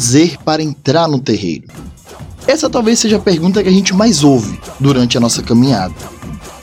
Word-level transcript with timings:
fazer 0.00 0.38
para 0.42 0.62
entrar 0.62 1.06
no 1.06 1.20
terreiro? 1.20 1.68
Essa 2.46 2.70
talvez 2.70 2.98
seja 2.98 3.18
a 3.18 3.20
pergunta 3.20 3.62
que 3.62 3.68
a 3.68 3.72
gente 3.72 3.94
mais 3.94 4.24
ouve 4.24 4.58
durante 4.80 5.18
a 5.18 5.20
nossa 5.20 5.42
caminhada. 5.42 5.94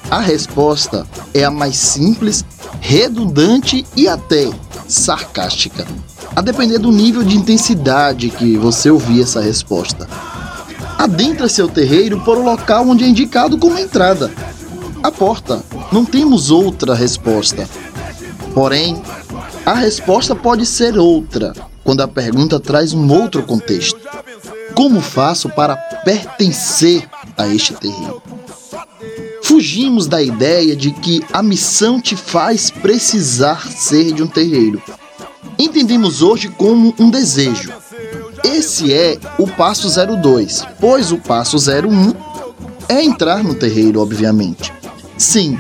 A 0.10 0.20
resposta 0.20 1.06
é 1.36 1.44
a 1.44 1.52
mais 1.52 1.78
simples, 1.78 2.44
redundante 2.82 3.86
e 3.96 4.08
até 4.08 4.50
sarcástica, 4.88 5.86
a 6.36 6.42
depender 6.42 6.80
do 6.80 6.92
nível 6.92 7.24
de 7.24 7.38
intensidade 7.38 8.32
que 8.32 8.58
você 8.58 8.90
ouvir 8.90 9.22
essa 9.22 9.40
resposta. 9.40 10.10
Adentra 10.98 11.48
seu 11.48 11.70
terreiro 11.70 12.20
por 12.22 12.40
o 12.40 12.44
local 12.44 12.90
onde 12.90 13.04
é 13.04 13.08
indicado 13.08 13.60
como 13.60 13.78
entrada. 13.78 14.32
A 15.04 15.12
porta. 15.12 15.64
Não 15.92 16.04
temos 16.04 16.50
outra 16.50 16.96
resposta. 16.96 17.70
Porém, 18.52 19.00
a 19.64 19.76
resposta 19.76 20.36
pode 20.36 20.66
ser 20.66 20.98
outra 20.98 21.54
quando 21.88 22.02
a 22.02 22.08
pergunta 22.08 22.60
traz 22.60 22.92
um 22.92 23.10
outro 23.10 23.44
contexto. 23.44 23.98
Como 24.76 25.00
faço 25.00 25.48
para 25.48 25.78
pertencer 25.78 27.08
a 27.38 27.48
este 27.48 27.74
terreiro? 27.76 28.22
Fugimos 29.42 30.06
da 30.06 30.22
ideia 30.22 30.76
de 30.76 30.92
que 30.92 31.24
a 31.32 31.42
missão 31.42 32.02
te 32.02 32.14
faz 32.14 32.70
precisar 32.70 33.72
ser 33.72 34.12
de 34.12 34.22
um 34.22 34.28
terreiro. 34.28 34.82
Entendemos 35.58 36.22
hoje 36.22 36.50
como 36.50 36.94
um 37.00 37.10
desejo. 37.10 37.72
Esse 38.44 38.94
é 38.94 39.18
o 39.38 39.48
passo 39.48 39.88
02, 39.90 40.66
pois 40.82 41.14
o 41.14 41.18
passo 41.18 41.56
01 41.56 42.14
é 42.90 43.02
entrar 43.02 43.42
no 43.42 43.56
terreiro, 43.56 44.02
obviamente. 44.02 44.74
Sim, 45.18 45.58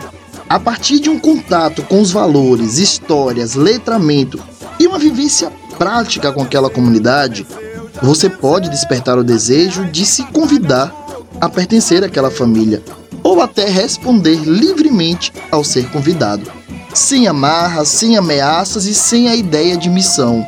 a 0.49 0.59
partir 0.59 0.99
de 0.99 1.09
um 1.09 1.19
contato 1.19 1.83
com 1.83 2.01
os 2.01 2.11
valores, 2.11 2.79
histórias, 2.79 3.55
letramento 3.55 4.37
e 4.77 4.85
uma 4.85 4.99
vivência 4.99 5.49
prática 5.77 6.31
com 6.31 6.41
aquela 6.41 6.69
comunidade, 6.69 7.45
você 8.01 8.29
pode 8.29 8.69
despertar 8.69 9.17
o 9.17 9.23
desejo 9.23 9.85
de 9.85 10.05
se 10.05 10.23
convidar 10.25 10.93
a 11.39 11.47
pertencer 11.47 12.03
àquela 12.03 12.31
família 12.31 12.81
ou 13.23 13.41
até 13.41 13.69
responder 13.69 14.37
livremente 14.45 15.33
ao 15.51 15.63
ser 15.63 15.89
convidado, 15.89 16.49
sem 16.93 17.27
amarras, 17.27 17.89
sem 17.89 18.17
ameaças 18.17 18.85
e 18.85 18.93
sem 18.93 19.27
a 19.27 19.35
ideia 19.35 19.77
de 19.77 19.89
missão. 19.89 20.45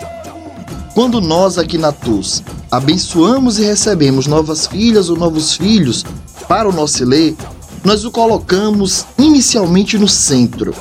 Quando 0.94 1.22
nós 1.22 1.58
aqui 1.58 1.78
na 1.78 1.92
TUS 1.92 2.44
abençoamos 2.72 3.60
e 3.60 3.64
recebemos 3.64 4.28
novas 4.28 4.68
filhas 4.68 5.10
ou 5.10 5.18
novos 5.18 5.54
filhos 5.54 6.06
para 6.48 6.70
o 6.70 6.72
nosso 6.72 7.04
ler, 7.06 7.36
nós 7.84 8.04
o 8.04 8.12
colocamos 8.12 9.06
inicialmente 9.18 9.98
no 9.98 10.08
centro. 10.08 10.74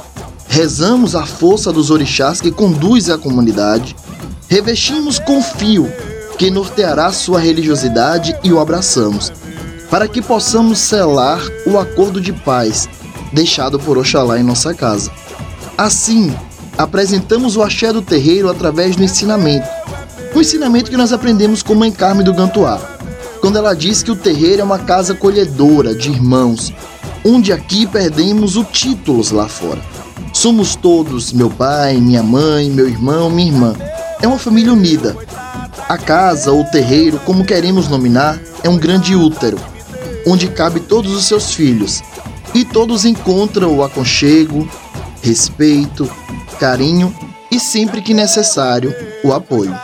Rezamos 0.48 1.14
a 1.14 1.26
força 1.26 1.72
dos 1.72 1.90
orixás 1.90 2.40
que 2.40 2.50
conduzem 2.50 3.14
a 3.14 3.18
comunidade, 3.18 3.94
revestimos 4.48 5.18
com 5.18 5.42
fio 5.42 5.92
que 6.38 6.50
norteará 6.50 7.12
sua 7.12 7.40
religiosidade 7.40 8.34
e 8.42 8.52
o 8.52 8.60
abraçamos, 8.60 9.32
para 9.90 10.08
que 10.08 10.22
possamos 10.22 10.78
selar 10.78 11.40
o 11.66 11.78
acordo 11.78 12.20
de 12.20 12.32
paz 12.32 12.88
deixado 13.32 13.78
por 13.78 13.98
Oxalá 13.98 14.38
em 14.38 14.42
nossa 14.42 14.72
casa. 14.72 15.10
Assim, 15.76 16.34
apresentamos 16.76 17.56
o 17.56 17.62
axé 17.62 17.92
do 17.92 18.00
terreiro 18.00 18.48
através 18.48 18.96
do 18.96 19.02
ensinamento, 19.02 19.66
o 20.34 20.40
ensinamento 20.40 20.90
que 20.90 20.96
nós 20.96 21.12
aprendemos 21.12 21.62
com 21.62 21.74
Mãe 21.74 21.90
Carme 21.90 22.22
do 22.22 22.32
Gantuá, 22.32 22.80
quando 23.40 23.58
ela 23.58 23.74
diz 23.74 24.02
que 24.02 24.10
o 24.10 24.16
terreiro 24.16 24.62
é 24.62 24.64
uma 24.64 24.78
casa 24.78 25.14
colhedora 25.14 25.94
de 25.94 26.10
irmãos, 26.10 26.72
onde 27.24 27.52
aqui 27.52 27.86
perdemos 27.86 28.56
o 28.56 28.64
títulos 28.64 29.30
lá 29.30 29.48
fora. 29.48 29.80
Somos 30.32 30.76
todos, 30.76 31.32
meu 31.32 31.50
pai, 31.50 31.96
minha 31.96 32.22
mãe, 32.22 32.70
meu 32.70 32.88
irmão, 32.88 33.28
minha 33.28 33.48
irmã. 33.48 33.74
É 34.20 34.26
uma 34.26 34.38
família 34.38 34.72
unida, 34.72 35.16
a 35.88 35.96
casa 35.96 36.50
ou 36.50 36.64
terreiro, 36.64 37.20
como 37.20 37.44
queremos 37.44 37.88
nominar, 37.88 38.38
é 38.64 38.68
um 38.68 38.76
grande 38.76 39.14
útero, 39.14 39.58
onde 40.26 40.48
cabe 40.48 40.80
todos 40.80 41.12
os 41.12 41.24
seus 41.24 41.54
filhos, 41.54 42.02
e 42.52 42.64
todos 42.64 43.04
encontram 43.04 43.76
o 43.76 43.82
aconchego, 43.82 44.68
respeito, 45.22 46.10
carinho 46.58 47.14
e 47.50 47.60
sempre 47.60 48.02
que 48.02 48.12
necessário, 48.12 48.94
o 49.22 49.32
apoio. 49.32 49.74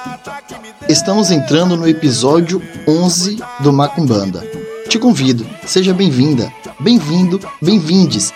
Estamos 0.89 1.31
entrando 1.31 1.77
no 1.77 1.89
episódio 1.89 2.61
11 2.87 3.39
do 3.61 3.73
Macumbanda. 3.73 4.41
Te 4.89 4.99
convido, 4.99 5.47
seja 5.65 5.95
bem-vinda, 5.95 6.53
bem-vindo, 6.81 7.41
bem-vindes. 7.63 8.35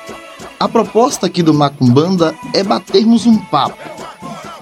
A 0.61 0.69
proposta 0.69 1.27
aqui 1.27 1.43
do 1.43 1.53
Macumbanda 1.53 2.35
é 2.55 2.63
batermos 2.63 3.27
um 3.27 3.37
papo, 3.37 3.79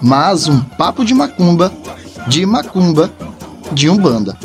mas 0.01 0.47
um 0.47 0.61
papo 0.61 1.03
de 1.03 1.13
macumba 1.13 1.71
de 2.27 2.45
macumba, 2.45 3.11
de 3.71 3.89
umbanda. 3.89 4.37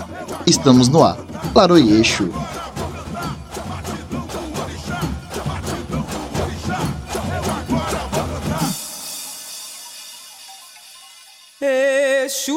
Estamos 0.47 0.89
no 0.89 1.03
ar. 1.03 1.17
Laroyeixo. 1.55 2.31
Exu 11.61 12.57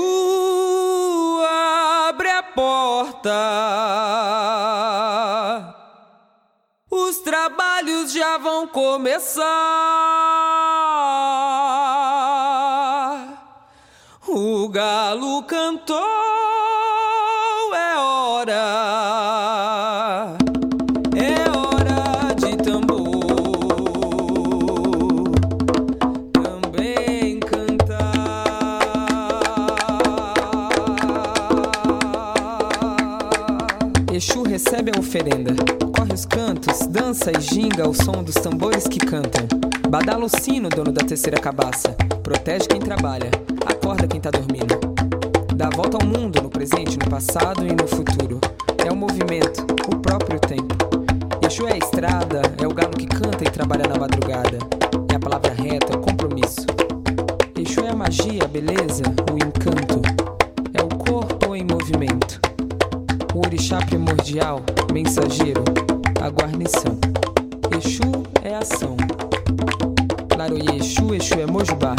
abre 2.07 2.29
a 2.29 2.43
porta. 2.43 3.31
Os 6.91 7.17
trabalhos 7.19 8.11
já 8.13 8.37
vão 8.37 8.67
começar. 8.67 9.43
Cantou, 15.43 15.97
é 17.73 17.97
hora, 17.97 18.53
é 21.15 21.49
hora 21.49 22.33
de 22.35 22.55
tambor 22.57 23.25
também 26.31 27.39
cantar. 27.39 27.95
Exu 34.13 34.43
recebe 34.43 34.91
a 34.95 34.99
oferenda, 34.99 35.55
corre 35.95 36.13
os 36.13 36.25
cantos, 36.25 36.87
dança 36.87 37.31
e 37.31 37.41
ginga 37.41 37.85
ao 37.85 37.93
som 37.93 38.23
dos 38.23 38.35
tambores 38.35 38.87
que 38.87 38.99
cantam. 38.99 39.47
Badala 39.89 40.25
o 40.25 40.29
sino, 40.29 40.69
dono 40.69 40.91
da 40.91 41.05
terceira 41.05 41.39
cabaça, 41.39 41.95
protege 42.23 42.67
quem 42.67 42.79
trabalha 42.79 43.29
acorda 43.65 44.07
quem 44.07 44.19
tá 44.19 44.31
dormindo. 44.31 44.94
Dá 45.65 45.69
a 45.69 45.75
volta 45.77 45.97
ao 45.99 46.07
mundo, 46.07 46.43
no 46.43 46.49
presente, 46.51 46.95
no 46.95 47.09
passado 47.09 47.65
e 47.65 47.71
no 47.71 47.87
futuro. 47.87 48.39
É 48.85 48.91
o 48.91 48.95
movimento, 48.95 49.65
o 49.91 49.95
próprio 49.95 50.39
tempo. 50.39 50.75
Exu 51.43 51.67
é 51.67 51.73
a 51.73 51.77
estrada, 51.77 52.43
é 52.61 52.67
o 52.67 52.71
galo 52.71 52.91
que 52.91 53.07
canta 53.07 53.43
e 53.43 53.49
trabalha 53.49 53.87
na 53.87 53.97
madrugada. 53.97 54.59
É 55.11 55.15
a 55.15 55.19
palavra 55.19 55.55
reta, 55.55 55.93
é 55.93 55.95
o 55.95 56.01
compromisso. 56.01 56.67
Exu 57.57 57.83
é 57.83 57.89
a 57.89 57.95
magia, 57.95 58.43
a 58.43 58.47
beleza, 58.47 59.01
o 59.31 59.37
encanto. 59.37 60.03
É 60.71 60.83
o 60.83 60.87
corpo 61.03 61.55
em 61.55 61.63
movimento. 61.63 62.39
O 63.33 63.39
orixá 63.39 63.79
primordial, 63.79 64.61
mensageiro, 64.93 65.63
a 66.21 66.29
guarnição. 66.29 66.95
Exu 67.75 68.23
é 68.43 68.53
ação. 68.53 68.95
Laroye 70.37 70.77
Exu, 70.77 71.15
Exu 71.15 71.39
é 71.41 71.47
Mojubá. 71.47 71.95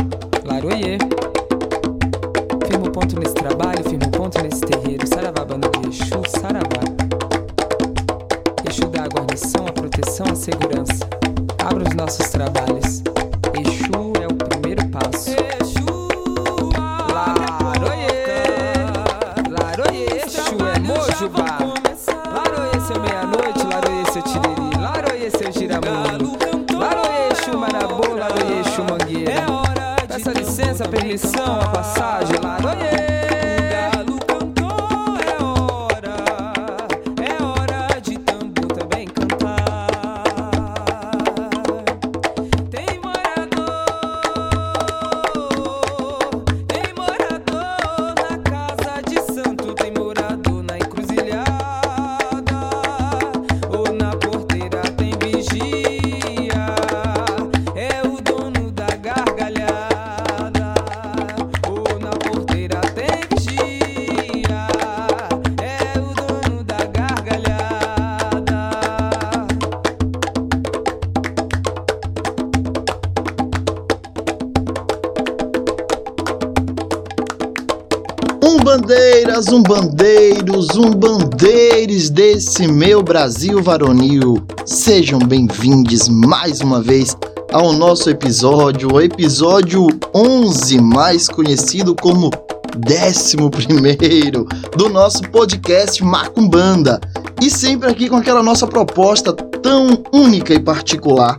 Umbandeiras, 79.49 79.51
umbandeiros, 79.53 80.77
umbandeiros 80.77 82.11
desse 82.11 82.67
meu 82.67 83.01
Brasil 83.01 83.63
varonil, 83.63 84.45
sejam 84.65 85.21
bem-vindos 85.21 86.09
mais 86.09 86.61
uma 86.61 86.83
vez 86.83 87.17
ao 87.53 87.73
nosso 87.73 88.11
episódio, 88.11 88.93
o 88.93 89.01
episódio 89.01 89.87
11, 90.13 90.81
mais 90.81 91.29
conhecido 91.29 91.95
como 91.95 92.31
11 92.77 94.31
do 94.77 94.89
nosso 94.89 95.23
podcast 95.31 96.03
Macumbanda. 96.03 97.01
E 97.41 97.49
sempre 97.49 97.89
aqui 97.89 98.09
com 98.09 98.17
aquela 98.17 98.43
nossa 98.43 98.67
proposta 98.67 99.33
tão 99.33 100.03
única 100.13 100.55
e 100.55 100.61
particular 100.61 101.37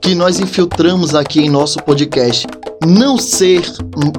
que 0.00 0.14
nós 0.14 0.40
infiltramos 0.40 1.14
aqui 1.14 1.40
em 1.40 1.50
nosso 1.50 1.78
podcast. 1.82 2.46
Não 2.86 3.18
ser 3.18 3.62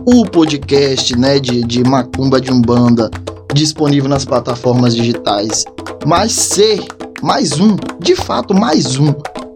o 0.06 0.26
podcast 0.26 1.18
né, 1.18 1.40
de, 1.40 1.64
de 1.64 1.84
Macumba 1.84 2.40
de 2.40 2.52
Umbanda 2.52 3.10
disponível 3.54 4.10
nas 4.10 4.26
plataformas 4.26 4.96
digitais, 4.96 5.66
mas 6.06 6.32
ser 6.32 6.84
mais 7.22 7.60
um, 7.60 7.76
de 8.00 8.16
fato, 8.16 8.54
mais 8.54 8.98
um. 8.98 9.14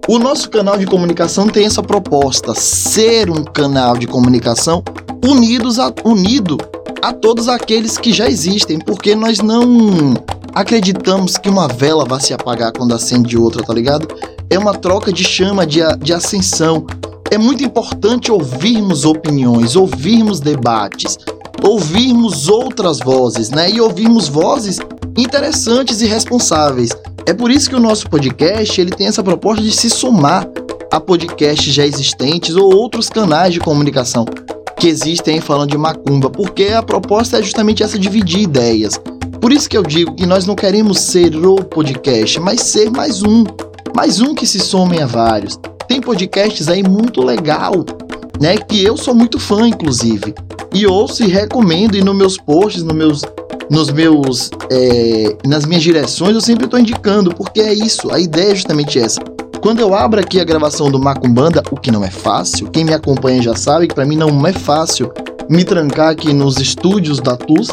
O 0.07 0.19
nosso 0.19 0.50
canal 0.50 0.77
de 0.77 0.86
comunicação 0.86 1.47
tem 1.47 1.65
essa 1.65 1.81
proposta: 1.81 2.53
ser 2.53 3.30
um 3.30 3.44
canal 3.44 3.97
de 3.97 4.06
comunicação 4.06 4.83
unidos 5.27 5.80
a, 5.80 5.92
unido 6.03 6.57
a 7.01 7.12
todos 7.12 7.47
aqueles 7.47 7.97
que 7.97 8.13
já 8.13 8.27
existem, 8.27 8.80
porque 8.80 9.15
nós 9.15 9.39
não 9.39 10.13
acreditamos 10.53 11.38
que 11.38 11.50
uma 11.50 11.68
vela 11.68 12.06
vai 12.06 12.21
se 12.21 12.33
apagar 12.33 12.71
quando 12.71 12.94
acende 12.94 13.38
outra, 13.38 13.63
tá 13.63 13.74
ligado? 13.74 14.07
É 14.50 14.59
uma 14.59 14.74
troca 14.74 15.12
de 15.12 15.24
chama, 15.24 15.65
de, 15.65 15.80
de 16.00 16.13
ascensão 16.13 16.86
é 17.31 17.38
muito 17.38 17.63
importante 17.63 18.31
ouvirmos 18.31 19.03
opiniões, 19.03 19.75
ouvirmos 19.75 20.39
debates, 20.39 21.18
ouvirmos 21.65 22.47
outras 22.47 23.00
vozes, 23.00 23.50
né? 23.50 23.69
E 23.71 23.81
ouvirmos 23.81 24.27
vozes 24.27 24.79
interessantes 25.17 26.01
e 26.01 26.06
responsáveis. 26.06 26.91
É 27.25 27.33
por 27.33 27.50
isso 27.50 27.69
que 27.69 27.75
o 27.75 27.79
nosso 27.79 28.09
podcast 28.09 28.79
ele 28.79 28.91
tem 28.91 29.07
essa 29.07 29.23
proposta 29.23 29.63
de 29.63 29.71
se 29.71 29.89
somar 29.89 30.47
a 30.91 31.00
podcasts 31.00 31.73
já 31.73 31.85
existentes 31.85 32.56
ou 32.56 32.73
outros 32.73 33.09
canais 33.09 33.53
de 33.53 33.59
comunicação 33.59 34.25
que 34.77 34.88
existem 34.88 35.41
falando 35.41 35.71
de 35.71 35.77
macumba, 35.77 36.29
porque 36.29 36.65
a 36.65 36.83
proposta 36.83 37.39
é 37.39 37.44
justamente 37.44 37.81
essa 37.81 37.97
dividir 37.97 38.41
ideias. 38.41 39.00
Por 39.41 39.51
isso 39.51 39.69
que 39.69 39.77
eu 39.77 39.83
digo 39.83 40.15
que 40.15 40.25
nós 40.25 40.45
não 40.45 40.56
queremos 40.56 41.00
ser 41.00 41.35
o 41.35 41.56
podcast, 41.56 42.39
mas 42.39 42.62
ser 42.62 42.91
mais 42.91 43.23
um, 43.23 43.44
mais 43.95 44.21
um 44.21 44.35
que 44.35 44.45
se 44.45 44.59
somem 44.59 45.01
a 45.01 45.06
vários. 45.06 45.59
Tem 45.88 46.01
podcasts 46.01 46.67
aí 46.67 46.83
muito 46.83 47.21
legal, 47.21 47.85
né? 48.39 48.57
Que 48.57 48.83
eu 48.83 48.97
sou 48.97 49.13
muito 49.13 49.39
fã, 49.39 49.67
inclusive. 49.67 50.33
E 50.73 50.85
ouço 50.85 51.23
e 51.23 51.27
recomendo, 51.27 51.95
e 51.95 52.03
nos 52.03 52.15
meus 52.15 52.37
posts, 52.37 52.83
nos 52.83 52.95
meus, 52.95 53.21
nos 53.69 53.89
meus, 53.91 54.49
é, 54.71 55.35
nas 55.45 55.65
minhas 55.65 55.83
direções, 55.83 56.35
eu 56.35 56.41
sempre 56.41 56.65
estou 56.65 56.79
indicando, 56.79 57.33
porque 57.33 57.61
é 57.61 57.73
isso, 57.73 58.11
a 58.11 58.19
ideia 58.19 58.51
é 58.51 58.55
justamente 58.55 58.99
essa. 58.99 59.21
Quando 59.61 59.79
eu 59.79 59.95
abro 59.95 60.19
aqui 60.19 60.39
a 60.39 60.43
gravação 60.43 60.91
do 60.91 60.99
Macumbanda, 60.99 61.63
o 61.71 61.77
que 61.77 61.91
não 61.91 62.03
é 62.03 62.11
fácil, 62.11 62.69
quem 62.69 62.83
me 62.83 62.93
acompanha 62.93 63.41
já 63.41 63.55
sabe 63.55 63.87
que 63.87 63.95
para 63.95 64.05
mim 64.05 64.15
não 64.15 64.45
é 64.45 64.53
fácil 64.53 65.11
me 65.49 65.63
trancar 65.63 66.09
aqui 66.09 66.33
nos 66.33 66.57
estúdios 66.57 67.19
da 67.19 67.35
TUS 67.35 67.69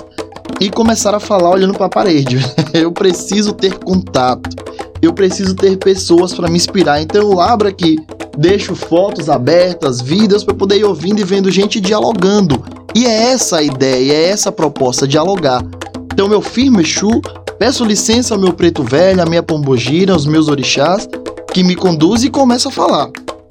e 0.61 0.71
começar 0.71 1.15
a 1.15 1.21
falar 1.21 1.51
olhando 1.51 1.75
para 1.75 1.87
a 1.87 1.91
parede. 1.91 2.39
eu 2.73 2.93
preciso 2.93 3.53
ter 3.53 3.75
contato 3.79 4.63
eu 5.03 5.13
preciso 5.13 5.55
ter 5.57 5.77
pessoas 5.77 6.33
para 6.33 6.49
me 6.49 6.57
inspirar. 6.57 7.03
Então 7.03 7.21
eu 7.21 7.41
abro 7.41 7.69
aqui, 7.69 7.99
deixo 8.37 8.75
fotos 8.75 9.29
abertas, 9.29 10.01
vídeos 10.01 10.45
para 10.45 10.55
poder 10.55 10.79
ir 10.79 10.85
ouvindo 10.85 11.21
e 11.21 11.25
vendo 11.25 11.51
gente 11.51 11.81
dialogando. 11.81 12.63
E 12.95 13.07
é 13.07 13.33
essa 13.33 13.59
a 13.59 13.63
ideia, 13.63 14.13
é 14.13 14.29
essa 14.29 14.49
a 14.49 14.53
proposta, 14.53 15.07
dialogar. 15.07 15.65
Então 16.13 16.29
meu 16.29 16.43
firme 16.43 16.83
Exu, 16.83 17.21
peço 17.59 17.85
licença 17.85 18.35
ao 18.35 18.41
meu 18.41 18.53
preto 18.53 18.83
velho, 18.83 19.23
à 19.23 19.27
minha 19.27 19.43
pombogira, 19.43 20.13
aos 20.13 20.27
meus 20.27 20.49
orixás, 20.49 21.09
que 21.53 21.63
me 21.63 21.75
conduz 21.75 22.25
e 22.25 22.31
começa 22.31 22.69
a 22.69 22.73
falar. 22.73 23.11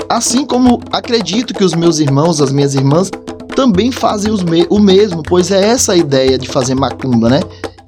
Assim 0.09 0.45
como 0.45 0.79
acredito 0.91 1.53
que 1.53 1.63
os 1.63 1.73
meus 1.73 1.99
irmãos, 1.99 2.41
as 2.41 2.51
minhas 2.51 2.75
irmãs, 2.75 3.09
também 3.55 3.91
fazem 3.91 4.31
me 4.45 4.65
o 4.69 4.79
mesmo, 4.79 5.23
pois 5.23 5.51
é 5.51 5.69
essa 5.69 5.93
a 5.93 5.97
ideia 5.97 6.37
de 6.37 6.47
fazer 6.47 6.75
macumba, 6.75 7.29
né? 7.29 7.39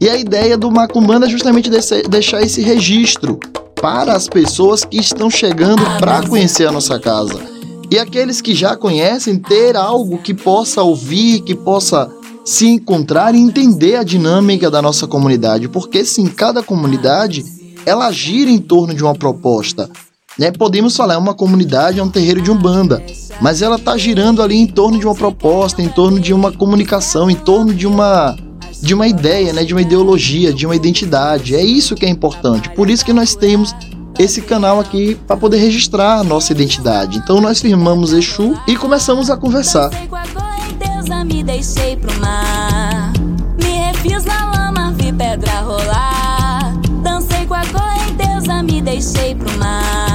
E 0.03 0.09
a 0.09 0.17
ideia 0.17 0.57
do 0.57 0.69
Macumbanda 0.69 1.27
é 1.27 1.29
justamente 1.29 1.69
deixar 2.09 2.41
esse 2.41 2.61
registro 2.61 3.39
para 3.83 4.13
as 4.13 4.29
pessoas 4.29 4.85
que 4.85 4.95
estão 4.95 5.29
chegando 5.29 5.83
para 5.99 6.25
conhecer 6.25 6.65
a 6.65 6.71
nossa 6.71 6.97
casa. 6.97 7.37
E 7.91 7.99
aqueles 7.99 8.39
que 8.39 8.55
já 8.55 8.77
conhecem, 8.77 9.37
ter 9.37 9.75
algo 9.75 10.19
que 10.19 10.33
possa 10.33 10.81
ouvir, 10.81 11.41
que 11.41 11.53
possa 11.53 12.09
se 12.45 12.65
encontrar 12.65 13.35
e 13.35 13.39
entender 13.39 13.97
a 13.97 14.03
dinâmica 14.03 14.71
da 14.71 14.81
nossa 14.81 15.05
comunidade. 15.05 15.67
Porque 15.67 16.05
sim, 16.05 16.27
cada 16.27 16.63
comunidade 16.63 17.43
ela 17.85 18.09
gira 18.09 18.49
em 18.49 18.57
torno 18.57 18.93
de 18.93 19.03
uma 19.03 19.15
proposta. 19.15 19.89
Né? 20.39 20.49
Podemos 20.49 20.95
falar, 20.95 21.15
é 21.15 21.17
uma 21.17 21.33
comunidade, 21.33 21.99
é 21.99 22.03
um 22.03 22.09
terreiro 22.09 22.41
de 22.41 22.49
umbanda, 22.49 23.03
mas 23.41 23.61
ela 23.61 23.75
está 23.75 23.97
girando 23.97 24.41
ali 24.41 24.55
em 24.55 24.65
torno 24.65 24.97
de 24.97 25.05
uma 25.05 25.13
proposta, 25.13 25.81
em 25.81 25.89
torno 25.89 26.21
de 26.21 26.33
uma 26.33 26.53
comunicação, 26.53 27.29
em 27.29 27.35
torno 27.35 27.73
de 27.73 27.85
uma 27.85 28.37
de 28.83 28.93
uma 28.93 29.07
ideia, 29.07 29.53
né, 29.53 29.63
de 29.63 29.73
uma 29.73 29.81
ideologia, 29.81 30.51
de 30.51 30.65
uma 30.65 30.75
identidade. 30.75 31.55
É 31.55 31.63
isso 31.63 31.95
que 31.95 32.05
é 32.05 32.09
importante. 32.09 32.69
Por 32.71 32.89
isso 32.89 33.05
que 33.05 33.13
nós 33.13 33.33
temos 33.33 33.73
esse 34.19 34.41
canal 34.41 34.79
aqui 34.79 35.15
para 35.25 35.37
poder 35.37 35.57
registrar 35.57 36.19
a 36.19 36.23
nossa 36.23 36.51
identidade. 36.51 37.17
Então 37.17 37.39
nós 37.39 37.61
firmamos 37.61 38.11
Exu 38.11 38.59
e 38.67 38.75
começamos 38.75 39.29
a 39.29 39.37
conversar. 39.37 39.89
Pedra 45.17 45.61
rolar. 45.61 46.73
Dancei 47.03 47.45
com 47.45 47.53
a 47.53 47.61
correnteza, 47.67 48.63
me 48.63 48.81
deixei 48.81 49.35
pro 49.35 49.51
mar. 49.57 50.12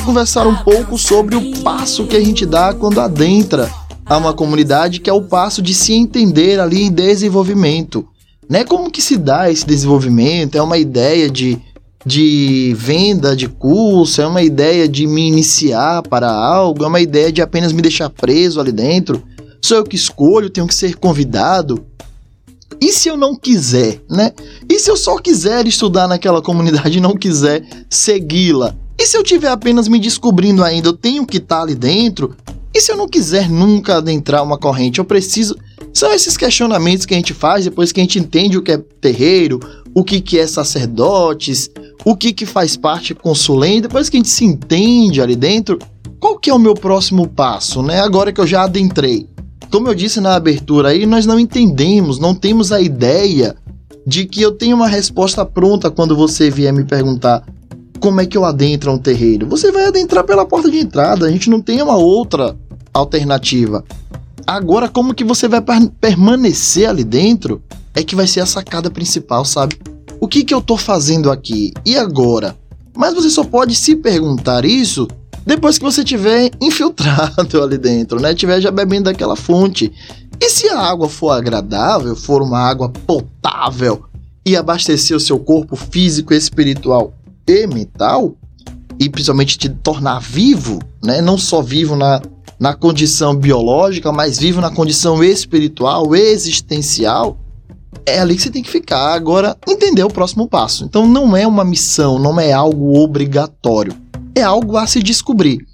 Conversar 0.00 0.46
um 0.46 0.56
pouco 0.56 0.96
sobre 0.96 1.36
o 1.36 1.62
passo 1.62 2.06
que 2.06 2.16
a 2.16 2.24
gente 2.24 2.46
dá 2.46 2.72
quando 2.72 3.00
adentra 3.00 3.70
a 4.06 4.16
uma 4.16 4.32
comunidade, 4.32 5.00
que 5.00 5.10
é 5.10 5.12
o 5.12 5.22
passo 5.22 5.60
de 5.60 5.74
se 5.74 5.92
entender 5.92 6.58
ali 6.58 6.82
em 6.82 6.92
desenvolvimento. 6.92 8.06
Né? 8.48 8.64
Como 8.64 8.90
que 8.90 9.02
se 9.02 9.16
dá 9.16 9.50
esse 9.50 9.66
desenvolvimento? 9.66 10.56
É 10.56 10.62
uma 10.62 10.78
ideia 10.78 11.30
de, 11.30 11.58
de 12.04 12.74
venda 12.76 13.36
de 13.36 13.48
curso? 13.48 14.20
É 14.20 14.26
uma 14.26 14.42
ideia 14.42 14.88
de 14.88 15.06
me 15.06 15.28
iniciar 15.28 16.02
para 16.02 16.30
algo? 16.30 16.84
É 16.84 16.88
uma 16.88 17.00
ideia 17.00 17.30
de 17.30 17.42
apenas 17.42 17.72
me 17.72 17.82
deixar 17.82 18.10
preso 18.10 18.58
ali 18.58 18.72
dentro? 18.72 19.22
Sou 19.62 19.76
eu 19.76 19.84
que 19.84 19.96
escolho? 19.96 20.50
Tenho 20.50 20.66
que 20.66 20.74
ser 20.74 20.96
convidado? 20.96 21.84
E 22.80 22.90
se 22.90 23.08
eu 23.08 23.16
não 23.16 23.36
quiser, 23.36 24.00
né? 24.08 24.32
E 24.68 24.78
se 24.78 24.90
eu 24.90 24.96
só 24.96 25.18
quiser 25.18 25.66
estudar 25.66 26.08
naquela 26.08 26.40
comunidade 26.40 26.98
e 26.98 27.00
não 27.00 27.14
quiser 27.14 27.62
segui-la? 27.88 28.74
E 29.00 29.06
se 29.06 29.16
eu 29.16 29.22
tiver 29.22 29.48
apenas 29.48 29.88
me 29.88 29.98
descobrindo 29.98 30.62
ainda, 30.62 30.88
eu 30.88 30.92
tenho 30.92 31.24
que 31.24 31.38
estar 31.38 31.56
tá 31.56 31.62
ali 31.62 31.74
dentro? 31.74 32.36
E 32.74 32.82
se 32.82 32.92
eu 32.92 32.98
não 32.98 33.08
quiser 33.08 33.48
nunca 33.48 33.96
adentrar 33.96 34.44
uma 34.44 34.58
corrente, 34.58 34.98
eu 34.98 35.06
preciso. 35.06 35.56
São 35.94 36.12
esses 36.12 36.36
questionamentos 36.36 37.06
que 37.06 37.14
a 37.14 37.16
gente 37.16 37.32
faz 37.32 37.64
depois 37.64 37.92
que 37.92 38.00
a 38.00 38.02
gente 38.02 38.18
entende 38.18 38.58
o 38.58 38.62
que 38.62 38.72
é 38.72 38.78
terreiro, 39.00 39.58
o 39.94 40.04
que, 40.04 40.20
que 40.20 40.38
é 40.38 40.46
sacerdotes, 40.46 41.70
o 42.04 42.14
que, 42.14 42.30
que 42.34 42.44
faz 42.44 42.76
parte 42.76 43.14
consulente, 43.14 43.88
depois 43.88 44.10
que 44.10 44.18
a 44.18 44.20
gente 44.20 44.28
se 44.28 44.44
entende 44.44 45.22
ali 45.22 45.34
dentro, 45.34 45.78
qual 46.20 46.38
que 46.38 46.50
é 46.50 46.54
o 46.54 46.58
meu 46.58 46.74
próximo 46.74 47.26
passo, 47.26 47.82
né? 47.82 48.00
Agora 48.02 48.30
que 48.30 48.40
eu 48.40 48.46
já 48.46 48.64
adentrei. 48.64 49.26
Como 49.70 49.88
eu 49.88 49.94
disse 49.94 50.20
na 50.20 50.34
abertura 50.34 50.90
aí, 50.90 51.06
nós 51.06 51.24
não 51.24 51.40
entendemos, 51.40 52.18
não 52.18 52.34
temos 52.34 52.70
a 52.70 52.82
ideia 52.82 53.56
de 54.06 54.26
que 54.26 54.42
eu 54.42 54.52
tenho 54.52 54.76
uma 54.76 54.88
resposta 54.88 55.42
pronta 55.46 55.90
quando 55.90 56.14
você 56.14 56.50
vier 56.50 56.74
me 56.74 56.84
perguntar 56.84 57.42
como 58.00 58.20
é 58.20 58.26
que 58.26 58.36
eu 58.36 58.44
adentro 58.44 58.90
um 58.90 58.98
terreiro. 58.98 59.46
Você 59.46 59.70
vai 59.70 59.86
adentrar 59.86 60.24
pela 60.24 60.46
porta 60.46 60.70
de 60.70 60.78
entrada, 60.78 61.26
a 61.26 61.30
gente 61.30 61.50
não 61.50 61.60
tem 61.60 61.82
uma 61.82 61.96
outra 61.96 62.56
alternativa. 62.92 63.84
Agora, 64.46 64.88
como 64.88 65.14
que 65.14 65.22
você 65.22 65.46
vai 65.46 65.62
permanecer 66.00 66.88
ali 66.88 67.04
dentro 67.04 67.62
é 67.94 68.02
que 68.02 68.16
vai 68.16 68.26
ser 68.26 68.40
a 68.40 68.46
sacada 68.46 68.90
principal, 68.90 69.44
sabe? 69.44 69.78
O 70.18 70.26
que 70.26 70.42
que 70.42 70.54
eu 70.54 70.60
tô 70.60 70.76
fazendo 70.76 71.30
aqui? 71.30 71.72
E 71.84 71.96
agora? 71.96 72.56
Mas 72.96 73.14
você 73.14 73.30
só 73.30 73.44
pode 73.44 73.74
se 73.74 73.94
perguntar 73.94 74.64
isso 74.64 75.06
depois 75.46 75.78
que 75.78 75.84
você 75.84 76.02
tiver 76.02 76.50
infiltrado 76.60 77.62
ali 77.62 77.78
dentro, 77.78 78.20
né? 78.20 78.34
Tiver 78.34 78.60
já 78.60 78.70
bebendo 78.70 79.04
daquela 79.04 79.36
fonte. 79.36 79.92
E 80.40 80.48
se 80.48 80.68
a 80.68 80.78
água 80.78 81.08
for 81.08 81.30
agradável, 81.30 82.16
for 82.16 82.42
uma 82.42 82.58
água 82.58 82.88
potável 82.88 84.04
e 84.44 84.56
abastecer 84.56 85.16
o 85.16 85.20
seu 85.20 85.38
corpo 85.38 85.76
físico, 85.76 86.32
espiritual 86.32 87.12
e 87.46 87.66
mental, 87.66 88.36
e 88.98 89.08
principalmente 89.08 89.58
te 89.58 89.68
tornar 89.68 90.20
vivo, 90.20 90.78
né? 91.02 91.20
Não 91.20 91.38
só 91.38 91.62
vivo 91.62 91.96
na, 91.96 92.20
na 92.58 92.74
condição 92.74 93.34
biológica, 93.34 94.12
mas 94.12 94.38
vivo 94.38 94.60
na 94.60 94.70
condição 94.70 95.22
espiritual, 95.24 96.14
existencial, 96.14 97.38
é 98.06 98.20
ali 98.20 98.36
que 98.36 98.42
você 98.42 98.50
tem 98.50 98.62
que 98.62 98.70
ficar. 98.70 99.14
Agora, 99.14 99.56
entender 99.68 100.04
o 100.04 100.10
próximo 100.10 100.48
passo. 100.48 100.84
Então, 100.84 101.06
não 101.06 101.36
é 101.36 101.46
uma 101.46 101.64
missão, 101.64 102.18
não 102.18 102.38
é 102.38 102.52
algo 102.52 102.98
obrigatório 102.98 103.94
é 104.34 104.42
algo 104.42 104.76
a 104.76 104.86
se 104.86 105.02
descobrir. 105.02 105.66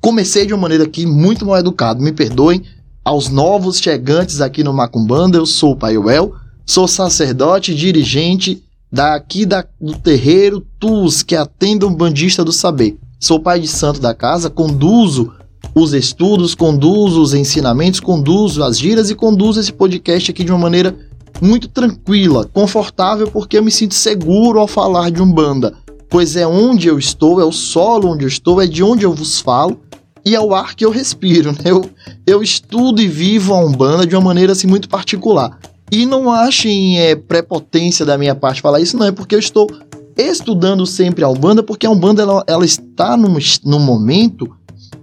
Comecei 0.00 0.46
de 0.46 0.52
uma 0.52 0.62
maneira 0.62 0.84
aqui 0.84 1.06
muito 1.06 1.46
mal 1.46 1.56
educado, 1.56 2.02
me 2.02 2.12
perdoem. 2.12 2.62
Aos 3.04 3.28
novos 3.28 3.78
chegantes 3.78 4.40
aqui 4.40 4.64
no 4.64 4.72
Macumbanda, 4.72 5.36
eu 5.36 5.44
sou 5.44 5.72
o 5.72 5.76
Paiuel, 5.76 6.34
sou 6.64 6.88
sacerdote 6.88 7.74
dirigente 7.74 8.62
daqui 8.94 9.44
da, 9.44 9.64
do 9.80 9.94
terreiro 9.94 10.64
TUS, 10.78 11.22
que 11.22 11.36
atende 11.36 11.84
um 11.84 11.94
bandista 11.94 12.44
do 12.44 12.52
saber. 12.52 12.96
Sou 13.20 13.40
pai 13.40 13.60
de 13.60 13.68
santo 13.68 14.00
da 14.00 14.14
casa, 14.14 14.48
conduzo 14.48 15.32
os 15.74 15.92
estudos, 15.92 16.54
conduzo 16.54 17.20
os 17.20 17.34
ensinamentos, 17.34 18.00
conduzo 18.00 18.62
as 18.62 18.78
giras 18.78 19.10
e 19.10 19.14
conduzo 19.14 19.60
esse 19.60 19.72
podcast 19.72 20.30
aqui 20.30 20.44
de 20.44 20.52
uma 20.52 20.58
maneira 20.58 20.96
muito 21.42 21.68
tranquila, 21.68 22.48
confortável, 22.52 23.28
porque 23.28 23.58
eu 23.58 23.62
me 23.64 23.70
sinto 23.70 23.94
seguro 23.94 24.60
ao 24.60 24.68
falar 24.68 25.10
de 25.10 25.20
Umbanda 25.20 25.74
pois 26.14 26.36
é 26.36 26.46
onde 26.46 26.86
eu 26.86 26.96
estou, 26.96 27.40
é 27.40 27.44
o 27.44 27.50
solo 27.50 28.12
onde 28.12 28.22
eu 28.24 28.28
estou, 28.28 28.62
é 28.62 28.68
de 28.68 28.84
onde 28.84 29.04
eu 29.04 29.12
vos 29.12 29.40
falo 29.40 29.80
e 30.24 30.32
é 30.36 30.40
o 30.40 30.54
ar 30.54 30.76
que 30.76 30.84
eu 30.84 30.90
respiro. 30.92 31.50
Né? 31.50 31.58
Eu, 31.64 31.90
eu 32.24 32.40
estudo 32.40 33.02
e 33.02 33.08
vivo 33.08 33.52
a 33.52 33.58
Umbanda 33.58 34.06
de 34.06 34.14
uma 34.14 34.22
maneira 34.22 34.52
assim 34.52 34.68
muito 34.68 34.88
particular. 34.88 35.58
E 35.94 36.06
não 36.06 36.28
achem 36.28 36.98
é, 36.98 37.14
prepotência 37.14 38.04
da 38.04 38.18
minha 38.18 38.34
parte 38.34 38.60
falar 38.60 38.80
isso, 38.80 38.96
não 38.96 39.06
é 39.06 39.12
porque 39.12 39.32
eu 39.32 39.38
estou 39.38 39.68
estudando 40.16 40.84
sempre 40.84 41.22
a 41.22 41.28
Umbanda, 41.28 41.62
porque 41.62 41.86
a 41.86 41.90
Umbanda 41.90 42.20
ela, 42.20 42.42
ela 42.48 42.64
está 42.64 43.16
num, 43.16 43.38
num 43.64 43.78
momento 43.78 44.50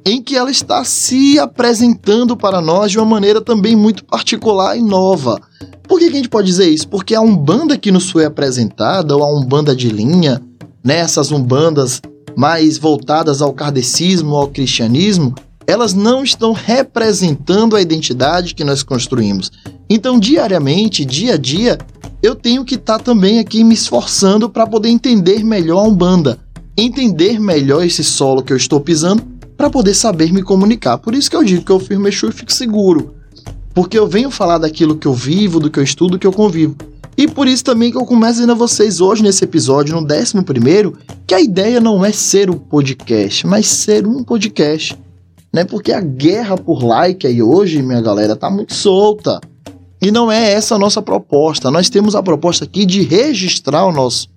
em 0.06 0.22
que 0.22 0.36
ela 0.36 0.52
está 0.52 0.84
se 0.84 1.40
apresentando 1.40 2.36
para 2.36 2.60
nós 2.60 2.92
de 2.92 3.00
uma 3.00 3.06
maneira 3.06 3.40
também 3.40 3.74
muito 3.74 4.04
particular 4.04 4.78
e 4.78 4.82
nova. 4.82 5.40
Por 5.88 5.98
que, 5.98 6.08
que 6.08 6.12
a 6.12 6.18
gente 6.18 6.28
pode 6.28 6.48
dizer 6.48 6.68
isso? 6.68 6.90
Porque 6.90 7.16
a 7.16 7.22
Umbanda 7.22 7.78
que 7.78 7.90
nos 7.90 8.12
foi 8.12 8.26
apresentada, 8.26 9.16
ou 9.16 9.24
a 9.24 9.34
Umbanda 9.34 9.74
de 9.74 9.88
linha, 9.88 10.42
nessas 10.84 11.32
umbandas 11.32 12.02
mais 12.36 12.78
voltadas 12.78 13.42
ao 13.42 13.54
kardecismo, 13.54 14.36
ao 14.36 14.50
cristianismo, 14.50 15.34
elas 15.66 15.94
não 15.94 16.22
estão 16.22 16.52
representando 16.52 17.78
a 17.78 17.82
identidade 17.82 18.54
que 18.54 18.66
nós 18.66 18.84
construímos. 18.84 19.50
Então, 19.94 20.18
diariamente, 20.18 21.04
dia 21.04 21.34
a 21.34 21.38
dia, 21.38 21.78
eu 22.24 22.34
tenho 22.34 22.64
que 22.64 22.76
estar 22.76 22.98
tá 22.98 23.04
também 23.04 23.40
aqui 23.40 23.62
me 23.62 23.74
esforçando 23.74 24.50
para 24.50 24.66
poder 24.66 24.88
entender 24.88 25.44
melhor 25.44 25.80
a 25.80 25.86
Umbanda, 25.86 26.40
entender 26.78 27.42
melhor 27.42 27.86
esse 27.86 28.02
solo 28.02 28.42
que 28.42 28.54
eu 28.54 28.58
estou 28.58 28.80
pisando, 28.80 29.22
para 29.58 29.70
poder 29.70 29.94
saber 29.94 30.32
me 30.32 30.42
comunicar. 30.44 30.98
Por 30.98 31.14
isso 31.14 31.30
que 31.30 31.36
eu 31.36 31.44
digo 31.44 31.66
que 31.66 31.72
eu 31.74 31.78
firmo 31.78 32.08
Exu 32.08 32.30
e 32.30 32.32
fico 32.32 32.54
seguro. 32.54 33.16
Porque 33.74 34.00
eu 34.00 34.08
venho 34.08 34.32
falar 34.32 34.60
daquilo 34.60 34.96
que 34.96 35.06
eu 35.06 35.14
vivo, 35.14 35.60
do 35.60 35.70
que 35.70 35.78
eu 35.78 35.84
estudo, 35.84 36.12
do 36.12 36.20
que 36.20 36.26
eu 36.26 36.32
convivo. 36.32 36.74
E 37.18 37.28
por 37.28 37.46
isso 37.46 37.66
também 37.66 37.92
que 37.92 37.98
eu 37.98 38.06
começo 38.06 38.36
dizendo 38.36 38.54
a 38.54 38.56
vocês 38.56 39.02
hoje 39.02 39.22
nesse 39.22 39.44
episódio, 39.44 39.94
no 39.94 40.08
11 40.08 40.42
primeiro, 40.46 40.98
que 41.28 41.36
a 41.36 41.42
ideia 41.42 41.82
não 41.82 42.06
é 42.06 42.14
ser 42.14 42.50
um 42.50 42.58
podcast, 42.58 43.46
mas 43.46 43.68
ser 43.68 44.08
um 44.08 44.24
podcast. 44.24 44.98
Né? 45.52 45.66
Porque 45.66 45.92
a 45.92 46.00
guerra 46.00 46.56
por 46.56 46.82
like 46.82 47.28
aí 47.28 47.44
hoje, 47.44 47.82
minha 47.82 48.00
galera, 48.00 48.38
tá 48.38 48.50
muito 48.50 48.74
solta. 48.74 49.42
E 50.02 50.12
não 50.12 50.32
é 50.32 50.52
essa 50.52 50.76
a 50.76 50.80
nossa 50.80 51.02
proposta. 51.02 51.70
Nós 51.70 51.90
temos 51.90 52.16
a 52.16 52.24
proposta 52.24 52.66
aqui 52.66 52.86
de 52.86 53.04
registrar 53.04 53.86
o 53.86 53.92
nosso 53.92 54.28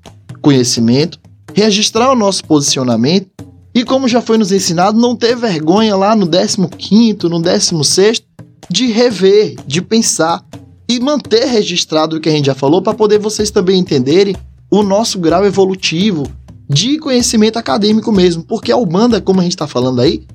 conhecimento, 0.43 1.19
registrar 1.55 2.13
o 2.13 2.17
nosso 2.17 2.45
posicionamento 2.45 3.29
e 3.75 3.85
como 3.85 4.07
já 4.07 4.21
foi 4.21 4.39
nos 4.39 4.53
ensinado, 4.53 5.01
não 5.01 5.17
ter 5.17 5.35
vergonha 5.35 5.97
lá 5.97 6.15
no 6.15 6.29
15 6.29 7.19
no 7.25 7.41
16 7.41 8.23
de 8.71 8.87
rever, 8.87 9.57
de 9.67 9.83
pensar, 9.83 10.45
e 10.89 11.01
manter 11.01 11.47
registrado 11.47 12.17
o 12.17 12.21
que 12.21 12.29
a 12.29 12.33
gente 12.33 12.47
já 12.47 12.55
falou 12.55 12.81
para 12.81 12.95
poder 12.95 13.19
vocês 13.19 13.51
também 13.51 13.79
entenderem 13.79 14.37
o 14.71 14.83
nosso 14.83 15.19
grau 15.19 15.45
evolutivo 15.45 16.27
de 16.69 16.99
conhecimento 16.99 17.59
acadêmico 17.59 18.13
mesmo, 18.13 18.45
porque 18.45 18.71
a 18.71 18.77
Ubanda, 18.77 19.21
como 19.21 19.41
a 19.41 19.43
gente 19.43 19.53
está 19.53 19.67
falando 19.67 20.01
aí, 20.01 20.27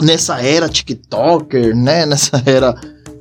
nessa 0.00 0.40
era 0.40 0.68
TikToker, 0.68 1.74
né, 1.74 2.06
nessa 2.06 2.42
era 2.46 2.74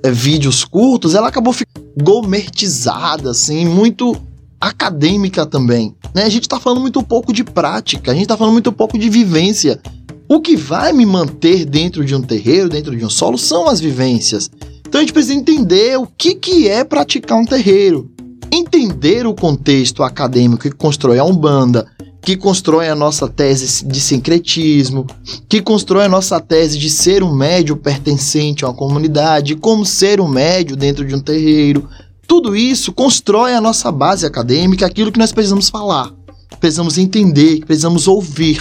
é, 0.05 0.11
vídeos 0.11 0.63
curtos, 0.63 1.15
ela 1.15 1.27
acabou 1.27 1.51
ficando 1.51 1.85
gourmetizada, 2.01 3.31
assim, 3.31 3.65
muito 3.65 4.15
acadêmica 4.61 5.45
também, 5.45 5.95
né? 6.13 6.23
A 6.23 6.29
gente 6.29 6.43
está 6.43 6.59
falando 6.59 6.81
muito 6.81 7.01
pouco 7.01 7.33
de 7.33 7.43
prática, 7.43 8.11
a 8.11 8.13
gente 8.13 8.23
está 8.23 8.37
falando 8.37 8.53
muito 8.53 8.71
pouco 8.71 8.97
de 8.97 9.09
vivência. 9.09 9.79
O 10.27 10.41
que 10.41 10.55
vai 10.55 10.91
me 10.93 11.05
manter 11.05 11.65
dentro 11.65 12.03
de 12.03 12.15
um 12.15 12.21
terreiro, 12.21 12.69
dentro 12.69 12.95
de 12.95 13.05
um 13.05 13.09
solo, 13.09 13.37
são 13.37 13.67
as 13.67 13.79
vivências. 13.79 14.49
Então 14.87 14.99
a 14.99 15.03
gente 15.03 15.13
precisa 15.13 15.35
entender 15.35 15.97
o 15.97 16.07
que, 16.07 16.35
que 16.35 16.67
é 16.67 16.83
praticar 16.83 17.37
um 17.37 17.45
terreiro. 17.45 18.09
Entender 18.51 19.25
o 19.27 19.33
contexto 19.33 20.03
acadêmico 20.03 20.63
que 20.63 20.71
constrói 20.71 21.19
a 21.19 21.25
Umbanda, 21.25 21.87
que 22.25 22.35
constrói 22.35 22.89
a 22.89 22.95
nossa 22.95 23.27
tese 23.29 23.85
de 23.85 24.01
sincretismo, 24.01 25.05
que 25.47 25.61
constrói 25.61 26.05
a 26.05 26.09
nossa 26.09 26.39
tese 26.39 26.79
de 26.79 26.89
ser 26.89 27.21
um 27.21 27.31
médio 27.31 27.77
pertencente 27.77 28.65
a 28.65 28.69
uma 28.69 28.73
comunidade, 28.73 29.55
como 29.55 29.85
ser 29.85 30.19
um 30.19 30.27
médio 30.27 30.75
dentro 30.75 31.05
de 31.05 31.13
um 31.13 31.19
terreiro. 31.19 31.87
Tudo 32.27 32.55
isso 32.55 32.91
constrói 32.91 33.53
a 33.53 33.61
nossa 33.61 33.91
base 33.91 34.25
acadêmica, 34.25 34.87
aquilo 34.87 35.11
que 35.11 35.19
nós 35.19 35.31
precisamos 35.31 35.69
falar, 35.69 36.11
precisamos 36.59 36.97
entender, 36.97 37.63
precisamos 37.63 38.07
ouvir. 38.07 38.59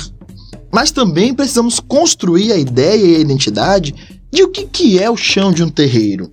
Mas 0.71 0.90
também 0.90 1.33
precisamos 1.33 1.80
construir 1.80 2.52
a 2.52 2.59
ideia 2.59 3.02
e 3.02 3.16
a 3.16 3.21
identidade 3.21 3.94
de 4.30 4.42
o 4.42 4.50
que, 4.50 4.66
que 4.66 4.99
é 4.99 5.11
o 5.11 5.16
chão 5.16 5.50
de 5.50 5.62
um 5.64 5.71
terreiro. 5.71 6.30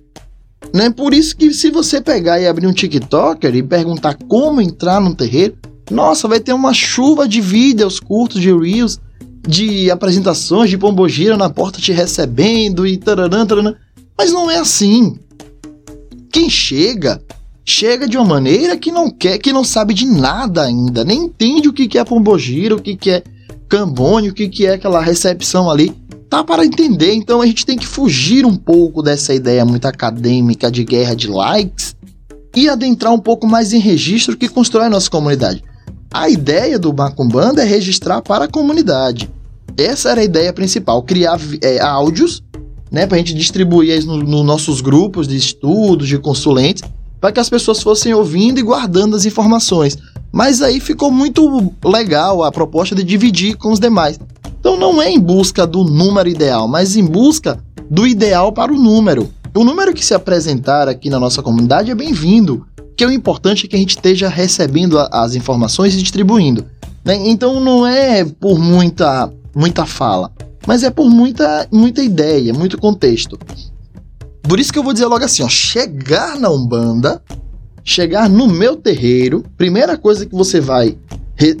Né? 0.74 0.90
Por 0.90 1.14
isso 1.14 1.34
que 1.34 1.50
se 1.54 1.70
você 1.70 1.98
pegar 1.98 2.38
e 2.40 2.46
abrir 2.46 2.66
um 2.66 2.74
TikToker 2.74 3.54
e 3.54 3.62
perguntar 3.62 4.18
como 4.28 4.60
entrar 4.60 5.00
num 5.00 5.14
terreiro, 5.14 5.56
nossa, 5.90 6.28
vai 6.28 6.40
ter 6.40 6.52
uma 6.52 6.72
chuva 6.72 7.28
de 7.28 7.40
vídeos 7.40 7.98
curtos, 8.00 8.40
de 8.40 8.52
reels, 8.52 9.00
de 9.46 9.90
apresentações, 9.90 10.70
de 10.70 10.78
pombogira 10.78 11.36
na 11.36 11.50
porta 11.50 11.80
te 11.80 11.92
recebendo 11.92 12.86
e 12.86 12.96
tararam. 12.96 13.74
Mas 14.16 14.32
não 14.32 14.50
é 14.50 14.58
assim. 14.58 15.18
Quem 16.30 16.48
chega, 16.48 17.22
chega 17.64 18.08
de 18.08 18.16
uma 18.16 18.24
maneira 18.24 18.76
que 18.76 18.90
não 18.90 19.10
quer, 19.10 19.38
que 19.38 19.52
não 19.52 19.64
sabe 19.64 19.92
de 19.92 20.06
nada 20.06 20.62
ainda, 20.62 21.04
nem 21.04 21.24
entende 21.24 21.68
o 21.68 21.72
que 21.72 21.98
é 21.98 22.04
pombogira, 22.04 22.74
o 22.76 22.80
que 22.80 23.10
é 23.10 23.22
cambone, 23.68 24.28
o 24.28 24.34
que, 24.34 24.48
que 24.48 24.66
é 24.66 24.74
aquela 24.74 25.00
recepção 25.00 25.70
ali, 25.70 25.94
tá 26.28 26.44
para 26.44 26.64
entender. 26.64 27.12
Então 27.14 27.40
a 27.40 27.46
gente 27.46 27.66
tem 27.66 27.76
que 27.76 27.86
fugir 27.86 28.46
um 28.46 28.56
pouco 28.56 29.02
dessa 29.02 29.34
ideia 29.34 29.64
muito 29.64 29.86
acadêmica 29.86 30.70
de 30.70 30.84
guerra 30.84 31.14
de 31.14 31.28
likes 31.28 31.94
e 32.54 32.68
adentrar 32.68 33.12
um 33.12 33.18
pouco 33.18 33.46
mais 33.46 33.72
em 33.72 33.78
registro 33.78 34.36
que 34.36 34.48
constrói 34.48 34.86
a 34.86 34.90
nossa 34.90 35.10
comunidade. 35.10 35.62
A 36.12 36.28
ideia 36.28 36.78
do 36.78 36.92
Macumbanda 36.92 37.62
é 37.62 37.64
registrar 37.64 38.20
para 38.20 38.44
a 38.44 38.48
comunidade. 38.48 39.30
Essa 39.78 40.10
era 40.10 40.20
a 40.20 40.24
ideia 40.24 40.52
principal, 40.52 41.02
criar 41.02 41.40
é, 41.62 41.80
áudios, 41.80 42.42
né, 42.90 43.06
para 43.06 43.16
a 43.16 43.18
gente 43.18 43.32
distribuir 43.32 44.04
nos 44.04 44.22
no 44.22 44.44
nossos 44.44 44.82
grupos 44.82 45.26
de 45.26 45.36
estudos, 45.38 46.06
de 46.06 46.18
consulentes, 46.18 46.82
para 47.18 47.32
que 47.32 47.40
as 47.40 47.48
pessoas 47.48 47.82
fossem 47.82 48.12
ouvindo 48.12 48.60
e 48.60 48.62
guardando 48.62 49.16
as 49.16 49.24
informações. 49.24 49.96
Mas 50.30 50.60
aí 50.60 50.80
ficou 50.80 51.10
muito 51.10 51.72
legal 51.82 52.42
a 52.42 52.52
proposta 52.52 52.94
de 52.94 53.02
dividir 53.02 53.56
com 53.56 53.72
os 53.72 53.80
demais. 53.80 54.20
Então 54.60 54.76
não 54.76 55.00
é 55.00 55.10
em 55.10 55.18
busca 55.18 55.66
do 55.66 55.82
número 55.82 56.28
ideal, 56.28 56.68
mas 56.68 56.94
em 56.94 57.04
busca 57.04 57.58
do 57.90 58.06
ideal 58.06 58.52
para 58.52 58.72
o 58.72 58.78
número. 58.78 59.32
O 59.54 59.64
número 59.64 59.92
que 59.92 60.04
se 60.04 60.14
apresentar 60.14 60.88
aqui 60.88 61.10
na 61.10 61.20
nossa 61.20 61.42
comunidade 61.42 61.90
é 61.90 61.94
bem-vindo, 61.94 62.66
que 62.96 63.04
o 63.04 63.12
importante 63.12 63.66
é 63.66 63.68
que 63.68 63.76
a 63.76 63.78
gente 63.78 63.96
esteja 63.96 64.28
recebendo 64.28 64.98
as 64.98 65.34
informações 65.34 65.94
e 65.94 66.02
distribuindo. 66.02 66.64
Né? 67.04 67.16
Então 67.28 67.60
não 67.60 67.86
é 67.86 68.24
por 68.24 68.58
muita, 68.58 69.30
muita 69.54 69.84
fala, 69.84 70.32
mas 70.66 70.82
é 70.82 70.90
por 70.90 71.10
muita, 71.10 71.66
muita 71.70 72.02
ideia, 72.02 72.54
muito 72.54 72.78
contexto. 72.78 73.38
Por 74.42 74.58
isso 74.58 74.72
que 74.72 74.78
eu 74.78 74.82
vou 74.82 74.92
dizer 74.92 75.06
logo 75.06 75.24
assim, 75.24 75.42
ó, 75.42 75.48
chegar 75.48 76.38
na 76.38 76.50
Umbanda, 76.50 77.22
chegar 77.84 78.28
no 78.28 78.46
meu 78.46 78.76
terreiro, 78.76 79.44
primeira 79.56 79.96
coisa 79.96 80.26
que 80.26 80.34
você 80.34 80.60
vai 80.60 80.96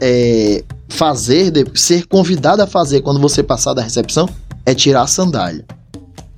é, 0.00 0.64
fazer, 0.88 1.52
ser 1.74 2.06
convidado 2.06 2.62
a 2.62 2.66
fazer 2.66 3.00
quando 3.00 3.20
você 3.20 3.42
passar 3.42 3.74
da 3.74 3.82
recepção, 3.82 4.28
é 4.64 4.74
tirar 4.74 5.02
a 5.02 5.06
sandália. 5.06 5.64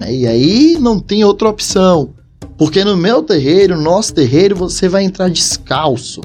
Né? 0.04 0.14
E 0.14 0.26
aí 0.26 0.78
não 0.78 1.00
tem 1.00 1.24
outra 1.24 1.48
opção. 1.48 2.14
Porque 2.56 2.84
no 2.84 2.96
meu 2.96 3.22
terreiro, 3.22 3.76
no 3.76 3.82
nosso 3.82 4.14
terreiro, 4.14 4.54
você 4.54 4.88
vai 4.88 5.02
entrar 5.02 5.28
descalço. 5.28 6.20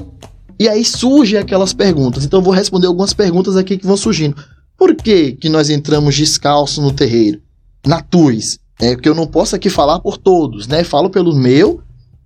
E 0.58 0.68
aí 0.68 0.84
surgem 0.84 1.38
aquelas 1.38 1.72
perguntas. 1.72 2.24
Então 2.24 2.40
eu 2.40 2.44
vou 2.44 2.52
responder 2.52 2.86
algumas 2.86 3.14
perguntas 3.14 3.56
aqui 3.56 3.78
que 3.78 3.86
vão 3.86 3.96
surgindo. 3.96 4.36
Por 4.76 4.94
que, 4.94 5.32
que 5.32 5.48
nós 5.48 5.70
entramos 5.70 6.14
descalço 6.14 6.80
no 6.80 6.92
terreiro? 6.92 7.40
Na 7.86 8.00
TUS. 8.00 8.58
É 8.78 8.94
que 8.96 9.08
eu 9.08 9.14
não 9.14 9.26
posso 9.26 9.56
aqui 9.56 9.68
falar 9.68 10.00
por 10.00 10.16
todos, 10.16 10.66
né? 10.66 10.84
Falo 10.84 11.10
pelo 11.10 11.34
meu 11.34 11.82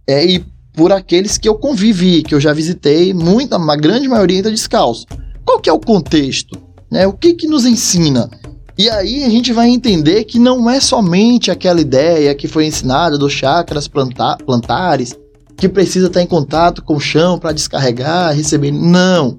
é, 0.07 0.25
e 0.25 0.45
por 0.73 0.93
aqueles 0.93 1.39
que 1.39 1.49
eu 1.49 1.55
convivi, 1.57 2.23
que 2.23 2.35
eu 2.35 2.41
já 2.41 2.53
visitei, 2.53 3.13
muita, 3.13 3.57
uma 3.57 3.77
grande 3.77 4.09
maioria 4.09 4.39
entra 4.39 4.51
descalço. 4.51 5.07
Qual 5.45 5.61
que 5.61 5.69
é 5.69 5.73
o 5.73 5.81
contexto? 5.81 6.57
Né? 6.91 7.07
O 7.07 7.13
que, 7.13 7.35
que 7.35 7.47
nos 7.47 7.65
ensina? 7.65 8.29
E 8.77 8.91
aí 8.91 9.23
a 9.23 9.29
gente 9.29 9.53
vai 9.53 9.69
entender 9.69 10.25
que 10.25 10.39
não 10.39 10.69
é 10.69 10.81
somente 10.81 11.51
aquela 11.51 11.81
ideia 11.81 12.35
que 12.35 12.49
foi 12.49 12.67
ensinada 12.67 13.17
dos 13.17 13.33
chakras 13.33 13.87
planta 13.87 14.37
plantares, 14.45 15.17
que 15.57 15.69
precisa 15.69 16.09
estar 16.09 16.21
em 16.21 16.27
contato 16.27 16.83
com 16.83 16.97
o 16.97 17.01
chão 17.01 17.39
para 17.39 17.53
descarregar, 17.53 18.35
receber. 18.35 18.73
Não. 18.73 19.37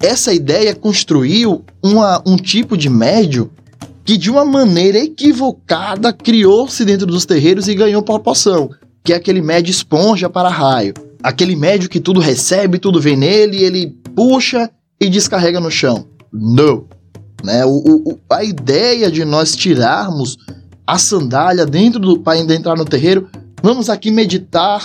Essa 0.00 0.32
ideia 0.32 0.74
construiu 0.74 1.62
uma, 1.82 2.22
um 2.24 2.36
tipo 2.36 2.76
de 2.76 2.88
médio 2.88 3.50
que, 4.04 4.16
de 4.16 4.30
uma 4.30 4.44
maneira 4.44 4.98
equivocada, 4.98 6.10
criou-se 6.10 6.82
dentro 6.84 7.06
dos 7.06 7.26
terreiros 7.26 7.68
e 7.68 7.74
ganhou 7.74 8.02
proporção, 8.02 8.70
que 9.04 9.12
é 9.12 9.16
aquele 9.16 9.42
médio 9.42 9.70
esponja 9.70 10.30
para 10.30 10.48
raio. 10.48 10.94
Aquele 11.22 11.54
médio 11.54 11.90
que 11.90 12.00
tudo 12.00 12.20
recebe, 12.20 12.78
tudo 12.78 13.00
vem 13.00 13.16
nele, 13.16 13.62
ele 13.62 13.94
puxa 14.16 14.70
e 14.98 15.10
descarrega 15.10 15.60
no 15.60 15.70
chão. 15.70 16.06
Não. 16.32 16.86
Né? 17.42 17.64
O, 17.64 17.70
o, 17.70 18.18
a 18.30 18.44
ideia 18.44 19.10
de 19.10 19.24
nós 19.24 19.54
tirarmos 19.56 20.36
a 20.86 20.98
sandália 20.98 21.64
dentro 21.64 22.00
do 22.00 22.18
para 22.18 22.38
entrar 22.38 22.76
no 22.76 22.84
terreiro, 22.84 23.28
vamos 23.62 23.88
aqui 23.88 24.10
meditar, 24.10 24.82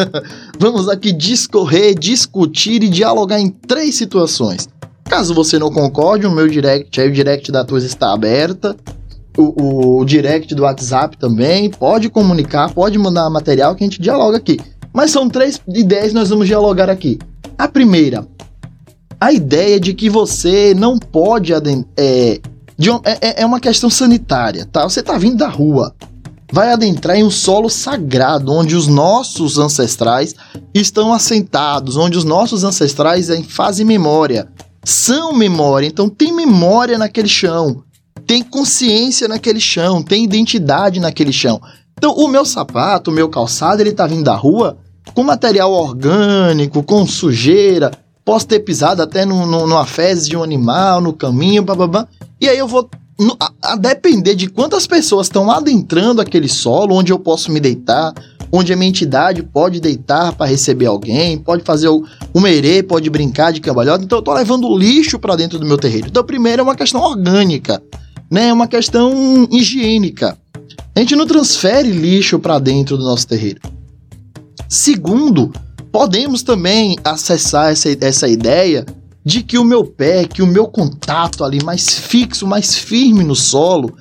vamos 0.58 0.88
aqui 0.88 1.12
discorrer, 1.12 1.98
discutir 1.98 2.82
e 2.82 2.88
dialogar 2.88 3.40
em 3.40 3.48
três 3.48 3.94
situações. 3.94 4.68
Caso 5.04 5.34
você 5.34 5.58
não 5.58 5.72
concorde, 5.72 6.26
o 6.26 6.30
meu 6.30 6.48
direct, 6.48 7.00
aí 7.00 7.08
o 7.08 7.12
direct 7.12 7.50
da 7.50 7.64
TUS 7.64 7.82
está 7.82 8.12
aberta, 8.12 8.76
o, 9.38 10.00
o, 10.00 10.04
direct 10.04 10.54
do 10.54 10.64
WhatsApp 10.64 11.16
também, 11.16 11.70
pode 11.70 12.10
comunicar, 12.10 12.74
pode 12.74 12.98
mandar 12.98 13.30
material 13.30 13.74
que 13.74 13.84
a 13.84 13.86
gente 13.86 14.02
dialoga 14.02 14.36
aqui. 14.36 14.58
Mas 14.92 15.10
são 15.10 15.28
três 15.28 15.60
ideias 15.68 16.08
que 16.08 16.14
nós 16.14 16.28
vamos 16.28 16.46
dialogar 16.46 16.90
aqui. 16.90 17.18
A 17.56 17.68
primeira, 17.68 18.26
a 19.20 19.32
ideia 19.32 19.80
de 19.80 19.94
que 19.94 20.08
você 20.08 20.74
não 20.74 20.98
pode 20.98 21.52
é, 21.52 22.40
de, 22.76 22.90
é, 22.90 23.18
é, 23.20 23.42
é 23.42 23.46
uma 23.46 23.60
questão 23.60 23.90
sanitária, 23.90 24.66
tá? 24.66 24.84
Você 24.84 25.02
tá 25.02 25.18
vindo 25.18 25.36
da 25.36 25.48
rua, 25.48 25.94
vai 26.52 26.72
adentrar 26.72 27.16
em 27.16 27.24
um 27.24 27.30
solo 27.30 27.68
sagrado 27.68 28.52
onde 28.52 28.76
os 28.76 28.86
nossos 28.86 29.58
ancestrais 29.58 30.34
estão 30.72 31.12
assentados, 31.12 31.96
onde 31.96 32.16
os 32.16 32.24
nossos 32.24 32.62
ancestrais 32.62 33.28
fazem 33.48 33.84
memória, 33.84 34.48
são 34.84 35.32
memória, 35.32 35.86
então 35.86 36.08
tem 36.08 36.32
memória 36.32 36.96
naquele 36.96 37.28
chão, 37.28 37.82
tem 38.24 38.42
consciência 38.42 39.26
naquele 39.26 39.60
chão, 39.60 40.02
tem 40.02 40.24
identidade 40.24 41.00
naquele 41.00 41.32
chão. 41.32 41.60
Então 41.96 42.14
o 42.14 42.28
meu 42.28 42.44
sapato, 42.44 43.10
o 43.10 43.14
meu 43.14 43.28
calçado, 43.28 43.82
ele 43.82 43.92
tá 43.92 44.06
vindo 44.06 44.22
da 44.22 44.36
rua 44.36 44.78
com 45.14 45.24
material 45.24 45.72
orgânico, 45.72 46.82
com 46.82 47.04
sujeira, 47.06 47.90
posso 48.28 48.46
ter 48.46 48.60
pisado 48.60 49.00
até 49.00 49.24
no, 49.24 49.46
no, 49.46 49.66
numa 49.66 49.86
fezes 49.86 50.28
de 50.28 50.36
um 50.36 50.42
animal, 50.42 51.00
no 51.00 51.14
caminho, 51.14 51.62
bababá. 51.62 52.06
E 52.38 52.46
aí 52.46 52.58
eu 52.58 52.68
vou. 52.68 52.86
No, 53.18 53.34
a, 53.40 53.72
a, 53.72 53.74
depender 53.74 54.34
de 54.34 54.48
quantas 54.48 54.86
pessoas 54.86 55.28
estão 55.28 55.50
adentrando 55.50 56.20
aquele 56.20 56.46
solo, 56.46 56.94
onde 56.94 57.10
eu 57.10 57.18
posso 57.18 57.50
me 57.50 57.58
deitar, 57.58 58.12
onde 58.52 58.70
a 58.70 58.76
minha 58.76 58.90
entidade 58.90 59.42
pode 59.42 59.80
deitar 59.80 60.34
para 60.34 60.44
receber 60.44 60.84
alguém, 60.84 61.38
pode 61.38 61.64
fazer 61.64 61.88
o, 61.88 62.04
o 62.34 62.38
merê, 62.38 62.82
pode 62.82 63.08
brincar 63.08 63.50
de 63.50 63.62
cambalhota. 63.62 64.04
Então 64.04 64.18
eu 64.18 64.22
tô 64.22 64.34
levando 64.34 64.76
lixo 64.76 65.18
para 65.18 65.34
dentro 65.34 65.58
do 65.58 65.64
meu 65.64 65.78
terreiro. 65.78 66.08
Então, 66.08 66.22
primeiro 66.22 66.60
é 66.60 66.62
uma 66.62 66.76
questão 66.76 67.00
orgânica, 67.00 67.82
né? 68.30 68.48
É 68.48 68.52
uma 68.52 68.68
questão 68.68 69.48
higiênica. 69.50 70.36
A 70.94 71.00
gente 71.00 71.16
não 71.16 71.26
transfere 71.26 71.90
lixo 71.90 72.38
para 72.38 72.58
dentro 72.58 72.98
do 72.98 73.04
nosso 73.04 73.26
terreiro. 73.26 73.62
Segundo, 74.68 75.50
podemos 75.92 76.42
também 76.42 76.96
acessar 77.04 77.70
essa, 77.70 77.88
essa 78.00 78.28
ideia 78.28 78.84
de 79.24 79.42
que 79.42 79.58
o 79.58 79.64
meu 79.64 79.84
pé, 79.84 80.24
que 80.24 80.42
o 80.42 80.46
meu 80.46 80.66
contato 80.66 81.44
ali 81.44 81.62
mais 81.62 81.98
fixo, 81.98 82.46
mais 82.46 82.74
firme 82.74 83.24
no 83.24 83.34
solo, 83.34 83.94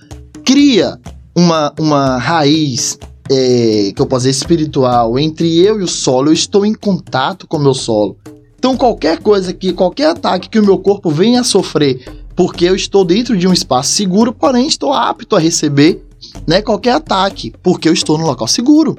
cria 0.44 1.00
uma, 1.36 1.74
uma 1.80 2.18
raiz 2.18 2.98
é, 3.30 3.92
que 3.94 4.02
eu 4.02 4.06
posso 4.06 4.26
dizer 4.26 4.38
espiritual 4.38 5.20
entre 5.20 5.60
eu 5.60 5.80
e 5.80 5.84
o 5.84 5.88
solo. 5.88 6.30
Eu 6.30 6.34
estou 6.34 6.66
em 6.66 6.74
contato 6.74 7.46
com 7.46 7.58
o 7.58 7.62
meu 7.62 7.74
solo. 7.74 8.18
Então 8.58 8.78
qualquer 8.78 9.20
coisa 9.20 9.54
que, 9.54 9.74
qualquer 9.74 10.12
ataque 10.12 10.50
que 10.50 10.60
o 10.60 10.66
meu 10.66 10.78
corpo 10.80 11.10
venha 11.10 11.42
a 11.42 11.44
sofrer, 11.44 12.06
porque 12.36 12.66
eu 12.66 12.76
estou 12.76 13.04
dentro 13.04 13.38
de 13.38 13.48
um 13.48 13.54
espaço 13.54 13.92
seguro, 13.92 14.34
porém 14.34 14.68
estou 14.68 14.94
apto 14.94 15.36
a 15.36 15.40
receber 15.40 16.04
né, 16.48 16.62
qualquer 16.62 16.94
ataque, 16.94 17.54
porque 17.62 17.88
eu 17.88 17.94
estou 17.94 18.18
no 18.18 18.26
local 18.26 18.48
seguro 18.48 18.98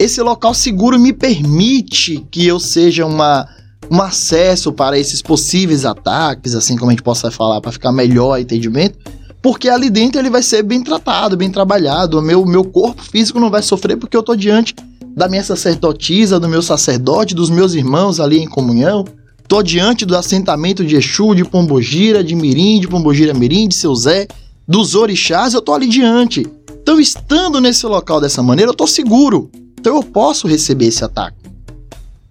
esse 0.00 0.22
local 0.22 0.54
seguro 0.54 0.98
me 0.98 1.12
permite 1.12 2.26
que 2.30 2.46
eu 2.46 2.58
seja 2.58 3.04
uma, 3.04 3.46
um 3.90 4.00
acesso 4.00 4.72
para 4.72 4.98
esses 4.98 5.20
possíveis 5.20 5.84
ataques, 5.84 6.54
assim 6.54 6.74
como 6.74 6.90
a 6.90 6.94
gente 6.94 7.02
possa 7.02 7.30
falar, 7.30 7.60
para 7.60 7.70
ficar 7.70 7.92
melhor 7.92 8.40
entendimento, 8.40 8.98
porque 9.42 9.68
ali 9.68 9.90
dentro 9.90 10.18
ele 10.18 10.30
vai 10.30 10.42
ser 10.42 10.62
bem 10.62 10.82
tratado, 10.82 11.36
bem 11.36 11.50
trabalhado, 11.50 12.18
o 12.18 12.22
meu, 12.22 12.46
meu 12.46 12.64
corpo 12.64 13.02
físico 13.02 13.38
não 13.38 13.50
vai 13.50 13.60
sofrer 13.60 13.98
porque 13.98 14.16
eu 14.16 14.20
estou 14.20 14.34
diante 14.34 14.74
da 15.14 15.28
minha 15.28 15.44
sacerdotisa, 15.44 16.40
do 16.40 16.48
meu 16.48 16.62
sacerdote, 16.62 17.34
dos 17.34 17.50
meus 17.50 17.74
irmãos 17.74 18.20
ali 18.20 18.38
em 18.38 18.48
comunhão, 18.48 19.04
estou 19.42 19.62
diante 19.62 20.06
do 20.06 20.16
assentamento 20.16 20.82
de 20.82 20.96
Exu, 20.96 21.34
de 21.34 21.44
Pombogira, 21.44 22.24
de 22.24 22.34
Mirim, 22.34 22.80
de 22.80 22.88
Pombogira 22.88 23.34
Mirim, 23.34 23.68
de 23.68 23.74
Seu 23.74 23.94
Zé, 23.94 24.26
dos 24.66 24.94
orixás, 24.94 25.52
eu 25.52 25.60
estou 25.60 25.74
ali 25.74 25.86
diante. 25.86 26.46
Então, 26.82 26.98
estando 26.98 27.60
nesse 27.60 27.84
local 27.84 28.18
dessa 28.18 28.42
maneira, 28.42 28.70
eu 28.70 28.72
estou 28.72 28.86
seguro. 28.86 29.50
Então 29.80 29.96
eu 29.96 30.02
posso 30.02 30.46
receber 30.46 30.88
esse 30.88 31.02
ataque. 31.02 31.38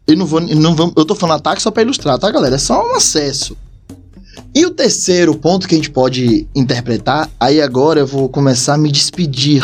Eu 0.06 0.16
não 0.16 0.26
vou, 0.26 0.40
não 0.40 0.76
vou, 0.76 0.94
eu 0.96 1.04
tô 1.04 1.16
falando 1.16 1.38
ataque 1.38 1.62
só 1.62 1.72
para 1.72 1.82
ilustrar, 1.82 2.20
tá, 2.20 2.30
galera? 2.30 2.56
É 2.56 2.60
só 2.60 2.88
um 2.88 2.96
acesso. 2.96 3.58
E 4.54 4.66
o 4.68 4.70
terceiro 4.70 5.36
ponto 5.36 5.68
que 5.68 5.74
a 5.74 5.78
gente 5.78 5.90
pode 5.90 6.48
interpretar, 6.56 7.28
aí 7.40 7.60
agora 7.60 8.02
eu 8.02 8.08
vou 8.08 8.30
começar 8.30 8.76
a 8.76 8.78
me 8.78 8.92
despedir 8.92 9.64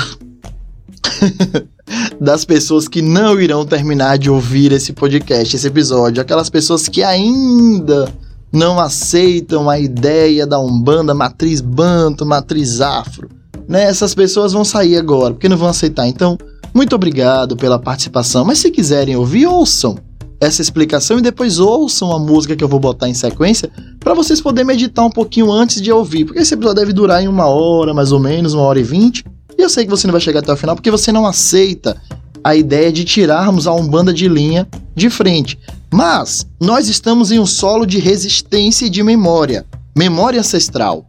das 2.19 2.43
pessoas 2.43 2.87
que 2.87 3.03
não 3.03 3.39
irão 3.39 3.63
terminar 3.65 4.17
de 4.17 4.31
ouvir 4.31 4.71
esse 4.71 4.91
podcast, 4.91 5.55
esse 5.55 5.67
episódio, 5.67 6.21
aquelas 6.21 6.49
pessoas 6.49 6.89
que 6.89 7.03
ainda 7.03 8.11
não 8.51 8.79
aceitam 8.79 9.69
a 9.69 9.79
ideia 9.79 10.47
da 10.47 10.59
Umbanda 10.59 11.13
matriz 11.13 11.61
banto, 11.61 12.25
matriz 12.25 12.81
afro, 12.81 13.29
né? 13.67 13.83
Essas 13.83 14.13
pessoas 14.13 14.53
vão 14.53 14.63
sair 14.63 14.97
agora, 14.97 15.33
porque 15.33 15.49
não 15.49 15.57
vão 15.57 15.69
aceitar. 15.69 16.07
Então, 16.07 16.37
muito 16.73 16.95
obrigado 16.95 17.55
pela 17.55 17.79
participação, 17.79 18.43
mas 18.45 18.59
se 18.59 18.69
quiserem 18.69 19.15
ouvir, 19.15 19.45
ouçam. 19.47 19.97
essa 20.39 20.61
explicação 20.61 21.17
e 21.17 21.21
depois 21.21 21.59
ouçam 21.59 22.11
a 22.11 22.19
música 22.19 22.55
que 22.55 22.63
eu 22.63 22.67
vou 22.67 22.79
botar 22.79 23.07
em 23.07 23.13
sequência 23.13 23.69
para 23.99 24.13
vocês 24.13 24.41
poderem 24.41 24.67
meditar 24.67 25.05
um 25.05 25.09
pouquinho 25.09 25.51
antes 25.51 25.81
de 25.81 25.91
ouvir, 25.91 26.25
porque 26.25 26.39
esse 26.39 26.53
episódio 26.53 26.81
deve 26.81 26.93
durar 26.93 27.23
em 27.23 27.27
uma 27.27 27.47
hora, 27.47 27.93
mais 27.93 28.11
ou 28.11 28.19
menos, 28.19 28.53
uma 28.53 28.63
hora 28.63 28.79
e 28.79 28.83
vinte. 28.83 29.23
E 29.57 29.61
eu 29.61 29.69
sei 29.69 29.85
que 29.85 29.89
você 29.89 30.05
não 30.05 30.11
vai 30.11 30.21
chegar 30.21 30.41
até 30.41 30.51
o 30.51 30.57
final 30.57 30.75
porque 30.75 30.91
você 30.91 31.11
não 31.11 31.25
aceita 31.25 31.95
a 32.43 32.55
ideia 32.55 32.91
de 32.91 33.03
tirarmos 33.05 33.65
a 33.65 33.73
Umbanda 33.73 34.13
de 34.13 34.27
linha 34.27 34.67
de 34.93 35.09
frente. 35.09 35.57
Mas 35.91 36.45
nós 36.59 36.89
estamos 36.89 37.31
em 37.31 37.39
um 37.39 37.45
solo 37.45 37.85
de 37.85 37.97
resistência 37.97 38.85
e 38.85 38.89
de 38.89 39.01
memória, 39.01 39.65
memória 39.97 40.39
ancestral. 40.39 41.07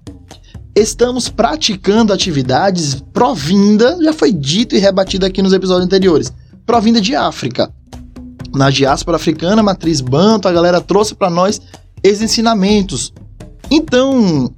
Estamos 0.76 1.30
praticando 1.30 2.12
atividades 2.12 3.02
provinda, 3.14 3.96
já 4.02 4.12
foi 4.12 4.30
dito 4.30 4.76
e 4.76 4.78
rebatido 4.78 5.24
aqui 5.24 5.40
nos 5.40 5.54
episódios 5.54 5.86
anteriores, 5.86 6.30
provinda 6.66 7.00
de 7.00 7.16
África. 7.16 7.72
Na 8.54 8.68
diáspora 8.68 9.16
africana, 9.16 9.62
matriz 9.62 10.02
banto, 10.02 10.46
a 10.46 10.52
galera 10.52 10.78
trouxe 10.78 11.14
para 11.14 11.30
nós 11.30 11.62
esses 12.02 12.20
ensinamentos. 12.20 13.10
Então, 13.70 14.52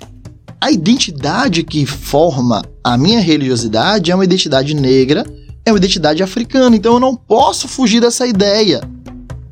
a 0.60 0.72
identidade 0.72 1.62
que 1.62 1.86
forma 1.86 2.64
a 2.82 2.98
minha 2.98 3.20
religiosidade 3.20 4.10
é 4.10 4.14
uma 4.14 4.24
identidade 4.24 4.74
negra 4.74 5.24
é 5.68 5.72
uma 5.72 5.78
identidade 5.78 6.22
africana, 6.22 6.74
então 6.74 6.94
eu 6.94 7.00
não 7.00 7.14
posso 7.14 7.68
fugir 7.68 8.00
dessa 8.00 8.26
ideia. 8.26 8.80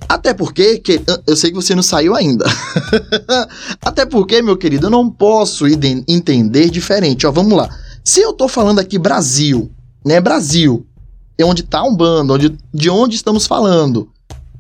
Até 0.09 0.33
porque, 0.33 0.79
que, 0.79 1.01
eu 1.27 1.37
sei 1.37 1.51
que 1.51 1.57
você 1.57 1.75
não 1.75 1.83
saiu 1.83 2.15
ainda. 2.15 2.45
Até 3.83 4.07
porque, 4.07 4.41
meu 4.41 4.57
querido, 4.57 4.87
eu 4.87 4.91
não 4.91 5.11
posso 5.11 5.67
entender 5.67 6.71
diferente. 6.71 7.27
Ó, 7.27 7.33
vamos 7.33 7.57
lá. 7.57 7.69
Se 8.05 8.21
eu 8.21 8.33
tô 8.33 8.47
falando 8.47 8.79
aqui 8.79 8.99
Brasil, 8.99 9.71
né? 10.05 10.21
Brasil, 10.21 10.87
é 11.37 11.45
onde 11.45 11.65
tá 11.65 11.83
um 11.83 11.95
bando, 11.95 12.35
onde, 12.35 12.57
de 12.73 12.89
onde 12.89 13.17
estamos 13.17 13.47
falando. 13.47 14.09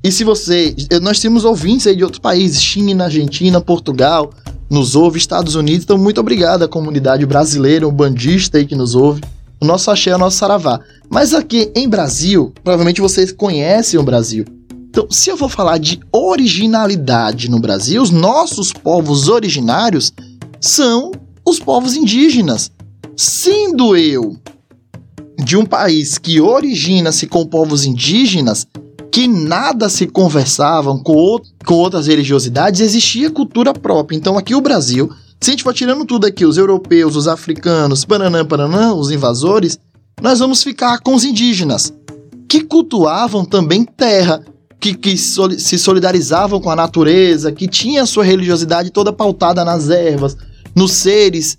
E 0.03 0.11
se 0.11 0.25
você. 0.25 0.75
Nós 1.01 1.21
temos 1.21 1.45
ouvintes 1.45 1.87
aí 1.87 1.97
de 1.97 2.03
outros 2.03 2.21
países, 2.21 2.61
China, 2.61 3.05
Argentina, 3.05 3.61
Portugal, 3.61 4.33
nos 4.69 4.97
ouve, 4.97 5.19
Estados 5.19 5.55
Unidos. 5.55 5.85
Então, 5.85 5.97
muito 5.97 6.21
obrigado 6.21 6.65
à 6.65 6.69
comunidade 6.69 7.25
brasileira, 7.25 7.87
um 7.87 7.93
bandista 7.93 8.59
aí 8.59 8.67
que 8.67 8.75
nos 8.75 8.95
ouve. 8.95 9.23
O 9.61 9.65
nosso 9.65 9.91
axé 9.91 10.11
é 10.11 10.17
o 10.17 10.19
nosso 10.19 10.37
saravá. 10.37 10.81
Mas 11.09 11.33
aqui 11.33 11.71
em 11.75 11.89
Brasil, 11.89 12.53
provavelmente 12.63 13.01
vocês 13.01 13.33
conhecem 13.33 13.99
o 13.99 14.03
Brasil. 14.03 14.45
Então, 14.97 15.11
se 15.11 15.29
eu 15.29 15.37
vou 15.37 15.51
falar 15.51 15.77
de 15.77 16.01
originalidade 16.11 17.51
no 17.51 17.61
Brasil, 17.61 18.01
os 18.01 18.11
nossos 18.11 18.73
povos 18.73 19.29
originários 19.29 20.11
são 20.59 21.13
os 21.47 21.59
povos 21.59 21.95
indígenas. 21.95 22.71
Sendo 23.15 23.95
eu 23.95 24.39
de 25.45 25.55
um 25.55 25.67
país 25.67 26.17
que 26.17 26.41
origina-se 26.41 27.27
com 27.27 27.45
povos 27.45 27.85
indígenas, 27.85 28.67
que 29.13 29.29
nada 29.29 29.91
se 29.91 30.07
conversavam 30.07 30.99
com, 31.03 31.43
com 31.67 31.75
outras 31.75 32.07
religiosidades, 32.07 32.81
existia 32.81 33.31
cultura 33.31 33.75
própria. 33.75 34.17
Então, 34.17 34.39
aqui 34.39 34.55
o 34.55 34.63
Brasil 34.63 35.11
se 35.39 35.51
a 35.51 35.53
gente 35.53 35.63
for 35.63 35.75
tirando 35.75 36.07
tudo 36.07 36.27
aqui, 36.27 36.47
os 36.47 36.57
europeus, 36.57 37.15
os 37.15 37.29
africanos, 37.29 38.07
paranã, 38.07 38.95
os 38.95 39.11
invasores, 39.11 39.79
nós 40.23 40.39
vamos 40.39 40.63
ficar 40.63 41.01
com 41.01 41.15
os 41.15 41.25
indígenas, 41.25 41.93
que 42.49 42.63
cultuavam 42.63 43.45
também 43.45 43.85
terra, 43.85 44.43
que, 44.87 44.95
que 44.95 45.17
se 45.17 45.79
solidarizavam 45.79 46.61
com 46.61 46.71
a 46.71 46.77
natureza, 46.77 47.51
que 47.51 47.67
tinha 47.67 48.03
a 48.03 48.07
sua 48.07 48.25
religiosidade 48.25 48.91
toda 48.91 49.13
pautada 49.13 49.65
nas 49.65 49.89
ervas, 49.89 50.37
nos 50.75 50.93
seres 50.93 51.57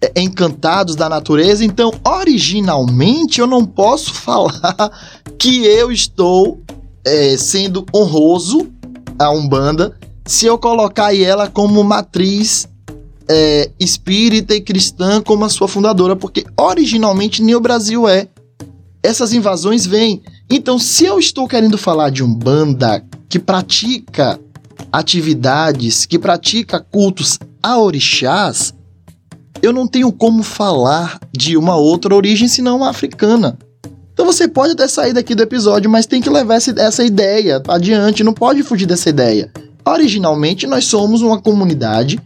é, 0.00 0.20
encantados 0.20 0.94
da 0.94 1.08
natureza. 1.08 1.64
Então, 1.64 1.92
originalmente, 2.06 3.40
eu 3.40 3.46
não 3.46 3.66
posso 3.66 4.14
falar 4.14 4.90
que 5.38 5.64
eu 5.66 5.92
estou 5.92 6.60
é, 7.04 7.36
sendo 7.36 7.84
honroso 7.94 8.70
a 9.18 9.30
Umbanda 9.30 9.96
se 10.24 10.46
eu 10.46 10.56
colocar 10.56 11.14
ela 11.14 11.48
como 11.48 11.82
matriz 11.82 12.68
é, 13.28 13.70
espírita 13.80 14.54
e 14.54 14.60
cristã 14.60 15.20
como 15.20 15.44
a 15.44 15.48
sua 15.48 15.66
fundadora, 15.66 16.14
porque 16.14 16.44
originalmente 16.56 17.42
nem 17.42 17.54
o 17.54 17.60
Brasil 17.60 18.08
é. 18.08 18.28
Essas 19.02 19.32
invasões 19.32 19.86
vêm. 19.86 20.22
Então, 20.50 20.78
se 20.78 21.04
eu 21.04 21.18
estou 21.18 21.46
querendo 21.46 21.78
falar 21.78 22.10
de 22.10 22.24
um 22.24 22.34
banda 22.34 23.04
que 23.28 23.38
pratica 23.38 24.38
atividades, 24.90 26.04
que 26.04 26.18
pratica 26.18 26.80
cultos 26.80 27.38
a 27.62 27.78
orixás, 27.78 28.74
eu 29.62 29.72
não 29.72 29.86
tenho 29.86 30.10
como 30.10 30.42
falar 30.42 31.20
de 31.32 31.56
uma 31.56 31.76
outra 31.76 32.14
origem 32.14 32.48
senão 32.48 32.82
africana. 32.82 33.56
Então 34.12 34.26
você 34.26 34.48
pode 34.48 34.72
até 34.72 34.88
sair 34.88 35.12
daqui 35.12 35.34
do 35.34 35.42
episódio, 35.42 35.90
mas 35.90 36.06
tem 36.06 36.20
que 36.20 36.28
levar 36.28 36.56
essa, 36.56 37.04
ideia 37.04 37.62
adiante, 37.68 38.24
não 38.24 38.32
pode 38.32 38.62
fugir 38.62 38.86
dessa 38.86 39.08
ideia. 39.08 39.50
Originalmente, 39.86 40.66
nós 40.66 40.84
somos 40.84 41.22
uma 41.22 41.40
comunidade 41.40 42.20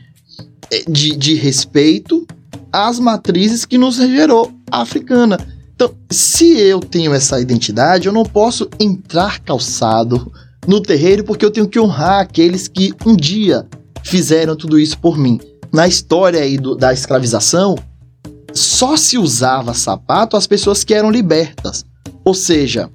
é, 0.70 0.82
de, 0.88 1.14
de 1.14 1.34
respeito 1.34 2.26
às 2.72 2.98
matrizes 2.98 3.64
que 3.64 3.78
nos 3.78 3.96
gerou 3.96 4.50
africana. 4.70 5.38
Então, 5.74 5.92
se 6.10 6.58
eu 6.58 6.80
tenho 6.80 7.12
essa 7.12 7.40
identidade, 7.40 8.06
eu 8.06 8.12
não 8.12 8.24
posso 8.24 8.68
entrar 8.78 9.40
calçado 9.40 10.32
no 10.66 10.80
terreiro 10.80 11.24
porque 11.24 11.44
eu 11.44 11.50
tenho 11.50 11.68
que 11.68 11.80
honrar 11.80 12.20
aqueles 12.20 12.68
que 12.68 12.94
um 13.04 13.16
dia 13.16 13.66
fizeram 14.02 14.54
tudo 14.54 14.78
isso 14.78 14.98
por 14.98 15.18
mim. 15.18 15.40
Na 15.72 15.88
história 15.88 16.40
aí 16.40 16.56
do, 16.56 16.76
da 16.76 16.92
escravização, 16.92 17.76
só 18.52 18.96
se 18.96 19.18
usava 19.18 19.74
sapato 19.74 20.36
as 20.36 20.46
pessoas 20.46 20.84
que 20.84 20.94
eram 20.94 21.10
libertas. 21.10 21.84
Ou 22.24 22.34
seja, 22.34 22.88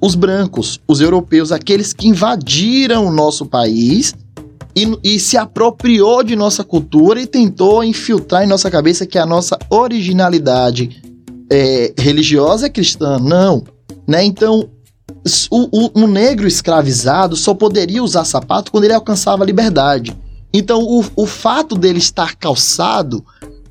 os 0.00 0.16
brancos, 0.16 0.80
os 0.88 1.00
europeus, 1.00 1.52
aqueles 1.52 1.92
que 1.92 2.08
invadiram 2.08 3.06
o 3.06 3.12
nosso 3.12 3.46
país 3.46 4.14
e, 4.74 4.98
e, 5.04 5.20
se 5.20 5.36
apropriou 5.36 6.24
de 6.24 6.34
nossa 6.34 6.64
cultura 6.64 7.20
e 7.22 7.26
tentou 7.28 7.84
infiltrar 7.84 8.42
em 8.42 8.48
nossa 8.48 8.68
cabeça 8.68 9.06
que 9.06 9.16
a 9.16 9.24
nossa 9.24 9.56
originalidade 9.70 11.00
é, 11.50 11.92
religiosa 11.98 12.66
é 12.66 12.70
cristã. 12.70 13.18
Não. 13.18 13.64
Né? 14.06 14.24
Então, 14.24 14.68
o, 15.50 15.86
o, 15.86 16.04
o, 16.04 16.06
negro 16.06 16.46
escravizado 16.46 17.36
só 17.36 17.54
poderia 17.54 18.02
usar 18.02 18.24
sapato 18.24 18.70
quando 18.70 18.84
ele 18.84 18.94
alcançava 18.94 19.42
a 19.42 19.46
liberdade. 19.46 20.16
Então, 20.52 20.82
o, 20.82 21.04
o 21.16 21.26
fato 21.26 21.76
dele 21.76 21.98
estar 21.98 22.36
calçado 22.36 23.24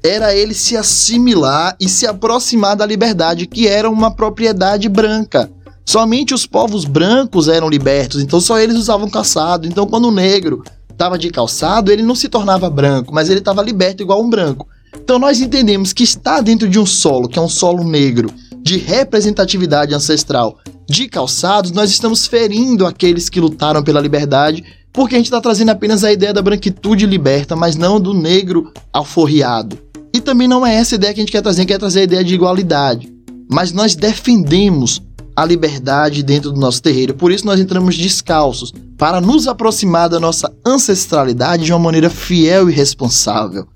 era 0.03 0.35
ele 0.35 0.53
se 0.53 0.75
assimilar 0.75 1.75
e 1.79 1.87
se 1.87 2.05
aproximar 2.05 2.75
da 2.75 2.85
liberdade, 2.85 3.47
que 3.47 3.67
era 3.67 3.89
uma 3.89 4.11
propriedade 4.13 4.89
branca. 4.89 5.49
Somente 5.85 6.33
os 6.33 6.45
povos 6.45 6.85
brancos 6.85 7.47
eram 7.47 7.69
libertos, 7.69 8.21
então 8.21 8.39
só 8.39 8.59
eles 8.59 8.75
usavam 8.75 9.09
calçado. 9.09 9.67
Então, 9.67 9.85
quando 9.85 10.05
o 10.07 10.11
negro 10.11 10.63
estava 10.89 11.17
de 11.17 11.29
calçado, 11.29 11.91
ele 11.91 12.03
não 12.03 12.15
se 12.15 12.27
tornava 12.29 12.69
branco, 12.69 13.13
mas 13.13 13.29
ele 13.29 13.39
estava 13.39 13.61
liberto 13.61 14.03
igual 14.03 14.21
um 14.21 14.29
branco. 14.29 14.67
Então 15.01 15.19
nós 15.19 15.41
entendemos 15.41 15.93
que 15.93 16.03
está 16.03 16.41
dentro 16.41 16.67
de 16.67 16.79
um 16.79 16.85
solo, 16.85 17.27
que 17.27 17.39
é 17.39 17.41
um 17.41 17.49
solo 17.49 17.83
negro, 17.83 18.29
de 18.61 18.77
representatividade 18.77 19.93
ancestral, 19.93 20.57
de 20.87 21.07
calçados, 21.07 21.71
nós 21.71 21.89
estamos 21.89 22.25
ferindo 22.27 22.85
aqueles 22.85 23.29
que 23.29 23.39
lutaram 23.39 23.83
pela 23.83 23.99
liberdade, 23.99 24.63
porque 24.91 25.15
a 25.15 25.17
gente 25.17 25.27
está 25.27 25.41
trazendo 25.41 25.69
apenas 25.69 26.03
a 26.03 26.11
ideia 26.11 26.33
da 26.33 26.41
branquitude 26.41 27.05
liberta, 27.05 27.55
mas 27.55 27.75
não 27.75 27.99
do 27.99 28.13
negro 28.13 28.71
alforriado. 28.91 29.77
E 30.13 30.21
também 30.21 30.47
não 30.47 30.65
é 30.65 30.75
essa 30.75 30.95
ideia 30.95 31.13
que 31.13 31.19
a 31.19 31.23
gente 31.23 31.31
quer 31.31 31.41
trazer, 31.41 31.61
a 31.61 31.61
gente 31.63 31.69
quer 31.69 31.79
trazer 31.79 32.01
a 32.01 32.03
ideia 32.03 32.23
de 32.23 32.35
igualdade. 32.35 33.11
Mas 33.49 33.71
nós 33.71 33.95
defendemos 33.95 35.01
a 35.35 35.43
liberdade 35.43 36.21
dentro 36.21 36.51
do 36.51 36.59
nosso 36.59 36.81
terreiro. 36.81 37.15
Por 37.15 37.31
isso 37.31 37.45
nós 37.45 37.59
entramos 37.59 37.97
descalços, 37.97 38.71
para 38.97 39.19
nos 39.19 39.47
aproximar 39.47 40.07
da 40.07 40.19
nossa 40.19 40.51
ancestralidade 40.65 41.65
de 41.65 41.73
uma 41.73 41.79
maneira 41.79 42.09
fiel 42.09 42.69
e 42.69 42.73
responsável. 42.73 43.67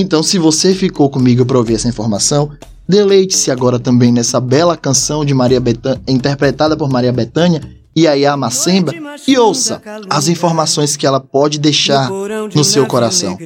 Então, 0.00 0.22
se 0.22 0.38
você 0.38 0.74
ficou 0.74 1.10
comigo 1.10 1.44
para 1.44 1.58
ouvir 1.58 1.74
essa 1.74 1.88
informação, 1.88 2.50
deleite-se 2.88 3.50
agora 3.50 3.78
também 3.78 4.10
nessa 4.10 4.40
bela 4.40 4.76
canção 4.76 5.24
de 5.24 5.34
Maria 5.34 5.60
Betânia, 5.60 6.00
interpretada 6.08 6.76
por 6.76 6.88
Maria 6.88 7.12
Betânia 7.12 7.60
e 7.94 8.06
a 8.06 8.36
Macemba 8.36 8.94
e 9.28 9.36
ouça 9.36 9.82
as 10.08 10.28
informações 10.28 10.96
que 10.96 11.06
ela 11.06 11.20
pode 11.20 11.58
deixar 11.58 12.10
no 12.54 12.64
seu 12.64 12.86
coração. 12.86 13.36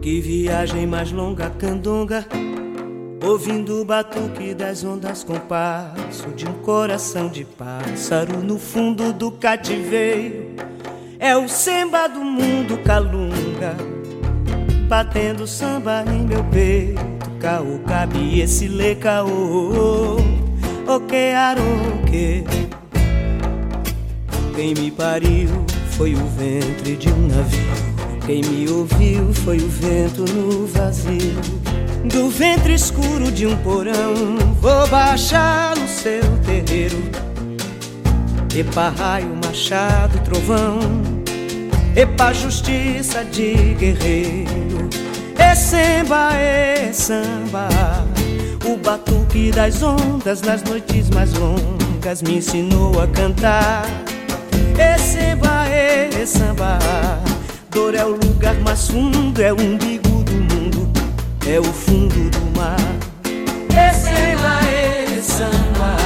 Que 0.00 0.20
viagem 0.20 0.86
mais 0.86 1.12
longa, 1.12 1.50
candonga 1.50 2.26
Ouvindo 3.22 3.82
o 3.82 3.84
batuque 3.84 4.54
das 4.54 4.82
ondas 4.82 5.22
com 5.22 5.38
passo 5.38 6.28
de 6.34 6.46
um 6.48 6.54
coração 6.54 7.28
de 7.28 7.44
pássaro 7.44 8.42
no 8.42 8.58
fundo 8.58 9.12
do 9.12 9.30
cativeiro. 9.30 10.54
É 11.18 11.36
o 11.36 11.46
samba 11.46 12.08
do 12.08 12.20
mundo 12.20 12.78
calunga, 12.78 13.76
batendo 14.90 15.46
samba 15.46 16.04
em 16.12 16.26
meu 16.26 16.42
peito. 16.42 17.00
Caô, 17.38 17.78
cabe 17.86 18.40
esse 18.40 18.66
lê 18.66 18.96
caô, 18.96 20.16
o 20.16 21.00
que 21.06 21.30
aroque. 21.32 22.44
Quem 24.52 24.74
me 24.74 24.90
pariu 24.90 25.48
foi 25.92 26.12
o 26.14 26.26
ventre 26.36 26.96
de 26.96 27.08
um 27.08 27.28
navio. 27.28 27.60
Quem 28.26 28.42
me 28.42 28.68
ouviu 28.68 29.32
foi 29.32 29.58
o 29.58 29.68
vento 29.68 30.24
no 30.34 30.66
vazio. 30.66 31.40
Do 32.12 32.28
ventre 32.28 32.74
escuro 32.74 33.30
de 33.30 33.46
um 33.46 33.56
porão, 33.58 34.36
vou 34.60 34.88
baixar 34.88 35.76
no 35.76 35.86
seu 35.86 36.22
terreiro. 36.44 36.98
Epa 38.56 38.88
raio, 38.88 39.38
machado, 39.44 40.18
trovão 40.24 40.80
Epa 41.94 42.32
justiça 42.32 43.24
de 43.24 43.74
guerreiro 43.74 44.69
E 45.50 45.56
samba, 45.56 46.30
e 46.40 46.94
samba. 46.94 47.68
O 48.64 48.76
batuque 48.76 49.50
das 49.50 49.82
ondas 49.82 50.42
nas 50.42 50.62
noites 50.62 51.10
mais 51.10 51.32
longas 51.32 52.22
Me 52.22 52.36
ensinou 52.36 53.02
a 53.02 53.08
cantar. 53.08 53.84
E 54.78 54.98
samba, 54.98 55.64
e 55.68 56.24
samba. 56.24 56.78
Dor 57.68 57.96
é 57.96 58.04
o 58.04 58.10
lugar 58.10 58.54
mais 58.60 58.86
fundo, 58.86 59.42
é 59.42 59.52
o 59.52 59.60
umbigo 59.60 60.22
do 60.22 60.54
mundo 60.54 60.88
É 61.44 61.58
o 61.58 61.64
fundo 61.64 62.30
do 62.30 62.56
mar. 62.56 62.76
E 63.24 63.92
samba, 63.92 64.60
e 65.16 65.20
samba. 65.20 65.96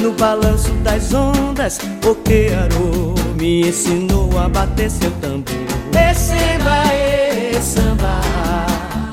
No 0.00 0.12
balanço 0.12 0.72
das 0.82 1.12
ondas, 1.12 1.78
o 2.08 2.14
que 2.14 2.48
arou 2.54 3.14
me 3.36 3.68
ensinou 3.68 4.30
a 4.38 4.48
bater 4.48 4.90
seu 4.90 5.10
tambor. 5.20 5.54
E 5.92 6.14
samba, 6.14 6.84
e 6.94 7.60
samba. 7.60 8.45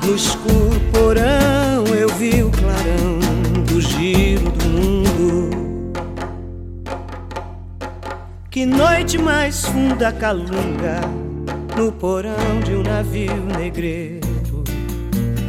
No 0.04 0.14
escuro 0.16 0.80
porão 0.92 1.86
eu 1.98 2.08
vi 2.10 2.42
o 2.42 2.50
clarão 2.50 3.18
do 3.66 3.80
giro 3.80 4.50
do 4.50 4.68
mundo. 4.68 5.50
Que 8.50 8.66
noite 8.66 9.16
mais 9.16 9.64
funda 9.64 10.12
calunga 10.12 11.00
no 11.74 11.90
porão 11.90 12.60
de 12.62 12.74
um 12.74 12.82
navio 12.82 13.34
negreiro. 13.58 14.24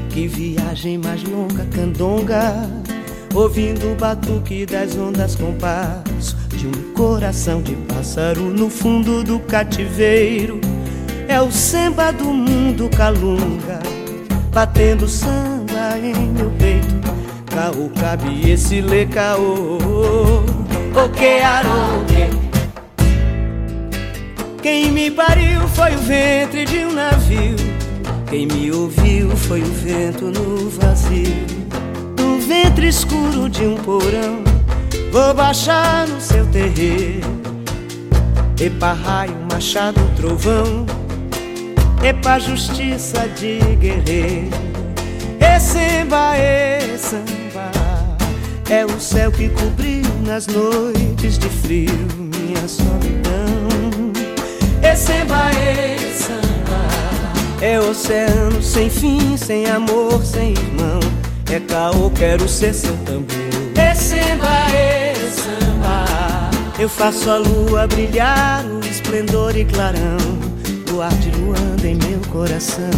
Que 0.09 0.25
viagem 0.25 0.97
mais 0.97 1.21
longa, 1.23 1.65
candonga 1.65 2.53
Ouvindo 3.33 3.91
o 3.91 3.95
batuque 3.95 4.65
das 4.65 4.95
ondas 4.95 5.35
com 5.35 5.53
passo 5.55 6.37
De 6.55 6.67
um 6.67 6.93
coração 6.93 7.61
de 7.61 7.75
pássaro 7.75 8.43
no 8.43 8.69
fundo 8.69 9.25
do 9.25 9.41
cativeiro 9.41 10.61
É 11.27 11.41
o 11.41 11.51
samba 11.51 12.13
do 12.13 12.27
mundo 12.27 12.89
calunga 12.95 13.94
Batendo 14.55 15.05
samba 15.05 15.97
em 16.01 16.29
meu 16.29 16.49
peito. 16.51 16.87
Caô, 17.53 17.89
cabe 17.99 18.49
esse 18.49 18.79
lê 18.79 19.05
caô. 19.05 19.77
O 20.95 21.09
que 21.09 21.39
aroque 21.41 22.29
Quem 24.63 24.93
me 24.93 25.11
pariu 25.11 25.67
foi 25.67 25.93
o 25.93 25.97
ventre 25.97 26.63
de 26.63 26.85
um 26.85 26.93
navio. 26.93 27.57
Quem 28.29 28.47
me 28.47 28.71
ouviu 28.71 29.35
foi 29.35 29.61
o 29.61 29.73
vento 29.73 30.31
no 30.31 30.69
vazio. 30.69 31.65
Ventre 32.47 32.87
escuro 32.87 33.49
de 33.49 33.65
um 33.65 33.75
porão, 33.75 34.43
vou 35.11 35.33
baixar 35.33 36.07
no 36.07 36.21
seu 36.21 36.45
terreiro. 36.45 37.27
Epa 38.61 38.93
raio, 38.93 39.35
machado, 39.51 39.99
trovão, 40.15 40.85
epa 42.03 42.39
justiça 42.39 43.27
de 43.29 43.59
guerreiro. 43.77 44.49
E 45.39 45.59
samba, 45.59 46.37
e 46.37 46.97
samba, 46.97 47.71
é 48.69 48.85
o 48.85 48.99
céu 48.99 49.31
que 49.31 49.49
cobriu 49.49 50.03
nas 50.25 50.47
noites 50.47 51.37
de 51.37 51.49
frio 51.49 52.07
minha 52.19 52.67
solidão. 52.67 54.11
E 54.81 54.95
samba, 54.95 55.51
e 55.51 56.13
samba, 56.13 57.61
é 57.61 57.79
oceano 57.79 58.61
sem 58.61 58.89
fim, 58.89 59.37
sem 59.37 59.65
amor, 59.67 60.23
sem 60.23 60.51
irmão 60.51 60.99
é 61.55 61.59
caô, 61.59 62.09
quero 62.11 62.47
ser 62.49 62.73
seu 62.73 62.95
tambor. 63.05 63.27
É 63.75 63.93
samba, 63.93 64.71
é 64.73 65.13
samba. 65.15 66.49
Eu 66.77 66.89
faço 66.89 67.29
a 67.29 67.37
lua 67.37 67.87
brilhar, 67.87 68.65
o 68.65 68.79
esplendor 68.85 69.55
e 69.55 69.63
clarão. 69.63 70.44
O 70.95 71.01
ar 71.01 71.13
de 71.15 71.29
luanda 71.31 71.85
em 71.85 71.95
meu 71.95 72.21
coração. 72.31 72.89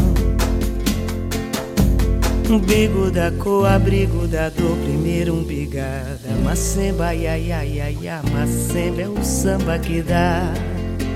Umbigo 2.48 3.10
da 3.10 3.32
cor, 3.32 3.66
abrigo 3.66 4.28
da 4.28 4.50
dor, 4.50 4.78
primeiro 4.78 5.34
umbigada. 5.34 6.30
Macemba, 6.44 7.16
ia, 7.16 7.40
ia, 7.40 7.66
ia, 7.66 7.90
ia, 7.90 8.22
macemba 8.32 9.02
é 9.02 9.08
o 9.10 9.24
samba 9.24 9.80
que 9.80 10.04
dá. 10.04 10.44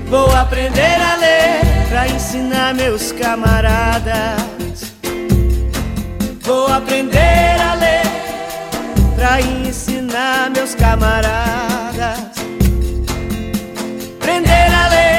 Vou 0.08 0.28
aprender 0.34 0.82
a 1.00 1.14
ler 1.18 1.88
pra 1.88 2.08
ensinar 2.08 2.74
meus 2.74 3.12
camaradas. 3.12 4.92
Vou 6.40 6.66
aprender 6.66 7.60
a 7.60 7.74
ler 7.74 8.02
pra 9.14 9.40
ensinar 9.40 10.50
meus 10.50 10.74
camaradas. 10.74 12.18
Aprender 14.20 14.74
a 14.74 14.88
ler 14.88 15.11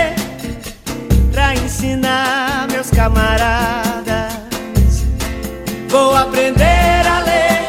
ensinar 1.84 2.66
meus 2.72 2.90
camaradas. 2.90 4.34
Vou 5.90 6.16
aprender 6.16 7.06
a 7.06 7.20
ler 7.20 7.60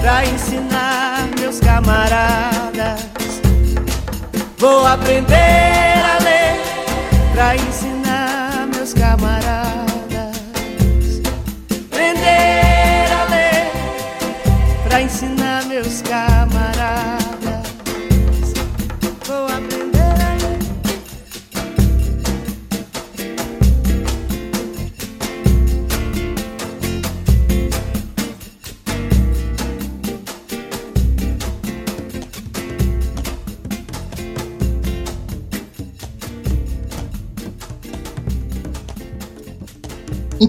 pra 0.00 0.24
ensinar 0.24 1.28
meus 1.38 1.60
camaradas. 1.60 3.10
Vou 4.56 4.86
aprender 4.86 5.26
a 5.26 6.18
ler 6.24 6.60
pra 7.34 7.56
ensinar 7.56 7.89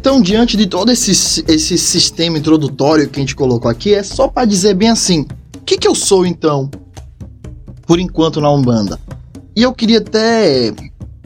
Então, 0.01 0.19
diante 0.19 0.57
de 0.57 0.65
todo 0.65 0.91
esse, 0.91 1.11
esse 1.47 1.77
sistema 1.77 2.35
introdutório 2.35 3.07
que 3.07 3.19
a 3.19 3.21
gente 3.21 3.35
colocou 3.35 3.69
aqui, 3.69 3.93
é 3.93 4.01
só 4.01 4.27
para 4.27 4.47
dizer 4.47 4.73
bem 4.73 4.89
assim: 4.89 5.27
o 5.55 5.59
que, 5.59 5.77
que 5.77 5.87
eu 5.87 5.93
sou 5.93 6.25
então, 6.25 6.71
por 7.85 7.99
enquanto 7.99 8.41
na 8.41 8.51
Umbanda? 8.51 8.99
E 9.55 9.61
eu 9.61 9.71
queria 9.71 9.99
até 9.99 10.73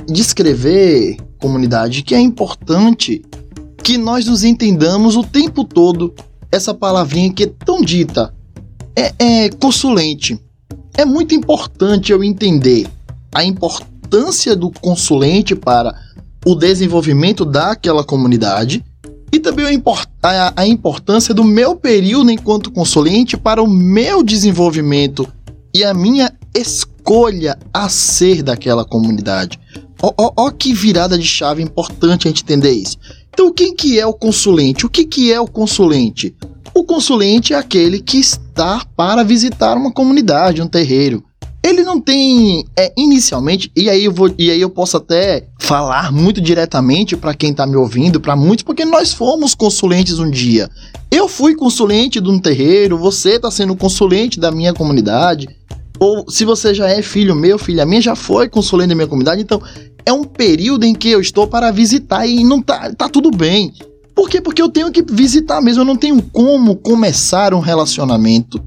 descrever, 0.05 1.15
comunidade, 1.39 2.03
que 2.03 2.13
é 2.13 2.19
importante 2.19 3.23
que 3.81 3.97
nós 3.97 4.25
nos 4.25 4.43
entendamos 4.43 5.15
o 5.15 5.23
tempo 5.23 5.63
todo 5.63 6.13
essa 6.51 6.73
palavrinha 6.73 7.31
que 7.31 7.43
é 7.43 7.53
tão 7.65 7.81
dita. 7.81 8.33
É, 8.93 9.13
é 9.45 9.49
consulente. 9.51 10.37
É 10.97 11.05
muito 11.05 11.33
importante 11.33 12.11
eu 12.11 12.21
entender 12.21 12.89
a 13.33 13.41
importância 13.41 14.53
do 14.53 14.69
consulente 14.69 15.55
para 15.55 15.95
o 16.45 16.53
desenvolvimento 16.53 17.43
daquela 17.43 18.03
comunidade 18.03 18.83
e 19.31 19.39
também 19.39 19.65
a, 19.65 19.73
import 19.73 20.07
a, 20.21 20.53
a 20.55 20.67
importância 20.67 21.33
do 21.33 21.43
meu 21.43 21.75
período 21.75 22.31
enquanto 22.31 22.71
consulente 22.71 23.35
para 23.35 23.61
o 23.61 23.67
meu 23.67 24.23
desenvolvimento 24.23 25.27
e 25.73 25.83
a 25.83 25.93
minha 25.93 26.31
escolha 26.55 27.57
a 27.73 27.89
ser 27.89 28.41
daquela 28.43 28.85
comunidade. 28.85 29.59
Ó, 30.01 30.13
ó, 30.17 30.31
ó, 30.37 30.51
que 30.51 30.73
virada 30.73 31.17
de 31.17 31.25
chave 31.25 31.61
importante 31.61 32.27
a 32.27 32.31
gente 32.31 32.43
entender 32.43 32.71
isso. 32.71 32.97
Então, 33.33 33.51
quem 33.51 33.75
que 33.75 33.99
é 33.99 34.05
o 34.05 34.13
consulente? 34.13 34.85
O 34.85 34.89
que, 34.89 35.03
que 35.05 35.33
é 35.33 35.39
o 35.39 35.47
consulente? 35.47 36.35
O 36.73 36.83
consulente 36.83 37.53
é 37.53 37.57
aquele 37.57 37.99
que 38.01 38.17
está 38.17 38.85
para 38.95 39.23
visitar 39.23 39.75
uma 39.75 39.91
comunidade, 39.91 40.61
um 40.61 40.67
terreiro 40.67 41.23
ele 41.65 41.81
não 41.81 41.99
tem 41.99 42.63
é, 42.77 42.93
inicialmente 42.95 43.71
e 43.75 43.89
aí 43.89 44.05
eu 44.05 44.13
vou 44.13 44.31
e 44.37 44.51
aí 44.51 44.61
eu 44.61 44.69
posso 44.69 44.97
até 44.97 45.47
falar 45.57 46.11
muito 46.11 46.39
diretamente 46.39 47.17
para 47.17 47.33
quem 47.33 47.55
tá 47.55 47.65
me 47.65 47.75
ouvindo, 47.75 48.21
para 48.21 48.35
muitos, 48.35 48.61
porque 48.61 48.85
nós 48.85 49.13
fomos 49.13 49.55
consulentes 49.55 50.19
um 50.19 50.29
dia. 50.29 50.69
Eu 51.09 51.27
fui 51.27 51.55
consulente 51.55 52.21
de 52.21 52.29
um 52.29 52.37
terreiro, 52.37 52.99
você 52.99 53.39
tá 53.39 53.49
sendo 53.49 53.75
consulente 53.75 54.39
da 54.39 54.51
minha 54.51 54.73
comunidade. 54.75 55.47
Ou 55.99 56.29
se 56.29 56.45
você 56.45 56.71
já 56.71 56.87
é 56.87 57.01
filho 57.01 57.33
meu, 57.33 57.57
filha 57.57 57.83
minha, 57.83 58.01
já 58.01 58.15
foi 58.15 58.47
consulente 58.47 58.89
da 58.89 58.95
minha 58.95 59.07
comunidade, 59.07 59.41
então 59.41 59.59
é 60.05 60.13
um 60.13 60.23
período 60.23 60.83
em 60.83 60.93
que 60.93 61.09
eu 61.09 61.19
estou 61.19 61.47
para 61.47 61.71
visitar 61.71 62.27
e 62.27 62.43
não 62.43 62.61
tá, 62.61 62.93
tá 62.93 63.09
tudo 63.09 63.31
bem. 63.31 63.73
Por 64.13 64.29
quê? 64.29 64.39
Porque 64.39 64.61
eu 64.61 64.69
tenho 64.69 64.91
que 64.91 65.01
visitar 65.01 65.61
mesmo, 65.61 65.81
eu 65.81 65.85
não 65.85 65.95
tenho 65.95 66.21
como 66.21 66.75
começar 66.75 67.55
um 67.55 67.59
relacionamento 67.59 68.61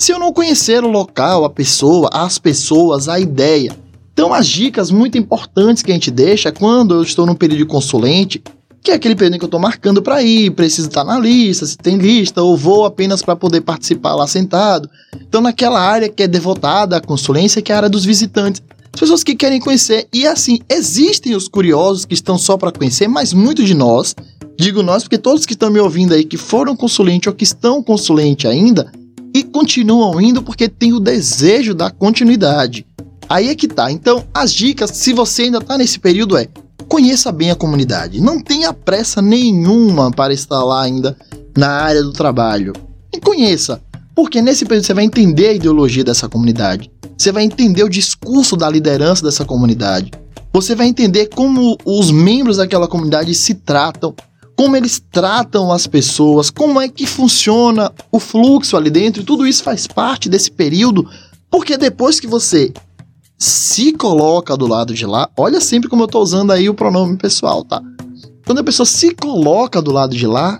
se 0.00 0.12
eu 0.12 0.18
não 0.18 0.32
conhecer 0.32 0.82
o 0.82 0.88
local, 0.88 1.44
a 1.44 1.50
pessoa, 1.50 2.08
as 2.10 2.38
pessoas, 2.38 3.06
a 3.06 3.20
ideia. 3.20 3.76
Então, 4.14 4.32
as 4.32 4.48
dicas 4.48 4.90
muito 4.90 5.18
importantes 5.18 5.82
que 5.82 5.90
a 5.90 5.94
gente 5.94 6.10
deixa 6.10 6.50
quando 6.50 6.94
eu 6.94 7.02
estou 7.02 7.26
num 7.26 7.34
período 7.34 7.66
consulente 7.66 8.42
que 8.82 8.90
é 8.90 8.94
aquele 8.94 9.14
período 9.14 9.38
que 9.38 9.44
eu 9.44 9.48
estou 9.48 9.60
marcando 9.60 10.00
para 10.00 10.22
ir, 10.22 10.52
preciso 10.52 10.88
estar 10.88 11.04
na 11.04 11.18
lista, 11.18 11.66
se 11.66 11.76
tem 11.76 11.98
lista, 11.98 12.42
ou 12.42 12.56
vou 12.56 12.86
apenas 12.86 13.22
para 13.22 13.36
poder 13.36 13.60
participar 13.60 14.14
lá 14.14 14.26
sentado. 14.26 14.88
Então, 15.20 15.42
naquela 15.42 15.78
área 15.78 16.08
que 16.08 16.22
é 16.22 16.26
devotada 16.26 16.96
à 16.96 17.00
consulência, 17.02 17.60
que 17.60 17.70
é 17.70 17.74
a 17.74 17.78
área 17.78 17.90
dos 17.90 18.06
visitantes. 18.06 18.62
As 18.90 19.00
pessoas 19.00 19.22
que 19.22 19.34
querem 19.34 19.60
conhecer. 19.60 20.08
E 20.14 20.26
assim, 20.26 20.60
existem 20.66 21.34
os 21.34 21.46
curiosos 21.46 22.06
que 22.06 22.14
estão 22.14 22.38
só 22.38 22.56
para 22.56 22.72
conhecer, 22.72 23.06
mas 23.06 23.34
muitos 23.34 23.66
de 23.66 23.74
nós, 23.74 24.16
digo 24.58 24.82
nós, 24.82 25.02
porque 25.02 25.18
todos 25.18 25.44
que 25.44 25.52
estão 25.52 25.70
me 25.70 25.78
ouvindo 25.78 26.14
aí, 26.14 26.24
que 26.24 26.38
foram 26.38 26.74
consulente 26.74 27.28
ou 27.28 27.34
que 27.34 27.44
estão 27.44 27.82
consulente 27.82 28.48
ainda, 28.48 28.90
continuam 29.52 30.20
indo 30.20 30.42
porque 30.42 30.68
tem 30.68 30.92
o 30.92 31.00
desejo 31.00 31.74
da 31.74 31.90
continuidade. 31.90 32.86
Aí 33.28 33.48
é 33.48 33.54
que 33.54 33.68
tá. 33.68 33.92
Então, 33.92 34.24
as 34.34 34.52
dicas, 34.52 34.90
se 34.90 35.12
você 35.12 35.42
ainda 35.42 35.60
tá 35.60 35.78
nesse 35.78 35.98
período, 35.98 36.36
é 36.36 36.48
conheça 36.88 37.30
bem 37.30 37.50
a 37.50 37.54
comunidade. 37.54 38.20
Não 38.20 38.40
tenha 38.40 38.72
pressa 38.72 39.22
nenhuma 39.22 40.10
para 40.10 40.34
estar 40.34 40.64
lá 40.64 40.82
ainda 40.82 41.16
na 41.56 41.68
área 41.68 42.02
do 42.02 42.12
trabalho. 42.12 42.72
E 43.14 43.20
conheça, 43.20 43.80
porque 44.14 44.42
nesse 44.42 44.64
período 44.64 44.86
você 44.86 44.94
vai 44.94 45.04
entender 45.04 45.48
a 45.48 45.52
ideologia 45.52 46.02
dessa 46.02 46.28
comunidade. 46.28 46.90
Você 47.16 47.30
vai 47.30 47.44
entender 47.44 47.84
o 47.84 47.88
discurso 47.88 48.56
da 48.56 48.68
liderança 48.68 49.22
dessa 49.22 49.44
comunidade. 49.44 50.10
Você 50.52 50.74
vai 50.74 50.88
entender 50.88 51.26
como 51.26 51.78
os 51.84 52.10
membros 52.10 52.56
daquela 52.56 52.88
comunidade 52.88 53.32
se 53.34 53.54
tratam, 53.54 54.14
como 54.60 54.76
eles 54.76 55.02
tratam 55.10 55.72
as 55.72 55.86
pessoas, 55.86 56.50
como 56.50 56.78
é 56.78 56.86
que 56.86 57.06
funciona 57.06 57.90
o 58.12 58.20
fluxo 58.20 58.76
ali 58.76 58.90
dentro, 58.90 59.24
tudo 59.24 59.46
isso 59.46 59.62
faz 59.62 59.86
parte 59.86 60.28
desse 60.28 60.50
período, 60.50 61.08
porque 61.50 61.78
depois 61.78 62.20
que 62.20 62.26
você 62.26 62.70
se 63.38 63.90
coloca 63.94 64.58
do 64.58 64.66
lado 64.66 64.92
de 64.92 65.06
lá, 65.06 65.30
olha 65.34 65.62
sempre 65.62 65.88
como 65.88 66.02
eu 66.02 66.04
estou 66.04 66.22
usando 66.22 66.50
aí 66.50 66.68
o 66.68 66.74
pronome 66.74 67.16
pessoal, 67.16 67.64
tá? 67.64 67.80
Quando 68.44 68.58
a 68.58 68.62
pessoa 68.62 68.84
se 68.84 69.14
coloca 69.14 69.80
do 69.80 69.92
lado 69.92 70.14
de 70.14 70.26
lá, 70.26 70.58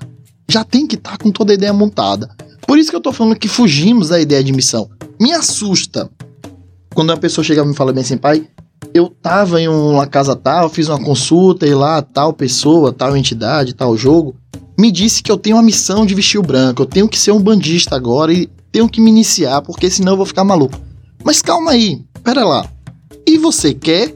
já 0.49 0.65
tem 0.65 0.87
que 0.87 0.95
estar 0.95 1.19
tá 1.19 1.23
com 1.23 1.31
toda 1.31 1.53
a 1.53 1.55
ideia 1.55 1.75
montada. 1.75 2.35
Por 2.67 2.79
isso 2.79 2.89
que 2.89 2.97
eu 2.97 3.01
estou 3.01 3.13
falando 3.13 3.37
que 3.37 3.49
fugimos 3.49 4.09
da 4.09 4.19
ideia 4.19 4.43
de 4.43 4.51
missão. 4.51 4.89
Me 5.21 5.35
assusta 5.35 6.09
quando 6.95 7.11
uma 7.11 7.19
pessoa 7.19 7.45
chega 7.45 7.63
e 7.63 7.67
me 7.67 7.75
fala 7.75 7.93
bem 7.93 8.01
assim, 8.01 8.17
pai, 8.17 8.49
eu 8.95 9.09
tava 9.09 9.61
em 9.61 9.69
uma 9.69 10.07
casa 10.07 10.35
tal, 10.37 10.69
fiz 10.69 10.89
uma 10.89 11.03
consulta 11.03 11.67
e 11.67 11.75
lá 11.75 12.03
tal 12.03 12.33
pessoa, 12.33 12.93
tal 12.93 13.17
entidade, 13.17 13.75
tal 13.75 13.97
jogo, 13.97 14.35
me 14.79 14.91
disse 14.91 15.23
que 15.23 15.31
eu 15.31 15.37
tenho 15.37 15.57
uma 15.57 15.63
missão 15.63 16.07
de 16.07 16.15
vestir 16.15 16.39
o 16.39 16.43
branco, 16.43 16.83
eu 16.83 16.87
tenho 16.87 17.09
que 17.09 17.19
ser 17.19 17.33
um 17.33 17.41
bandista 17.41 17.97
agora 17.97 18.33
e 18.33 18.49
tenho 18.73 18.89
que 18.89 19.01
me 19.01 19.11
iniciar, 19.11 19.63
porque 19.63 19.91
senão 19.91 20.13
eu 20.13 20.17
vou 20.17 20.27
ficar 20.27 20.45
maluco. 20.45 20.79
Mas 21.25 21.43
calma 21.43 21.73
aí, 21.73 22.03
pera 22.25 22.45
lá. 22.45 22.67
E 23.27 23.37
você 23.37 23.75
quer? 23.75 24.15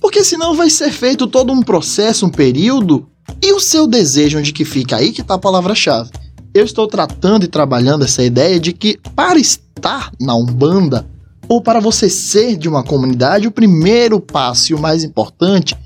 Porque 0.00 0.22
senão 0.22 0.54
vai 0.54 0.70
ser 0.70 0.92
feito 0.92 1.26
todo 1.26 1.52
um 1.52 1.62
processo, 1.62 2.26
um 2.26 2.30
período, 2.30 3.08
e 3.42 3.52
o 3.52 3.60
seu 3.60 3.86
desejo 3.86 4.38
onde 4.38 4.52
que 4.52 4.64
fica 4.64 4.96
aí 4.96 5.12
que 5.12 5.22
tá 5.22 5.34
a 5.34 5.38
palavra-chave. 5.38 6.10
Eu 6.52 6.64
estou 6.64 6.86
tratando 6.86 7.44
e 7.44 7.48
trabalhando 7.48 8.04
essa 8.04 8.22
ideia 8.22 8.60
de 8.60 8.72
que 8.72 8.98
para 9.16 9.38
estar 9.38 10.12
na 10.20 10.36
Umbanda 10.36 11.06
ou 11.48 11.60
para 11.60 11.80
você 11.80 12.08
ser 12.08 12.56
de 12.56 12.68
uma 12.68 12.82
comunidade, 12.82 13.46
o 13.46 13.52
primeiro 13.52 14.20
passo 14.20 14.72
e 14.72 14.74
o 14.74 14.80
mais 14.80 15.04
importante 15.04 15.76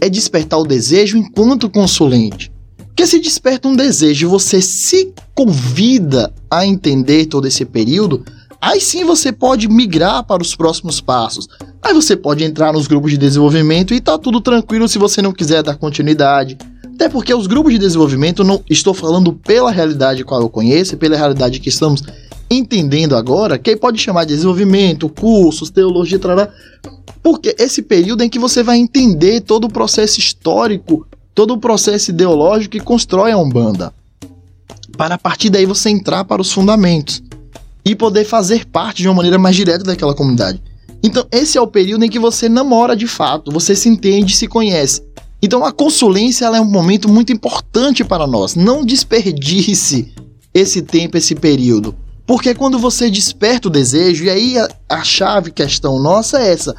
é 0.00 0.08
despertar 0.08 0.58
o 0.58 0.66
desejo 0.66 1.16
enquanto 1.16 1.68
consulente. 1.70 2.50
Porque 2.76 3.06
se 3.06 3.20
desperta 3.20 3.68
um 3.68 3.76
desejo 3.76 4.26
e 4.26 4.30
você 4.30 4.60
se 4.60 5.12
convida 5.34 6.32
a 6.50 6.66
entender 6.66 7.26
todo 7.26 7.46
esse 7.46 7.64
período, 7.64 8.24
Aí 8.60 8.80
sim 8.80 9.04
você 9.04 9.30
pode 9.30 9.68
migrar 9.68 10.24
para 10.24 10.42
os 10.42 10.56
próximos 10.56 11.00
passos. 11.00 11.46
Aí 11.80 11.94
você 11.94 12.16
pode 12.16 12.42
entrar 12.42 12.72
nos 12.72 12.88
grupos 12.88 13.12
de 13.12 13.16
desenvolvimento 13.16 13.94
e 13.94 14.00
tá 14.00 14.18
tudo 14.18 14.40
tranquilo 14.40 14.88
se 14.88 14.98
você 14.98 15.22
não 15.22 15.32
quiser 15.32 15.62
dar 15.62 15.76
continuidade. 15.76 16.58
Até 16.94 17.08
porque 17.08 17.32
os 17.32 17.46
grupos 17.46 17.72
de 17.72 17.78
desenvolvimento, 17.78 18.42
não 18.42 18.60
estou 18.68 18.92
falando 18.92 19.32
pela 19.32 19.70
realidade 19.70 20.24
qual 20.24 20.40
eu 20.40 20.48
conheço, 20.48 20.96
pela 20.96 21.16
realidade 21.16 21.60
que 21.60 21.68
estamos 21.68 22.02
entendendo 22.50 23.16
agora, 23.16 23.58
que 23.58 23.70
aí 23.70 23.76
pode 23.76 23.98
chamar 23.98 24.24
de 24.24 24.34
desenvolvimento, 24.34 25.08
cursos, 25.08 25.70
teologia, 25.70 26.18
trará, 26.18 26.48
porque 27.22 27.54
esse 27.58 27.82
período 27.82 28.22
em 28.22 28.28
que 28.28 28.38
você 28.38 28.62
vai 28.62 28.78
entender 28.78 29.40
todo 29.42 29.64
o 29.64 29.72
processo 29.72 30.18
histórico, 30.18 31.06
todo 31.34 31.54
o 31.54 31.58
processo 31.58 32.10
ideológico 32.10 32.72
que 32.72 32.80
constrói 32.80 33.32
a 33.32 33.38
Umbanda. 33.38 33.92
Para 34.96 35.16
a 35.16 35.18
partir 35.18 35.50
daí 35.50 35.66
você 35.66 35.90
entrar 35.90 36.24
para 36.24 36.42
os 36.42 36.50
fundamentos 36.50 37.22
e 37.84 37.94
poder 37.94 38.24
fazer 38.24 38.66
parte 38.66 39.02
de 39.02 39.08
uma 39.08 39.14
maneira 39.14 39.38
mais 39.38 39.54
direta 39.54 39.84
daquela 39.84 40.14
comunidade. 40.14 40.60
Então, 41.02 41.26
esse 41.30 41.56
é 41.56 41.60
o 41.60 41.66
período 41.66 42.04
em 42.04 42.08
que 42.08 42.18
você 42.18 42.48
namora 42.48 42.96
de 42.96 43.06
fato, 43.06 43.52
você 43.52 43.74
se 43.76 43.88
entende, 43.88 44.34
se 44.34 44.48
conhece. 44.48 45.02
Então, 45.40 45.64
a 45.64 45.70
consulência 45.70 46.46
é 46.46 46.60
um 46.60 46.64
momento 46.64 47.08
muito 47.08 47.32
importante 47.32 48.02
para 48.02 48.26
nós. 48.26 48.56
Não 48.56 48.84
desperdice 48.84 50.12
esse 50.52 50.82
tempo, 50.82 51.16
esse 51.16 51.34
período. 51.36 51.94
Porque 52.28 52.54
quando 52.54 52.78
você 52.78 53.10
desperta 53.10 53.68
o 53.68 53.70
desejo, 53.70 54.24
e 54.24 54.28
aí 54.28 54.58
a, 54.58 54.68
a 54.86 55.02
chave 55.02 55.50
questão 55.50 55.98
nossa 55.98 56.38
é 56.38 56.52
essa: 56.52 56.76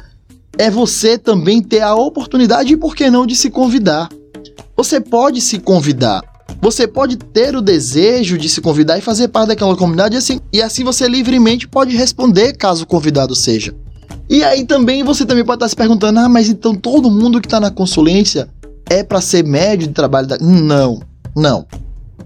é 0.56 0.70
você 0.70 1.18
também 1.18 1.60
ter 1.60 1.80
a 1.80 1.92
oportunidade 1.92 2.72
e, 2.72 2.76
por 2.76 2.94
que 2.94 3.10
não, 3.10 3.26
de 3.26 3.34
se 3.34 3.50
convidar. 3.50 4.08
Você 4.76 5.00
pode 5.00 5.40
se 5.40 5.58
convidar, 5.58 6.22
você 6.62 6.86
pode 6.86 7.16
ter 7.16 7.56
o 7.56 7.60
desejo 7.60 8.38
de 8.38 8.48
se 8.48 8.60
convidar 8.60 8.96
e 8.96 9.00
fazer 9.02 9.26
parte 9.26 9.48
daquela 9.48 9.76
comunidade 9.76 10.16
assim, 10.16 10.40
e 10.52 10.62
assim 10.62 10.84
você 10.84 11.08
livremente 11.08 11.66
pode 11.66 11.96
responder 11.96 12.56
caso 12.56 12.84
o 12.84 12.86
convidado 12.86 13.34
seja. 13.34 13.74
E 14.28 14.44
aí 14.44 14.64
também 14.64 15.02
você 15.02 15.26
também 15.26 15.44
pode 15.44 15.56
estar 15.56 15.68
se 15.68 15.74
perguntando: 15.74 16.20
"Ah, 16.20 16.28
mas 16.28 16.48
então 16.48 16.76
todo 16.76 17.10
mundo 17.10 17.40
que 17.40 17.48
está 17.48 17.58
na 17.58 17.72
consulência 17.72 18.48
é 18.88 19.02
para 19.02 19.20
ser 19.20 19.44
médio 19.44 19.88
de 19.88 19.94
trabalho 19.94 20.28
da 20.28 20.38
Não, 20.38 21.02
não. 21.34 21.66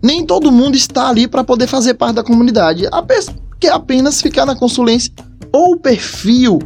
Nem 0.03 0.25
todo 0.25 0.53
mundo 0.53 0.77
está 0.77 1.09
ali 1.09 1.27
para 1.27 1.45
poder 1.45 1.67
fazer 1.67 1.95
parte 1.95 2.17
da 2.17 2.25
comunidade. 2.25 2.87
A 2.91 3.03
pessoa 3.03 3.37
quer 3.59 3.73
apenas 3.73 4.21
ficar 4.21 4.45
na 4.45 4.55
consulência 4.55 5.13
ou 5.53 5.73
o 5.73 5.81
perfil 5.81 6.59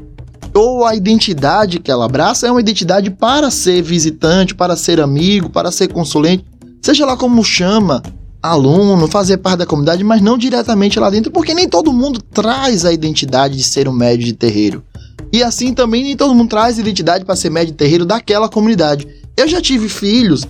ou 0.55 0.85
a 0.85 0.95
identidade 0.95 1.79
que 1.79 1.91
ela 1.91 2.07
abraça 2.07 2.47
é 2.47 2.51
uma 2.51 2.61
identidade 2.61 3.11
para 3.11 3.51
ser 3.51 3.83
visitante, 3.83 4.55
para 4.55 4.77
ser 4.77 5.01
amigo, 5.01 5.51
para 5.51 5.71
ser 5.71 5.93
consulente 5.93 6.45
seja 6.83 7.05
lá 7.05 7.17
como 7.17 7.45
chama, 7.45 8.03
aluno, 8.43 9.09
fazer 9.09 9.39
parte 9.39 9.59
da 9.59 9.67
comunidade, 9.67 10.03
mas 10.05 10.23
não 10.23 10.39
diretamente 10.39 10.99
lá 10.99 11.11
dentro, 11.11 11.31
porque 11.31 11.55
nem 11.55 11.69
todo 11.69 11.93
mundo 11.93 12.21
traz 12.23 12.85
a 12.85 12.93
identidade 12.93 13.57
de 13.57 13.63
ser 13.63 13.89
um 13.89 13.93
médio 13.93 14.25
de 14.25 14.33
terreiro. 14.33 14.83
E 15.33 15.43
assim 15.43 15.75
também 15.75 16.03
nem 16.03 16.17
todo 16.17 16.35
mundo 16.35 16.49
traz 16.49 16.79
a 16.79 16.81
identidade 16.81 17.25
para 17.25 17.37
ser 17.37 17.51
médio 17.51 17.73
de 17.73 17.79
terreiro 17.79 18.07
daquela 18.07 18.49
comunidade. 18.49 19.07
Eu 19.37 19.47
já 19.47 19.61
tive 19.61 19.89
filhos, 19.89 20.47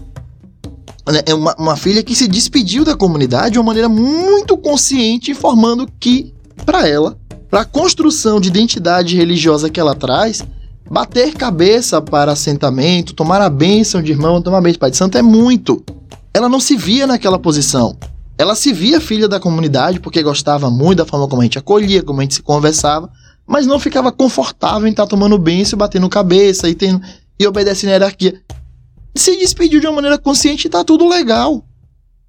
é 1.27 1.35
uma, 1.35 1.55
uma 1.59 1.77
filha 1.77 2.03
que 2.03 2.15
se 2.15 2.29
despediu 2.29 2.85
da 2.85 2.97
comunidade 2.97 3.53
de 3.53 3.59
uma 3.59 3.67
maneira 3.67 3.89
muito 3.89 4.57
consciente, 4.57 5.31
informando 5.31 5.89
que, 5.99 6.35
para 6.67 6.87
ela, 6.87 7.17
para 7.51 7.63
a 7.63 7.65
construção 7.65 8.41
de 8.41 8.49
identidade 8.49 9.17
religiosa 9.17 9.71
que 9.71 9.81
ela 9.81 9.95
traz, 9.95 10.43
bater 10.91 11.35
cabeça 11.35 12.01
para 12.01 12.33
assentamento, 12.33 13.15
tomar 13.15 13.41
a 13.41 13.49
bênção 13.49 14.03
de 14.03 14.13
irmão, 14.13 14.43
tomar 14.43 14.59
a 14.59 14.61
bênção 14.61 14.75
de 14.75 14.79
pai 14.79 14.91
de 14.91 14.97
santo 14.97 15.17
é 15.17 15.23
muito 15.23 15.83
ela 16.39 16.49
não 16.49 16.61
se 16.61 16.77
via 16.77 17.07
naquela 17.07 17.39
posição. 17.39 17.97
Ela 18.39 18.55
se 18.55 18.73
via 18.73 19.01
filha 19.01 19.29
da 19.29 19.41
comunidade 19.41 19.99
porque 19.99 20.23
gostava 20.23 20.71
muito 20.71 20.99
da 20.99 21.05
forma 21.05 21.27
como 21.27 21.43
a 21.43 21.45
gente 21.45 21.59
acolhia, 21.59 22.03
como 22.03 22.21
a 22.21 22.23
gente 22.23 22.35
se 22.35 22.43
conversava, 22.43 23.11
mas 23.47 23.67
não 23.67 23.81
ficava 23.81 24.13
confortável 24.13 24.87
em 24.87 24.91
estar 24.91 25.03
tá 25.05 25.09
tomando 25.09 25.37
bênção, 25.37 25.77
batendo 25.77 26.09
cabeça 26.09 26.69
e, 26.69 26.75
tendo, 26.75 27.01
e 27.39 27.47
obedecendo 27.47 27.91
a 27.91 27.93
hierarquia. 27.95 28.41
Se 29.19 29.37
despediu 29.37 29.81
de 29.81 29.87
uma 29.87 29.97
maneira 29.97 30.17
consciente 30.17 30.67
e 30.67 30.71
tá 30.71 30.85
tudo 30.85 31.09
legal. 31.09 31.65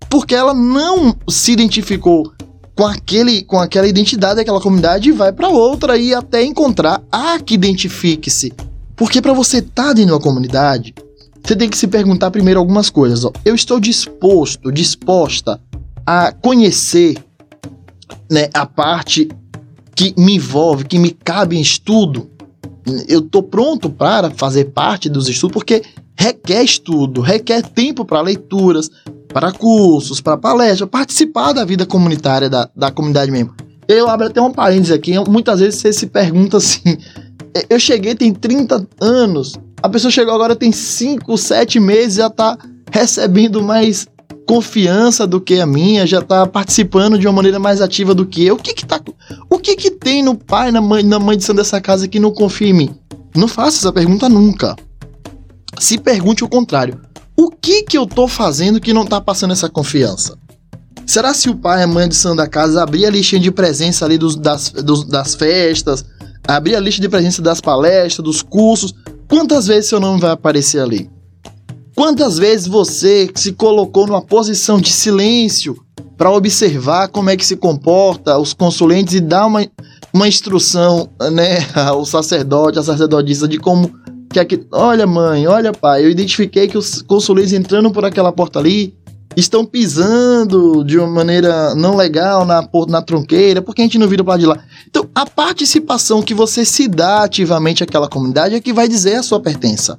Porque 0.09 0.33
ela 0.33 0.53
não 0.55 1.15
se 1.29 1.51
identificou 1.51 2.33
com, 2.75 2.87
aquele, 2.87 3.43
com 3.43 3.59
aquela 3.59 3.87
identidade 3.87 4.37
daquela 4.37 4.59
comunidade 4.59 5.09
e 5.09 5.11
vai 5.11 5.31
para 5.31 5.49
outra 5.49 5.97
e 5.97 6.13
até 6.15 6.43
encontrar 6.43 7.03
a 7.11 7.39
que 7.39 7.53
identifique-se. 7.53 8.53
Porque 8.95 9.21
para 9.21 9.33
você 9.33 9.59
estar 9.59 9.89
tá 9.89 9.93
dentro 9.93 10.07
de 10.07 10.11
uma 10.13 10.19
comunidade, 10.19 10.95
você 11.43 11.55
tem 11.55 11.69
que 11.69 11.77
se 11.77 11.87
perguntar 11.87 12.31
primeiro 12.31 12.59
algumas 12.59 12.89
coisas. 12.89 13.23
Ó. 13.23 13.31
Eu 13.45 13.53
estou 13.53 13.79
disposto, 13.79 14.71
disposta 14.71 15.59
a 16.05 16.31
conhecer 16.31 17.23
né, 18.31 18.49
a 18.53 18.65
parte 18.65 19.29
que 19.95 20.13
me 20.17 20.37
envolve, 20.37 20.85
que 20.85 20.97
me 20.97 21.11
cabe 21.11 21.55
em 21.55 21.61
estudo. 21.61 22.29
Eu 23.07 23.19
estou 23.19 23.43
pronto 23.43 23.89
para 23.89 24.31
fazer 24.31 24.65
parte 24.71 25.07
dos 25.07 25.27
estudos, 25.27 25.53
porque 25.53 25.83
requer 26.19 26.63
estudo, 26.63 27.21
requer 27.21 27.61
tempo 27.61 28.03
para 28.03 28.21
leituras, 28.21 28.89
para 29.31 29.51
cursos, 29.51 30.19
para 30.19 30.37
palestras, 30.37 30.89
participar 30.89 31.53
da 31.53 31.63
vida 31.63 31.85
comunitária 31.85 32.49
da, 32.49 32.69
da 32.75 32.91
comunidade 32.91 33.31
mesmo. 33.31 33.53
Eu 33.87 34.07
abro 34.09 34.27
até 34.27 34.41
um 34.41 34.51
parênteses 34.51 34.91
aqui, 34.91 35.13
muitas 35.27 35.59
vezes 35.59 35.79
você 35.79 35.93
se 35.93 36.07
pergunta 36.07 36.57
assim, 36.57 36.97
eu 37.69 37.79
cheguei 37.79 38.13
tem 38.13 38.33
30 38.33 38.87
anos 38.99 39.53
a 39.81 39.87
pessoa 39.87 40.11
chegou 40.11 40.33
agora, 40.33 40.55
tem 40.55 40.71
5, 40.71 41.37
7 41.37 41.79
meses, 41.79 42.15
já 42.15 42.29
tá 42.29 42.57
recebendo 42.91 43.63
mais 43.63 44.07
confiança 44.45 45.25
do 45.25 45.39
que 45.39 45.59
a 45.59 45.65
minha, 45.65 46.05
já 46.05 46.21
tá 46.21 46.45
participando 46.45 47.17
de 47.17 47.27
uma 47.27 47.33
maneira 47.33 47.59
mais 47.59 47.81
ativa 47.81 48.13
do 48.13 48.25
que 48.25 48.45
eu. 48.45 48.55
O 48.55 48.57
que 48.57 48.73
que 48.73 48.85
tá 48.85 48.99
O 49.49 49.57
que 49.57 49.75
que 49.75 49.91
tem 49.91 50.23
no 50.23 50.35
pai, 50.35 50.71
na 50.71 50.81
mãe, 50.81 51.03
na 51.03 51.19
mãe 51.19 51.37
de 51.37 51.43
santo 51.43 51.57
dessa 51.57 51.79
casa 51.79 52.07
que 52.07 52.19
não 52.19 52.31
confia 52.31 52.69
em 52.69 52.73
mim? 52.73 52.89
Não 53.35 53.47
faça 53.47 53.77
essa 53.77 53.93
pergunta 53.93 54.27
nunca. 54.27 54.75
Se 55.79 55.97
pergunte 55.97 56.43
o 56.43 56.49
contrário. 56.49 56.99
o 57.37 57.49
que 57.49 57.83
que 57.83 57.97
eu 57.97 58.05
tô 58.05 58.27
fazendo 58.27 58.81
que 58.81 58.91
não 58.91 59.05
tá 59.05 59.21
passando 59.21 59.53
essa 59.53 59.69
confiança? 59.69 60.37
Será 61.07 61.33
se 61.33 61.49
o 61.49 61.55
pai 61.55 61.79
e 61.79 61.83
a 61.83 61.87
mãe 61.87 62.07
de 62.09 62.35
da 62.35 62.47
casa 62.47 62.83
abrir 62.83 63.05
a 63.05 63.09
listinha 63.09 63.39
de 63.39 63.49
presença 63.49 64.03
ali 64.03 64.17
dos, 64.17 64.35
das, 64.35 64.69
dos, 64.71 65.05
das 65.05 65.35
festas, 65.35 66.03
abrir 66.45 66.75
a 66.75 66.79
lista 66.81 67.01
de 67.01 67.07
presença 67.07 67.41
das 67.41 67.61
palestras, 67.61 68.23
dos 68.23 68.41
cursos, 68.41 68.93
quantas 69.27 69.67
vezes 69.67 69.89
seu 69.89 70.01
nome 70.01 70.19
vai 70.19 70.31
aparecer 70.31 70.81
ali? 70.81 71.09
Quantas 71.95 72.37
vezes 72.37 72.67
você 72.67 73.31
se 73.33 73.53
colocou 73.53 74.05
numa 74.05 74.21
posição 74.21 74.79
de 74.79 74.91
silêncio 74.91 75.77
para 76.17 76.29
observar 76.29 77.07
como 77.07 77.29
é 77.29 77.37
que 77.37 77.45
se 77.45 77.55
comporta 77.55 78.37
os 78.37 78.53
consulentes 78.53 79.13
e 79.13 79.21
dar 79.21 79.45
uma, 79.45 79.65
uma 80.13 80.27
instrução, 80.27 81.09
né, 81.31 81.65
ao 81.73 82.05
sacerdote, 82.05 82.77
à 82.77 82.83
sacerdotisa 82.83 83.47
de 83.47 83.57
como 83.57 83.91
que 84.29 84.45
que, 84.45 84.65
olha 84.71 85.07
mãe, 85.07 85.47
olha 85.47 85.73
pai, 85.73 86.05
eu 86.05 86.09
identifiquei 86.09 86.67
que 86.67 86.77
os 86.77 87.01
consulentes 87.01 87.53
entrando 87.53 87.91
por 87.91 88.05
aquela 88.05 88.31
porta 88.31 88.59
ali 88.59 88.93
estão 89.35 89.65
pisando 89.65 90.83
de 90.83 90.97
uma 90.97 91.07
maneira 91.07 91.73
não 91.75 91.95
legal 91.95 92.45
na, 92.45 92.67
na 92.87 93.01
tronqueira, 93.01 93.61
porque 93.61 93.81
a 93.81 93.85
gente 93.85 93.97
não 93.97 94.07
vira 94.07 94.23
para 94.23 94.39
de 94.39 94.45
lá. 94.45 94.59
Então, 94.87 95.07
a 95.13 95.25
participação 95.25 96.21
que 96.21 96.33
você 96.33 96.65
se 96.65 96.87
dá 96.87 97.23
ativamente 97.23 97.83
àquela 97.83 98.07
comunidade 98.07 98.55
é 98.55 98.59
que 98.59 98.73
vai 98.73 98.87
dizer 98.87 99.15
a 99.15 99.23
sua 99.23 99.39
pertença. 99.39 99.97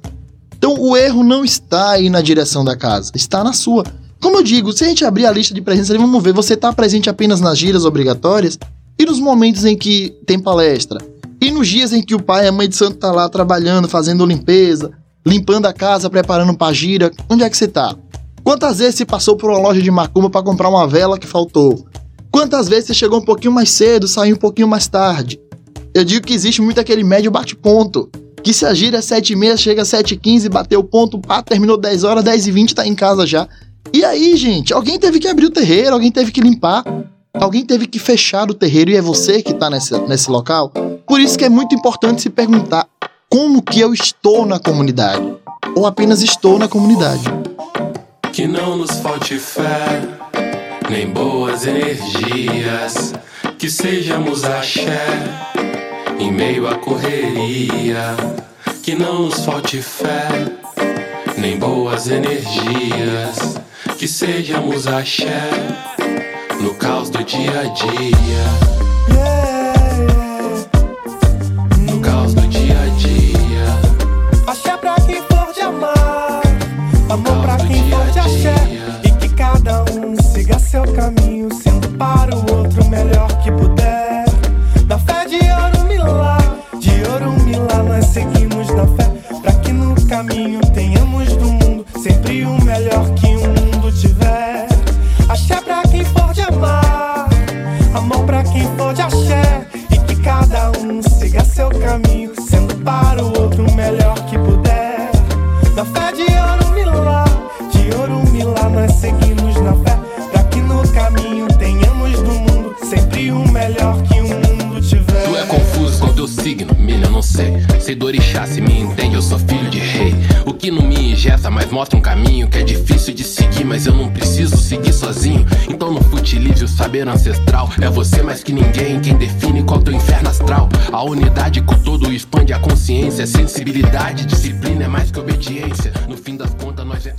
Então, 0.57 0.75
o 0.77 0.95
erro 0.95 1.23
não 1.23 1.43
está 1.43 1.91
aí 1.91 2.09
na 2.09 2.21
direção 2.21 2.63
da 2.63 2.75
casa, 2.75 3.11
está 3.15 3.43
na 3.43 3.53
sua. 3.53 3.83
Como 4.21 4.37
eu 4.37 4.43
digo, 4.43 4.71
se 4.71 4.83
a 4.83 4.87
gente 4.87 5.03
abrir 5.03 5.25
a 5.25 5.31
lista 5.31 5.53
de 5.53 5.61
presença, 5.61 5.97
vamos 5.97 6.23
ver, 6.23 6.33
você 6.33 6.53
está 6.53 6.71
presente 6.71 7.09
apenas 7.09 7.41
nas 7.41 7.57
giras 7.57 7.85
obrigatórias 7.85 8.59
e 8.99 9.05
nos 9.05 9.19
momentos 9.19 9.65
em 9.65 9.75
que 9.75 10.15
tem 10.27 10.39
palestra. 10.39 10.99
E 11.41 11.49
nos 11.49 11.67
dias 11.67 11.91
em 11.91 12.03
que 12.03 12.13
o 12.13 12.21
pai 12.21 12.45
e 12.45 12.47
a 12.47 12.51
mãe 12.51 12.69
de 12.69 12.75
santo 12.75 12.97
tá 12.97 13.11
lá 13.11 13.27
trabalhando, 13.27 13.89
fazendo 13.89 14.23
limpeza, 14.27 14.91
limpando 15.25 15.65
a 15.65 15.73
casa, 15.73 16.07
preparando 16.07 16.55
para 16.55 16.71
gira, 16.71 17.11
onde 17.27 17.43
é 17.43 17.49
que 17.49 17.57
você 17.57 17.67
tá? 17.67 17.95
Quantas 18.43 18.77
vezes 18.77 18.95
você 18.95 19.05
passou 19.05 19.35
por 19.35 19.49
uma 19.49 19.59
loja 19.59 19.81
de 19.81 19.89
macumba 19.89 20.29
para 20.29 20.43
comprar 20.43 20.69
uma 20.69 20.87
vela 20.87 21.17
que 21.17 21.25
faltou? 21.25 21.87
Quantas 22.31 22.69
vezes 22.69 22.85
você 22.85 22.93
chegou 22.93 23.19
um 23.19 23.25
pouquinho 23.25 23.51
mais 23.51 23.71
cedo, 23.71 24.07
saiu 24.07 24.35
um 24.35 24.39
pouquinho 24.39 24.67
mais 24.67 24.87
tarde? 24.87 25.39
Eu 25.95 26.05
digo 26.05 26.25
que 26.25 26.33
existe 26.33 26.61
muito 26.61 26.79
aquele 26.79 27.03
médio 27.03 27.31
bate-ponto. 27.31 28.09
Que 28.43 28.53
se 28.53 28.65
a 28.65 28.73
gira 28.73 28.97
é 28.97 29.01
7 29.01 29.33
e 29.33 29.35
meia, 29.35 29.57
chega 29.57 29.81
às 29.81 29.87
7 29.87 30.13
e 30.13 30.17
15, 30.17 30.49
bateu 30.49 30.79
o 30.79 30.83
ponto, 30.83 31.19
pá, 31.19 31.41
terminou 31.41 31.77
10 31.77 32.03
horas, 32.03 32.23
10 32.23 32.47
e 32.47 32.51
20, 32.51 32.75
tá 32.75 32.87
em 32.87 32.95
casa 32.95 33.25
já. 33.25 33.47
E 33.91 34.05
aí, 34.05 34.35
gente, 34.35 34.73
alguém 34.73 34.99
teve 34.99 35.19
que 35.19 35.27
abrir 35.27 35.45
o 35.45 35.51
terreiro, 35.51 35.93
alguém 35.93 36.11
teve 36.11 36.31
que 36.31 36.41
limpar, 36.41 36.83
alguém 37.33 37.65
teve 37.65 37.85
que 37.85 37.99
fechar 37.99 38.49
o 38.49 38.53
terreiro 38.53 38.91
e 38.91 38.95
é 38.95 39.01
você 39.01 39.41
que 39.41 39.53
tá 39.53 39.69
nesse, 39.69 39.99
nesse 40.07 40.31
local. 40.31 40.71
Por 41.11 41.19
isso 41.19 41.37
que 41.37 41.43
é 41.43 41.49
muito 41.49 41.75
importante 41.75 42.21
se 42.21 42.29
perguntar 42.29 42.87
como 43.29 43.61
que 43.61 43.81
eu 43.81 43.93
estou 43.93 44.45
na 44.45 44.57
comunidade 44.57 45.21
ou 45.75 45.85
apenas 45.85 46.21
estou 46.21 46.57
na 46.57 46.69
comunidade. 46.69 47.23
Que 48.31 48.47
não 48.47 48.77
nos 48.77 48.91
falte 48.91 49.37
fé, 49.37 50.03
nem 50.89 51.09
boas 51.09 51.67
energias, 51.67 53.13
que 53.59 53.69
sejamos 53.69 54.45
axé 54.45 55.05
em 56.17 56.31
meio 56.31 56.65
à 56.65 56.75
correria. 56.75 58.15
Que 58.81 58.95
não 58.95 59.23
nos 59.23 59.43
falte 59.43 59.81
fé, 59.81 60.29
nem 61.37 61.59
boas 61.59 62.07
energias, 62.07 63.59
que 63.99 64.07
sejamos 64.07 64.87
axé 64.87 65.49
no 66.61 66.73
caos 66.75 67.09
do 67.09 67.21
dia 67.21 67.59
a 67.59 67.63
dia. 67.63 68.90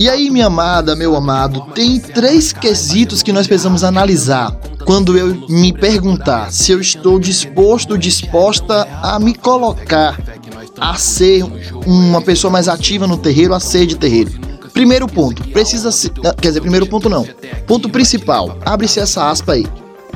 E 0.03 0.09
aí, 0.09 0.29
minha 0.29 0.47
amada, 0.47 0.97
meu 0.97 1.15
amado, 1.15 1.61
tem 1.73 1.97
três 1.97 2.51
quesitos 2.51 3.23
que 3.23 3.31
nós 3.31 3.47
precisamos 3.47 3.85
analisar 3.85 4.51
quando 4.83 5.17
eu 5.17 5.47
me 5.47 5.71
perguntar 5.71 6.51
se 6.51 6.73
eu 6.73 6.81
estou 6.81 7.17
disposto, 7.17 7.97
disposta 7.97 8.85
a 9.01 9.17
me 9.17 9.33
colocar 9.33 10.19
a 10.77 10.95
ser 10.95 11.45
uma 11.85 12.21
pessoa 12.21 12.51
mais 12.51 12.67
ativa 12.67 13.07
no 13.07 13.15
terreiro, 13.15 13.53
a 13.53 13.61
ser 13.61 13.85
de 13.85 13.95
terreiro. 13.95 14.29
Primeiro 14.73 15.07
ponto, 15.07 15.41
precisa 15.51 15.89
ser. 15.89 16.11
Ah, 16.25 16.33
quer 16.33 16.49
dizer, 16.49 16.59
primeiro 16.59 16.85
ponto 16.85 17.07
não. 17.07 17.25
Ponto 17.65 17.87
principal, 17.87 18.57
abre-se 18.65 18.99
essa 18.99 19.29
aspa 19.29 19.53
aí. 19.53 19.65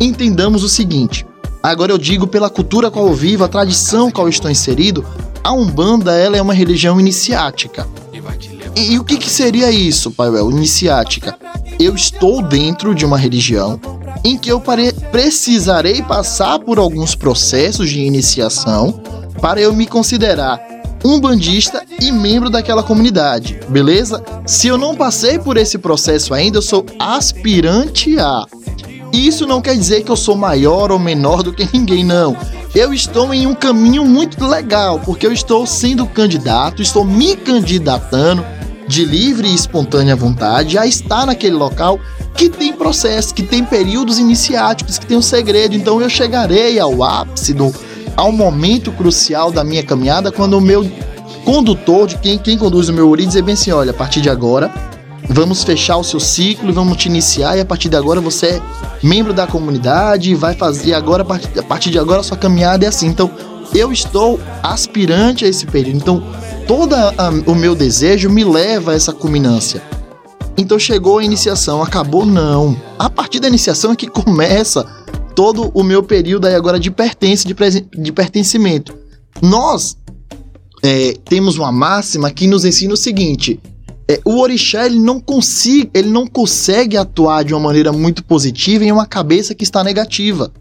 Entendamos 0.01 0.65
o 0.65 0.69
seguinte. 0.69 1.25
Agora 1.63 1.93
eu 1.93 1.97
digo 1.97 2.27
pela 2.27 2.49
cultura 2.49 2.91
qual 2.91 3.07
eu 3.07 3.13
vivo, 3.13 3.45
a 3.45 3.47
tradição 3.47 4.11
qual 4.11 4.27
eu 4.27 4.31
estou 4.31 4.51
inserido, 4.51 5.05
a 5.41 5.53
Umbanda 5.53 6.13
ela 6.13 6.35
é 6.35 6.41
uma 6.41 6.53
religião 6.53 6.99
iniciática. 6.99 7.88
E, 8.78 8.93
e 8.93 8.99
o 8.99 9.03
que, 9.03 9.17
que 9.17 9.30
seria 9.30 9.71
isso, 9.71 10.11
Paiuel? 10.11 10.51
Iniciática. 10.51 11.36
Eu 11.80 11.95
estou 11.95 12.43
dentro 12.43 12.93
de 12.93 13.05
uma 13.05 13.17
religião 13.17 13.80
em 14.23 14.38
que 14.38 14.51
eu 14.51 14.61
precisarei 15.11 16.03
passar 16.03 16.59
por 16.59 16.78
alguns 16.78 17.15
processos 17.15 17.89
de 17.89 18.01
iniciação 18.01 19.01
para 19.41 19.59
eu 19.59 19.73
me 19.73 19.88
considerar 19.88 20.61
um 21.03 21.19
bandista 21.19 21.84
e 21.99 22.11
membro 22.11 22.51
daquela 22.51 22.84
comunidade, 22.84 23.59
beleza? 23.67 24.23
Se 24.45 24.67
eu 24.67 24.78
não 24.78 24.95
passei 24.95 25.39
por 25.39 25.57
esse 25.57 25.80
processo 25.80 26.34
ainda, 26.34 26.59
eu 26.59 26.61
sou 26.61 26.86
aspirante 26.99 28.19
a. 28.19 28.45
Isso 29.11 29.47
não 29.47 29.61
quer 29.61 29.75
dizer 29.75 30.03
que 30.03 30.11
eu 30.11 30.15
sou 30.15 30.36
maior 30.36 30.91
ou 30.91 30.99
menor 30.99 31.41
do 31.41 31.53
que 31.53 31.67
ninguém, 31.73 32.03
não. 32.03 32.38
Eu 32.75 32.93
estou 32.93 33.34
em 33.34 33.47
um 33.47 33.55
caminho 33.55 34.05
muito 34.05 34.45
legal, 34.45 34.99
porque 34.99 35.25
eu 35.25 35.32
estou 35.32 35.65
sendo 35.65 36.05
candidato, 36.05 36.82
estou 36.82 37.03
me 37.03 37.36
candidatando 37.36 38.45
de 38.88 39.03
livre 39.03 39.47
e 39.47 39.53
espontânea 39.53 40.15
vontade 40.15 40.77
a 40.77 40.85
estar 40.85 41.25
naquele 41.25 41.55
local 41.55 41.99
que 42.33 42.49
tem 42.49 42.71
processo, 42.71 43.33
que 43.33 43.43
tem 43.43 43.63
períodos 43.63 44.19
iniciáticos, 44.19 44.97
que 44.97 45.05
tem 45.05 45.17
um 45.17 45.21
segredo. 45.21 45.75
Então 45.75 46.01
eu 46.01 46.09
chegarei 46.09 46.79
ao 46.79 47.03
ápice 47.03 47.53
do, 47.53 47.73
ao 48.15 48.31
momento 48.31 48.91
crucial 48.91 49.51
da 49.51 49.63
minha 49.63 49.83
caminhada 49.83 50.31
quando 50.31 50.57
o 50.57 50.61
meu 50.61 50.89
condutor, 51.43 52.07
de 52.07 52.17
quem, 52.17 52.38
quem 52.38 52.57
conduz 52.57 52.89
o 52.89 52.93
meu 52.93 53.09
Uri, 53.09 53.25
dizer 53.25 53.41
bem 53.41 53.53
assim: 53.53 53.71
olha, 53.71 53.91
a 53.91 53.93
partir 53.93 54.21
de 54.21 54.29
agora 54.29 54.71
vamos 55.29 55.63
fechar 55.63 55.97
o 55.97 56.03
seu 56.05 56.21
ciclo 56.21 56.71
vamos 56.71 56.95
te 56.95 57.09
iniciar 57.09 57.57
e 57.57 57.59
a 57.59 57.65
partir 57.65 57.89
de 57.89 57.97
agora 57.97 58.21
você 58.21 58.45
é 58.47 58.61
membro 59.03 59.33
da 59.33 59.45
comunidade 59.45 60.33
vai 60.35 60.53
fazer 60.53 60.93
agora 60.93 61.23
a 61.23 61.63
partir 61.63 61.89
de 61.89 61.99
agora 61.99 62.21
a 62.21 62.23
sua 62.23 62.38
caminhada 62.38 62.85
é 62.85 62.88
assim. 62.88 63.07
Então, 63.07 63.29
eu 63.73 63.91
estou 63.91 64.39
aspirante 64.63 65.45
a 65.45 65.47
esse 65.47 65.65
período. 65.65 65.97
Então, 65.97 66.23
todo 66.68 66.95
o 67.45 67.55
meu 67.55 67.74
desejo 67.74 68.30
me 68.30 68.43
leva 68.43 68.91
a 68.91 68.95
essa 68.95 69.13
culminância. 69.13 69.82
Então 70.57 70.78
chegou 70.78 71.20
a 71.20 71.24
iniciação, 71.24 71.82
acabou 71.82 72.26
não. 72.26 72.76
A 72.99 73.09
partir 73.09 73.39
da 73.39 73.47
iniciação 73.47 73.93
é 73.93 73.95
que 73.95 74.07
começa 74.07 74.84
todo 75.34 75.72
o 75.74 75.82
meu 75.82 76.03
período 76.03 76.45
aí 76.45 76.55
agora 76.55 76.80
de 76.80 76.91
pertence, 76.91 77.47
de, 77.47 77.55
de 77.97 78.11
pertencimento. 78.11 78.93
Nós 79.41 79.97
é, 80.84 81.13
temos 81.24 81.57
uma 81.57 81.72
máxima 81.72 82.32
que 82.32 82.47
nos 82.47 82.65
ensina 82.65 82.93
o 82.93 82.97
seguinte: 82.97 83.59
é, 84.09 84.20
o 84.26 84.41
orixá 84.41 84.86
ele 84.86 84.99
não, 84.99 85.22
consiga, 85.22 85.89
ele 85.93 86.09
não 86.09 86.28
consegue 86.28 86.97
atuar 86.97 87.45
de 87.45 87.53
uma 87.53 87.61
maneira 87.61 87.93
muito 87.93 88.24
positiva 88.26 88.84
em 88.84 88.91
uma 88.91 89.05
cabeça 89.05 89.55
que 89.55 89.63
está 89.63 89.84
negativa. 89.84 90.51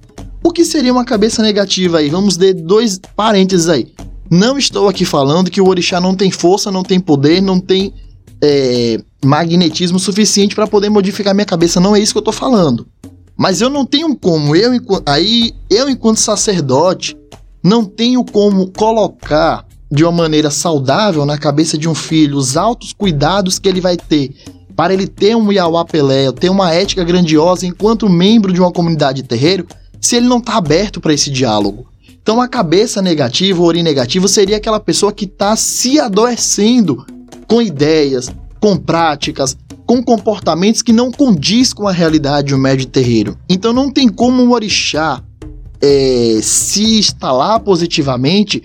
O 0.44 0.52
que 0.52 0.64
seria 0.64 0.92
uma 0.92 1.04
cabeça 1.04 1.42
negativa 1.42 1.98
aí? 1.98 2.08
Vamos 2.10 2.36
dar 2.36 2.54
dois 2.54 3.00
parênteses 3.16 3.68
aí. 3.68 3.92
Não 4.30 4.58
estou 4.58 4.88
aqui 4.88 5.04
falando 5.04 5.50
que 5.50 5.60
o 5.60 5.68
orixá 5.68 6.00
não 6.00 6.14
tem 6.14 6.30
força, 6.30 6.70
não 6.70 6.82
tem 6.82 6.98
poder, 6.98 7.40
não 7.40 7.60
tem 7.60 7.92
é, 8.42 9.00
magnetismo 9.24 9.98
suficiente 9.98 10.54
para 10.54 10.66
poder 10.66 10.88
modificar 10.88 11.34
minha 11.34 11.44
cabeça. 11.44 11.80
Não 11.80 11.94
é 11.94 12.00
isso 12.00 12.12
que 12.12 12.18
eu 12.18 12.24
tô 12.24 12.32
falando. 12.32 12.86
Mas 13.36 13.60
eu 13.60 13.68
não 13.68 13.84
tenho 13.84 14.16
como, 14.16 14.56
eu 14.56 14.72
aí 15.04 15.52
eu 15.68 15.90
enquanto 15.90 16.18
sacerdote, 16.18 17.16
não 17.62 17.84
tenho 17.84 18.24
como 18.24 18.68
colocar 18.72 19.66
de 19.90 20.04
uma 20.04 20.12
maneira 20.12 20.50
saudável 20.50 21.24
na 21.26 21.36
cabeça 21.36 21.76
de 21.76 21.88
um 21.88 21.94
filho 21.94 22.36
os 22.36 22.56
altos 22.56 22.92
cuidados 22.92 23.58
que 23.58 23.68
ele 23.68 23.80
vai 23.80 23.96
ter 23.96 24.34
para 24.76 24.92
ele 24.92 25.06
ter 25.06 25.34
um 25.34 25.50
Yauá 25.50 25.86
Pelé, 25.86 26.30
ter 26.32 26.50
uma 26.50 26.72
ética 26.72 27.02
grandiosa 27.02 27.66
enquanto 27.66 28.10
membro 28.10 28.52
de 28.52 28.60
uma 28.60 28.70
comunidade 28.70 29.22
terreiro, 29.22 29.66
se 29.98 30.16
ele 30.16 30.26
não 30.26 30.36
está 30.36 30.56
aberto 30.56 31.00
para 31.00 31.14
esse 31.14 31.30
diálogo. 31.30 31.86
Então 32.26 32.40
a 32.40 32.48
cabeça 32.48 33.00
negativa, 33.00 33.62
o 33.62 33.64
ori 33.64 33.84
negativo, 33.84 34.26
seria 34.26 34.56
aquela 34.56 34.80
pessoa 34.80 35.12
que 35.12 35.26
está 35.26 35.54
se 35.54 36.00
adoecendo 36.00 37.06
com 37.46 37.62
ideias, 37.62 38.28
com 38.58 38.76
práticas, 38.76 39.56
com 39.86 40.02
comportamentos 40.02 40.82
que 40.82 40.92
não 40.92 41.12
condiz 41.12 41.72
com 41.72 41.86
a 41.86 41.92
realidade 41.92 42.48
do 42.52 42.58
médio 42.58 42.84
terreiro. 42.86 43.38
Então 43.48 43.72
não 43.72 43.92
tem 43.92 44.08
como 44.08 44.42
o 44.42 44.50
orixá 44.50 45.22
é, 45.80 46.40
se 46.42 46.98
instalar 46.98 47.60
positivamente, 47.60 48.60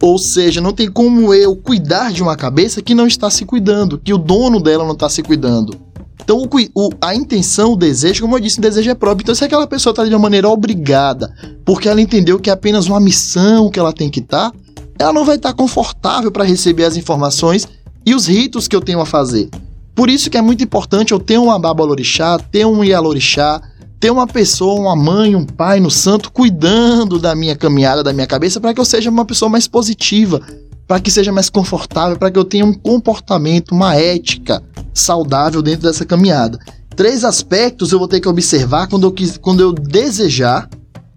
ou 0.00 0.18
seja, 0.18 0.62
não 0.62 0.72
tem 0.72 0.90
como 0.90 1.34
eu 1.34 1.54
cuidar 1.54 2.10
de 2.10 2.22
uma 2.22 2.36
cabeça 2.36 2.80
que 2.80 2.94
não 2.94 3.06
está 3.06 3.28
se 3.28 3.44
cuidando, 3.44 3.98
que 3.98 4.14
o 4.14 4.18
dono 4.18 4.58
dela 4.58 4.82
não 4.82 4.94
está 4.94 5.10
se 5.10 5.22
cuidando. 5.22 5.78
Então, 6.24 6.48
a 7.02 7.14
intenção, 7.14 7.74
o 7.74 7.76
desejo, 7.76 8.22
como 8.22 8.36
eu 8.36 8.40
disse, 8.40 8.58
o 8.58 8.62
desejo 8.62 8.90
é 8.90 8.94
próprio. 8.94 9.24
Então, 9.24 9.34
se 9.34 9.44
aquela 9.44 9.66
pessoa 9.66 9.92
está 9.92 10.04
de 10.04 10.10
uma 10.10 10.18
maneira 10.18 10.48
obrigada, 10.48 11.30
porque 11.66 11.86
ela 11.86 12.00
entendeu 12.00 12.40
que 12.40 12.48
é 12.48 12.52
apenas 12.52 12.86
uma 12.86 12.98
missão 12.98 13.70
que 13.70 13.78
ela 13.78 13.92
tem 13.92 14.08
que 14.08 14.20
estar, 14.20 14.50
tá, 14.50 14.56
ela 14.98 15.12
não 15.12 15.24
vai 15.24 15.36
estar 15.36 15.50
tá 15.50 15.54
confortável 15.54 16.32
para 16.32 16.44
receber 16.44 16.84
as 16.84 16.96
informações 16.96 17.68
para 30.86 31.00
que 31.00 31.10
seja 31.10 31.32
mais 31.32 31.48
confortável, 31.48 32.16
para 32.16 32.30
que 32.30 32.38
eu 32.38 32.44
tenha 32.44 32.64
um 32.64 32.74
comportamento, 32.74 33.72
uma 33.72 33.96
ética 33.96 34.62
saudável 34.92 35.62
dentro 35.62 35.82
dessa 35.82 36.04
caminhada. 36.04 36.58
Três 36.94 37.24
aspectos 37.24 37.90
eu 37.90 37.98
vou 37.98 38.06
ter 38.06 38.20
que 38.20 38.28
observar 38.28 38.86
quando 38.86 39.06
eu, 39.06 39.14
quando 39.40 39.60
eu 39.60 39.72
desejar 39.72 40.68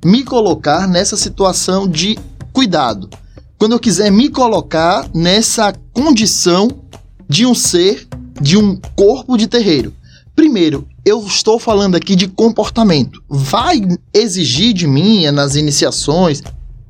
me 0.04 0.24
colocar 0.24 0.88
nessa 0.88 1.18
situação 1.18 1.88
de 1.88 2.18
cuidado. 2.54 3.10
Quando 3.58 3.74
eu 3.74 3.80
quiser 3.80 4.12
me 4.12 4.30
colocar 4.30 5.10
nessa 5.14 5.74
condição 5.94 6.68
de 7.28 7.46
um 7.46 7.54
ser, 7.54 8.08
de 8.40 8.58
um 8.58 8.80
corpo 8.96 9.38
de 9.38 9.48
terreiro. 9.48 9.94
Primeiro, 10.36 10.88
eu 11.04 11.26
estou 11.26 11.60
falando 11.60 11.96
aqui 11.96 12.16
de 12.16 12.28
comportamento. 12.28 13.22
Vai 13.28 13.82
exigir 14.14 14.74
de 14.74 14.88
mim 14.88 15.30
nas 15.32 15.56
iniciações 15.56 16.44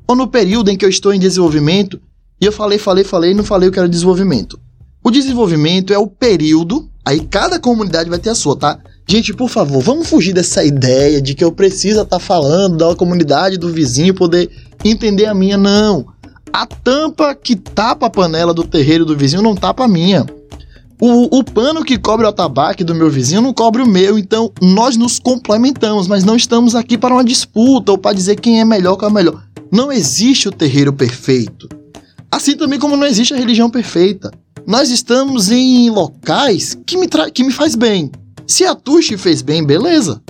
ou 0.06 0.14
no 0.14 0.28
período 0.28 0.70
em 0.70 0.76
que 0.76 0.84
eu 0.84 0.88
estou 0.88 1.12
em 1.12 1.18
desenvolvimento 1.18 2.00
e 2.40 2.44
eu 2.44 2.52
falei, 2.52 2.78
falei, 2.78 3.04
falei 3.04 3.34
não 3.34 3.44
falei 3.44 3.68
o 3.68 3.72
que 3.72 3.78
era 3.78 3.88
desenvolvimento. 3.88 4.58
O 5.02 5.10
desenvolvimento 5.10 5.92
é 5.92 5.98
o 5.98 6.06
período, 6.06 6.88
aí 7.04 7.20
cada 7.20 7.58
comunidade 7.58 8.10
vai 8.10 8.18
ter 8.18 8.30
a 8.30 8.34
sua, 8.34 8.56
tá? 8.56 8.78
Gente, 9.08 9.32
por 9.32 9.48
favor, 9.48 9.82
vamos 9.82 10.08
fugir 10.08 10.34
dessa 10.34 10.62
ideia 10.62 11.22
de 11.22 11.34
que 11.34 11.42
eu 11.42 11.50
preciso 11.50 12.02
estar 12.02 12.18
tá 12.18 12.20
falando 12.20 12.76
da 12.76 12.94
comunidade 12.94 13.56
do 13.56 13.72
vizinho 13.72 14.12
poder 14.12 14.50
entender 14.84 15.24
a 15.24 15.34
minha. 15.34 15.56
Não. 15.56 16.06
A 16.52 16.66
tampa 16.66 17.34
que 17.34 17.56
tapa 17.56 18.06
a 18.06 18.10
panela 18.10 18.52
do 18.52 18.64
terreiro 18.64 19.04
do 19.04 19.16
vizinho 19.16 19.42
não 19.42 19.54
tapa 19.54 19.84
a 19.84 19.88
minha. 19.88 20.26
O, 21.00 21.38
o 21.38 21.44
pano 21.44 21.84
que 21.84 21.96
cobre 21.96 22.26
o 22.26 22.28
atabaque 22.28 22.82
do 22.82 22.94
meu 22.94 23.08
vizinho 23.08 23.40
não 23.40 23.54
cobre 23.54 23.80
o 23.80 23.86
meu, 23.86 24.18
então 24.18 24.52
nós 24.60 24.96
nos 24.96 25.18
complementamos, 25.18 26.08
mas 26.08 26.24
não 26.24 26.34
estamos 26.34 26.74
aqui 26.74 26.98
para 26.98 27.14
uma 27.14 27.24
disputa 27.24 27.92
ou 27.92 27.98
para 27.98 28.16
dizer 28.16 28.36
quem 28.40 28.60
é 28.60 28.64
melhor 28.64 28.96
quem 28.96 29.08
é 29.08 29.12
melhor. 29.12 29.42
Não 29.70 29.92
existe 29.92 30.48
o 30.48 30.52
terreiro 30.52 30.92
perfeito. 30.92 31.68
Assim 32.30 32.56
também 32.56 32.78
como 32.78 32.96
não 32.96 33.06
existe 33.06 33.34
a 33.34 33.36
religião 33.36 33.70
perfeita. 33.70 34.30
Nós 34.66 34.90
estamos 34.90 35.50
em 35.50 35.88
locais 35.90 36.76
que 36.86 36.96
me, 36.96 37.08
que 37.32 37.42
me 37.42 37.50
faz 37.52 37.74
bem. 37.74 38.10
Se 38.46 38.64
a 38.64 38.74
tua 38.74 39.00
te 39.00 39.16
fez 39.16 39.40
bem, 39.40 39.64
beleza. 39.64 40.20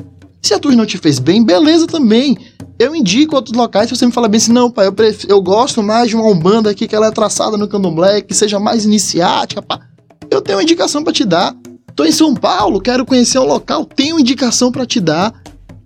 Se 0.40 0.54
a 0.54 0.58
tua 0.58 0.74
não 0.74 0.86
te 0.86 0.96
fez 0.96 1.18
bem, 1.18 1.44
beleza 1.44 1.86
também. 1.86 2.38
Eu 2.78 2.94
indico 2.94 3.34
outros 3.34 3.56
locais 3.56 3.88
se 3.88 3.96
você 3.96 4.06
me 4.06 4.12
fala 4.12 4.28
bem 4.28 4.38
assim, 4.38 4.52
não, 4.52 4.70
pai, 4.70 4.86
eu, 4.86 4.94
eu 5.28 5.42
gosto 5.42 5.82
mais 5.82 6.08
de 6.08 6.16
uma 6.16 6.26
Umbanda 6.26 6.70
aqui 6.70 6.86
que 6.86 6.94
ela 6.94 7.08
é 7.08 7.10
traçada 7.10 7.56
no 7.56 7.66
candomblé, 7.66 8.20
que 8.20 8.32
seja 8.32 8.60
mais 8.60 8.84
iniciática, 8.84 9.60
pá. 9.60 9.80
Eu 10.30 10.40
tenho 10.40 10.58
uma 10.58 10.62
indicação 10.62 11.02
para 11.02 11.12
te 11.12 11.24
dar. 11.24 11.56
Tô 11.96 12.04
em 12.04 12.12
São 12.12 12.32
Paulo, 12.34 12.80
quero 12.80 13.04
conhecer 13.04 13.40
um 13.40 13.46
local, 13.46 13.84
tenho 13.84 14.20
indicação 14.20 14.70
para 14.70 14.86
te 14.86 15.00
dar. 15.00 15.34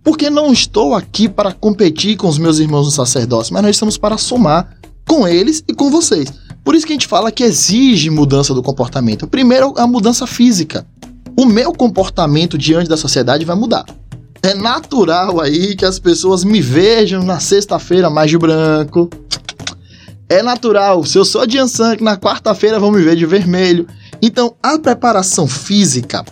Porque 0.04 0.28
não 0.28 0.52
estou 0.52 0.94
aqui 0.94 1.28
para 1.28 1.52
competir 1.52 2.16
com 2.16 2.28
os 2.28 2.36
meus 2.36 2.58
irmãos 2.58 2.84
no 2.84 2.90
sacerdócio, 2.90 3.54
mas 3.54 3.62
nós 3.62 3.76
estamos 3.76 3.96
para 3.96 4.18
somar 4.18 4.76
com 5.06 5.26
eles 5.26 5.62
e 5.68 5.74
com 5.74 5.90
vocês. 5.90 6.32
Por 6.64 6.74
isso 6.74 6.86
que 6.86 6.92
a 6.92 6.94
gente 6.94 7.08
fala 7.08 7.32
que 7.32 7.42
exige 7.42 8.08
mudança 8.08 8.54
do 8.54 8.62
comportamento. 8.62 9.26
Primeiro, 9.26 9.74
a 9.76 9.86
mudança 9.86 10.26
física. 10.26 10.86
O 11.36 11.44
meu 11.44 11.72
comportamento 11.72 12.56
diante 12.56 12.88
da 12.88 12.96
sociedade 12.96 13.44
vai 13.44 13.56
mudar. 13.56 13.84
É 14.42 14.54
natural 14.54 15.40
aí 15.40 15.76
que 15.76 15.84
as 15.84 15.98
pessoas 15.98 16.44
me 16.44 16.60
vejam 16.60 17.22
na 17.22 17.38
sexta-feira 17.38 18.10
mais 18.10 18.30
de 18.30 18.36
branco. 18.36 19.08
É 20.28 20.42
natural, 20.42 21.04
se 21.04 21.18
eu 21.18 21.24
sou 21.24 21.46
de 21.46 21.58
Ansan, 21.58 21.96
que 21.96 22.02
na 22.02 22.16
quarta-feira 22.16 22.80
vão 22.80 22.90
me 22.90 23.02
ver 23.02 23.16
de 23.16 23.26
vermelho. 23.26 23.86
Então, 24.20 24.54
a 24.62 24.78
preparação 24.78 25.46
física, 25.46 26.24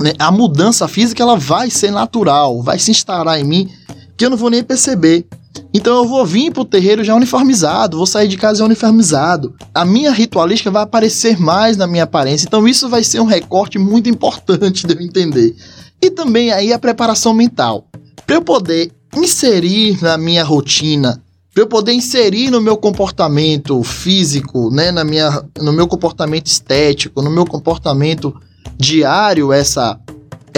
né, 0.00 0.12
a 0.18 0.30
mudança 0.30 0.86
física, 0.86 1.22
ela 1.22 1.36
vai 1.36 1.68
ser 1.70 1.90
natural, 1.90 2.62
vai 2.62 2.78
se 2.78 2.90
instalar 2.90 3.40
em 3.40 3.44
mim, 3.44 3.68
que 4.16 4.24
eu 4.24 4.30
não 4.30 4.36
vou 4.36 4.50
nem 4.50 4.62
perceber. 4.62 5.26
Então 5.72 5.98
eu 5.98 6.08
vou 6.08 6.24
vir 6.24 6.52
pro 6.52 6.64
terreiro 6.64 7.04
já 7.04 7.14
uniformizado, 7.14 7.96
vou 7.96 8.06
sair 8.06 8.28
de 8.28 8.36
casa 8.36 8.58
já 8.58 8.64
uniformizado. 8.64 9.54
A 9.74 9.84
minha 9.84 10.12
ritualística 10.12 10.70
vai 10.70 10.82
aparecer 10.82 11.38
mais 11.38 11.76
na 11.76 11.86
minha 11.86 12.04
aparência. 12.04 12.46
Então 12.46 12.66
isso 12.66 12.88
vai 12.88 13.04
ser 13.04 13.20
um 13.20 13.26
recorte 13.26 13.78
muito 13.78 14.08
importante 14.08 14.86
de 14.86 14.94
eu 14.94 15.00
entender. 15.00 15.54
E 16.00 16.10
também 16.10 16.52
aí 16.52 16.72
a 16.72 16.78
preparação 16.78 17.34
mental. 17.34 17.86
Para 18.26 18.36
eu 18.36 18.42
poder 18.42 18.92
inserir 19.16 20.00
na 20.02 20.16
minha 20.16 20.44
rotina, 20.44 21.22
para 21.52 21.62
eu 21.62 21.66
poder 21.66 21.92
inserir 21.92 22.50
no 22.50 22.60
meu 22.60 22.76
comportamento 22.76 23.82
físico, 23.82 24.70
né, 24.70 24.92
na 24.92 25.02
minha, 25.02 25.42
no 25.60 25.72
meu 25.72 25.88
comportamento 25.88 26.46
estético, 26.46 27.20
no 27.20 27.30
meu 27.30 27.44
comportamento 27.44 28.34
diário 28.76 29.52
essa 29.52 29.98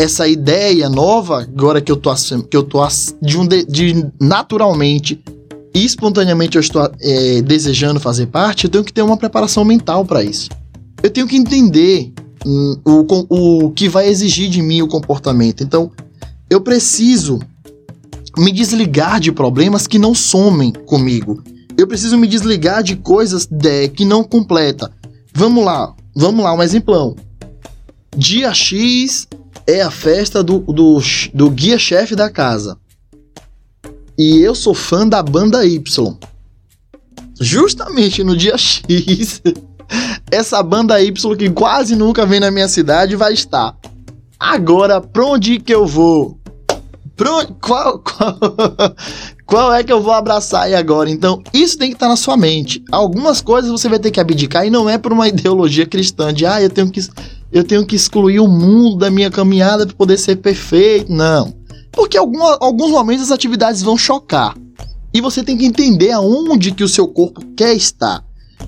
essa 0.01 0.27
ideia 0.27 0.89
nova, 0.89 1.43
agora 1.43 1.81
que 1.81 1.93
eu 1.93 1.97
tô, 1.97 2.15
que 2.49 2.57
eu 2.57 2.63
tô 2.63 2.81
de, 3.21 3.37
um 3.37 3.47
de, 3.47 3.65
de 3.67 4.07
naturalmente 4.19 5.23
e 5.75 5.85
espontaneamente 5.85 6.57
eu 6.57 6.61
estou 6.61 6.91
é, 7.01 7.43
desejando 7.43 8.01
fazer 8.01 8.27
parte, 8.27 8.65
eu 8.65 8.71
tenho 8.71 8.83
que 8.83 8.93
ter 8.93 9.03
uma 9.03 9.19
preparação 9.19 9.63
mental 9.63 10.05
para 10.05 10.23
isso. 10.23 10.49
Eu 11.03 11.11
tenho 11.11 11.27
que 11.27 11.37
entender 11.37 12.13
hum, 12.47 12.77
o, 12.85 13.65
o 13.67 13.71
que 13.73 13.89
vai 13.91 14.09
exigir 14.09 14.49
de 14.49 14.63
mim 14.63 14.81
o 14.81 14.89
comportamento. 14.89 15.63
Então, 15.63 15.91
eu 16.49 16.63
preciso 16.63 17.39
me 18.39 18.51
desligar 18.51 19.21
de 19.21 19.31
problemas 19.31 19.87
que 19.87 19.99
não 19.99 20.15
somem 20.15 20.73
comigo. 20.73 21.43
Eu 21.77 21.87
preciso 21.87 22.17
me 22.17 22.27
desligar 22.27 22.83
de 22.83 22.97
coisas 22.97 23.47
de, 23.47 23.89
que 23.89 24.07
não 24.07 24.25
completa. 24.25 24.91
Vamos 25.35 25.63
lá, 25.63 25.95
vamos 26.17 26.43
lá, 26.43 26.55
um 26.55 26.63
exemplão. 26.63 27.15
Dia 28.17 28.53
X 28.53 29.29
é 29.67 29.83
a 29.83 29.91
festa 29.91 30.43
do, 30.43 30.59
do, 30.61 30.99
do 31.33 31.51
guia-chefe 31.51 32.15
da 32.15 32.31
casa. 32.31 32.79
E 34.19 34.41
eu 34.41 34.55
sou 34.55 34.75
fã 34.75 35.07
da 35.07 35.23
banda 35.23 35.65
Y. 35.65 36.19
Justamente 37.41 38.23
no 38.23 38.37
dia 38.37 38.57
X, 38.59 39.43
essa 40.31 40.63
banda 40.63 41.01
Y 41.03 41.37
que 41.37 41.51
quase 41.51 41.97
nunca 41.97 42.27
vem 42.27 42.41
na 42.41 42.51
minha 42.51 42.69
cidade 42.69 43.17
vai 43.17 43.33
estar. 43.33 43.77
Agora, 44.39 45.01
pra 45.01 45.25
onde 45.25 45.59
que 45.59 45.75
eu 45.75 45.87
vou? 45.87 46.39
Pra 47.17 47.47
qual, 47.61 47.99
qual, 48.01 48.39
qual 49.47 49.75
é 49.75 49.85
que 49.85 49.93
eu 49.93 50.01
vou 50.01 50.13
abraçar 50.13 50.63
aí 50.63 50.75
agora? 50.75 51.11
Então, 51.11 51.43
isso 51.53 51.77
tem 51.77 51.91
que 51.91 51.97
estar 51.97 52.09
na 52.09 52.17
sua 52.17 52.37
mente. 52.37 52.83
Algumas 52.91 53.41
coisas 53.41 53.71
você 53.71 53.89
vai 53.89 53.99
ter 53.99 54.11
que 54.11 54.21
abdicar 54.21 54.67
e 54.67 54.71
não 54.71 54.89
é 54.89 54.97
por 54.97 55.13
uma 55.13 55.29
ideologia 55.29 55.85
cristã 55.85 56.33
de, 56.33 56.47
ah, 56.47 56.63
eu 56.63 56.71
tenho 56.71 56.91
que 56.91 57.01
eu 57.53 57.65
tenho 57.65 57.85
que 57.85 57.97
excluir 57.97 58.41
o 58.41 58.49
mundo 58.49 58.97
da 58.97 59.11
minha 59.11 59.31
caminhada 59.31 59.87
para 59.87 59.97
poder 59.97 60.19
ser 60.19 60.37
perfeito. 60.37 61.13
Não. 61.13 61.55
Porque 61.93 62.17
algum, 62.17 62.43
alguns 62.43 62.91
momentos 62.91 63.25
as 63.25 63.33
atividades 63.33 63.83
vão 63.83 63.97
chocar. 63.97 64.55
E 65.13 65.21
você 65.21 65.43
tem 65.43 65.57
que 65.57 65.67
entender 65.67 66.13
aonde 66.13 66.71
que 66.71 66.85
o 66.85 66.89
seu 66.89 67.09
corpo 67.09 67.43
quer 67.57 67.75
estar. 67.75 68.25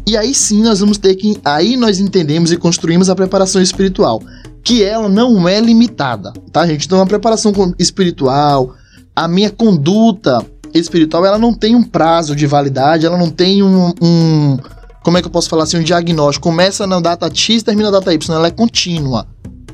E 0.06 0.16
aí 0.16 0.34
sim 0.34 0.62
nós 0.62 0.80
vamos 0.80 0.98
ter 0.98 1.14
que. 1.14 1.38
Aí 1.44 1.76
nós 1.76 2.00
entendemos 2.00 2.50
e 2.50 2.56
construímos 2.56 3.08
a 3.08 3.14
preparação 3.14 3.62
espiritual. 3.62 4.20
Que 4.64 4.82
ela 4.82 5.08
não 5.08 5.48
é 5.48 5.60
limitada, 5.60 6.32
tá, 6.50 6.66
gente? 6.66 6.86
Então 6.86 7.00
a 7.00 7.06
preparação 7.06 7.52
espiritual, 7.78 8.74
a 9.14 9.28
minha 9.28 9.50
conduta 9.50 10.44
espiritual, 10.74 11.26
ela 11.26 11.38
não 11.38 11.52
tem 11.52 11.74
um 11.74 11.82
prazo 11.82 12.34
de 12.34 12.46
validade, 12.46 13.04
ela 13.04 13.18
não 13.18 13.28
tem 13.28 13.62
um, 13.62 13.92
um 14.00 14.58
como 15.02 15.18
é 15.18 15.20
que 15.20 15.26
eu 15.26 15.32
posso 15.32 15.48
falar 15.48 15.64
assim, 15.64 15.78
um 15.78 15.82
diagnóstico. 15.82 16.48
Começa 16.48 16.86
na 16.86 17.00
data 17.00 17.32
X, 17.32 17.62
termina 17.62 17.90
na 17.90 17.98
data 17.98 18.12
Y, 18.12 18.34
ela 18.34 18.46
é 18.46 18.50
contínua. 18.50 19.26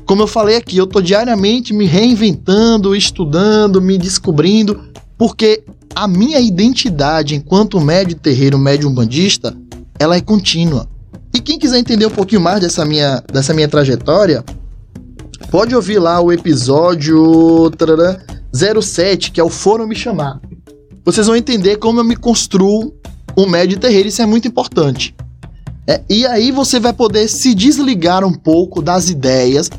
Como 0.05 0.23
eu 0.23 0.27
falei 0.27 0.55
aqui, 0.55 0.77
eu 0.77 0.87
tô 0.87 1.01
diariamente 1.01 1.71
me 1.71 1.85
reinventando, 1.85 2.95
estudando, 2.95 3.81
me 3.81 3.97
descobrindo, 3.97 4.85
porque 5.17 5.63
a 5.93 6.07
minha 6.07 6.39
identidade 6.39 7.35
enquanto 7.35 7.79
médio 7.79 8.17
terreiro, 8.17 8.57
médium 8.57 8.91
bandista, 8.91 9.55
ela 9.99 10.15
é 10.15 10.21
contínua. 10.21 10.87
E 11.33 11.39
quem 11.39 11.59
quiser 11.59 11.77
entender 11.77 12.07
um 12.07 12.11
pouquinho 12.11 12.41
mais 12.41 12.59
dessa 12.59 12.83
minha, 12.83 13.23
dessa 13.31 13.53
minha 13.53 13.67
trajetória, 13.67 14.43
pode 15.51 15.75
ouvir 15.75 15.99
lá 15.99 16.19
o 16.19 16.31
episódio 16.31 17.69
07, 18.51 19.31
que 19.31 19.39
é 19.39 19.43
o 19.43 19.49
Foram 19.49 19.85
Me 19.85 19.95
Chamar. 19.95 20.39
Vocês 21.05 21.27
vão 21.27 21.35
entender 21.35 21.77
como 21.77 21.99
eu 21.99 22.03
me 22.03 22.15
construo 22.15 22.93
um 23.41 23.49
médio 23.49 23.79
terreiro, 23.79 24.09
isso 24.09 24.21
é 24.21 24.25
muito 24.25 24.47
importante. 24.47 25.15
É, 25.87 26.01
e 26.09 26.25
aí 26.25 26.51
você 26.51 26.79
vai 26.79 26.93
poder 26.93 27.27
se 27.27 27.55
desligar 27.55 28.23
um 28.23 28.33
pouco 28.33 28.81
das 28.81 29.09
ideias 29.09 29.69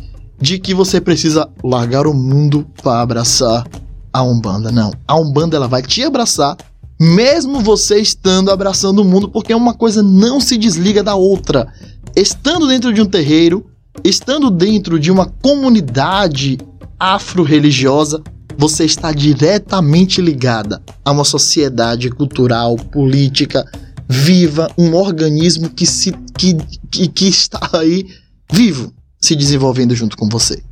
de 0.41 0.59
que 0.59 0.75
você 0.75 1.01
precisa 1.01 1.49
largar 1.63 2.07
o 2.07 2.15
mundo 2.15 2.67
para 2.83 3.01
abraçar 3.01 3.67
a 4.13 4.23
Umbanda. 4.23 4.73
Não, 4.73 4.93
a 5.07 5.17
Umbanda 5.17 5.57
ela 5.57 5.69
vai 5.69 5.83
te 5.83 6.03
abraçar 6.03 6.57
mesmo 7.01 7.61
você 7.61 7.99
estando 7.99 8.51
abraçando 8.51 8.99
o 8.99 9.05
mundo, 9.05 9.31
porque 9.31 9.55
uma 9.55 9.73
coisa 9.73 10.03
não 10.03 10.39
se 10.39 10.59
desliga 10.59 11.03
da 11.03 11.15
outra. 11.15 11.73
Estando 12.15 12.69
dentro 12.69 12.93
de 12.93 13.01
um 13.01 13.07
terreiro, 13.07 13.65
estando 14.05 14.51
dentro 14.51 15.01
de 15.01 15.11
uma 15.11 15.25
comunidade 15.25 16.59
afro-religiosa, 16.99 18.23
você 18.57 18.85
está 18.85 19.13
diretamente 19.13 20.21
ligada 20.21 20.83
a 21.05 21.11
uma 21.11 21.25
sociedade 21.25 22.11
cultural, 22.11 22.77
política, 22.77 23.65
viva, 24.09 24.71
um 24.77 24.95
organismo 24.95 25.71
que, 25.71 25.87
se, 25.87 26.13
que, 26.37 26.57
que, 26.91 27.09
que 27.09 27.29
está 27.29 27.61
aí 27.73 28.07
vivo, 28.53 28.93
se 29.21 29.37
desenvolvendo 29.37 29.95
junto 29.95 30.17
com 30.17 30.29
você. 30.29 30.63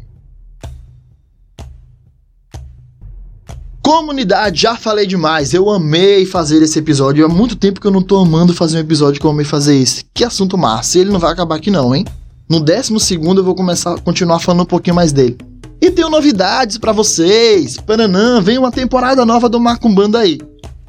Comunidade, 3.81 4.61
já 4.61 4.77
falei 4.77 5.07
demais. 5.07 5.55
Eu 5.55 5.71
amei 5.71 6.27
fazer 6.27 6.63
esse 6.63 6.79
episódio. 6.79 7.25
Há 7.25 7.29
muito 7.29 7.57
tempo 7.57 7.81
que 7.81 7.87
eu 7.87 7.91
não 7.91 8.03
tô 8.03 8.19
amando 8.19 8.53
fazer 8.53 8.77
um 8.77 8.81
episódio 8.81 9.19
como 9.19 9.31
eu 9.31 9.35
amei 9.37 9.47
fazer 9.47 9.77
esse. 9.77 10.05
Que 10.13 10.25
assunto 10.25 10.59
massa. 10.59 10.99
Ele 10.99 11.11
não 11.11 11.19
vai 11.19 11.33
acabar 11.33 11.57
aqui 11.57 11.71
não, 11.71 11.95
hein? 11.95 12.05
No 12.51 12.61
décimo 12.61 13.01
segundo 13.01 13.41
eu 13.41 13.45
vou 13.45 13.55
começar 13.55 13.99
continuar 14.01 14.41
falando 14.41 14.63
um 14.63 14.67
pouquinho 14.67 14.97
mais 14.97 15.11
dele. 15.11 15.39
E 15.81 15.91
tenho 15.91 16.11
novidades 16.11 16.77
para 16.77 16.93
vocês. 16.93 17.77
Paranã, 17.77 18.41
vem 18.41 18.59
uma 18.59 18.73
temporada 18.73 19.25
nova 19.25 19.49
do 19.49 19.61
Macumbanda 19.61 20.19
aí. 20.19 20.41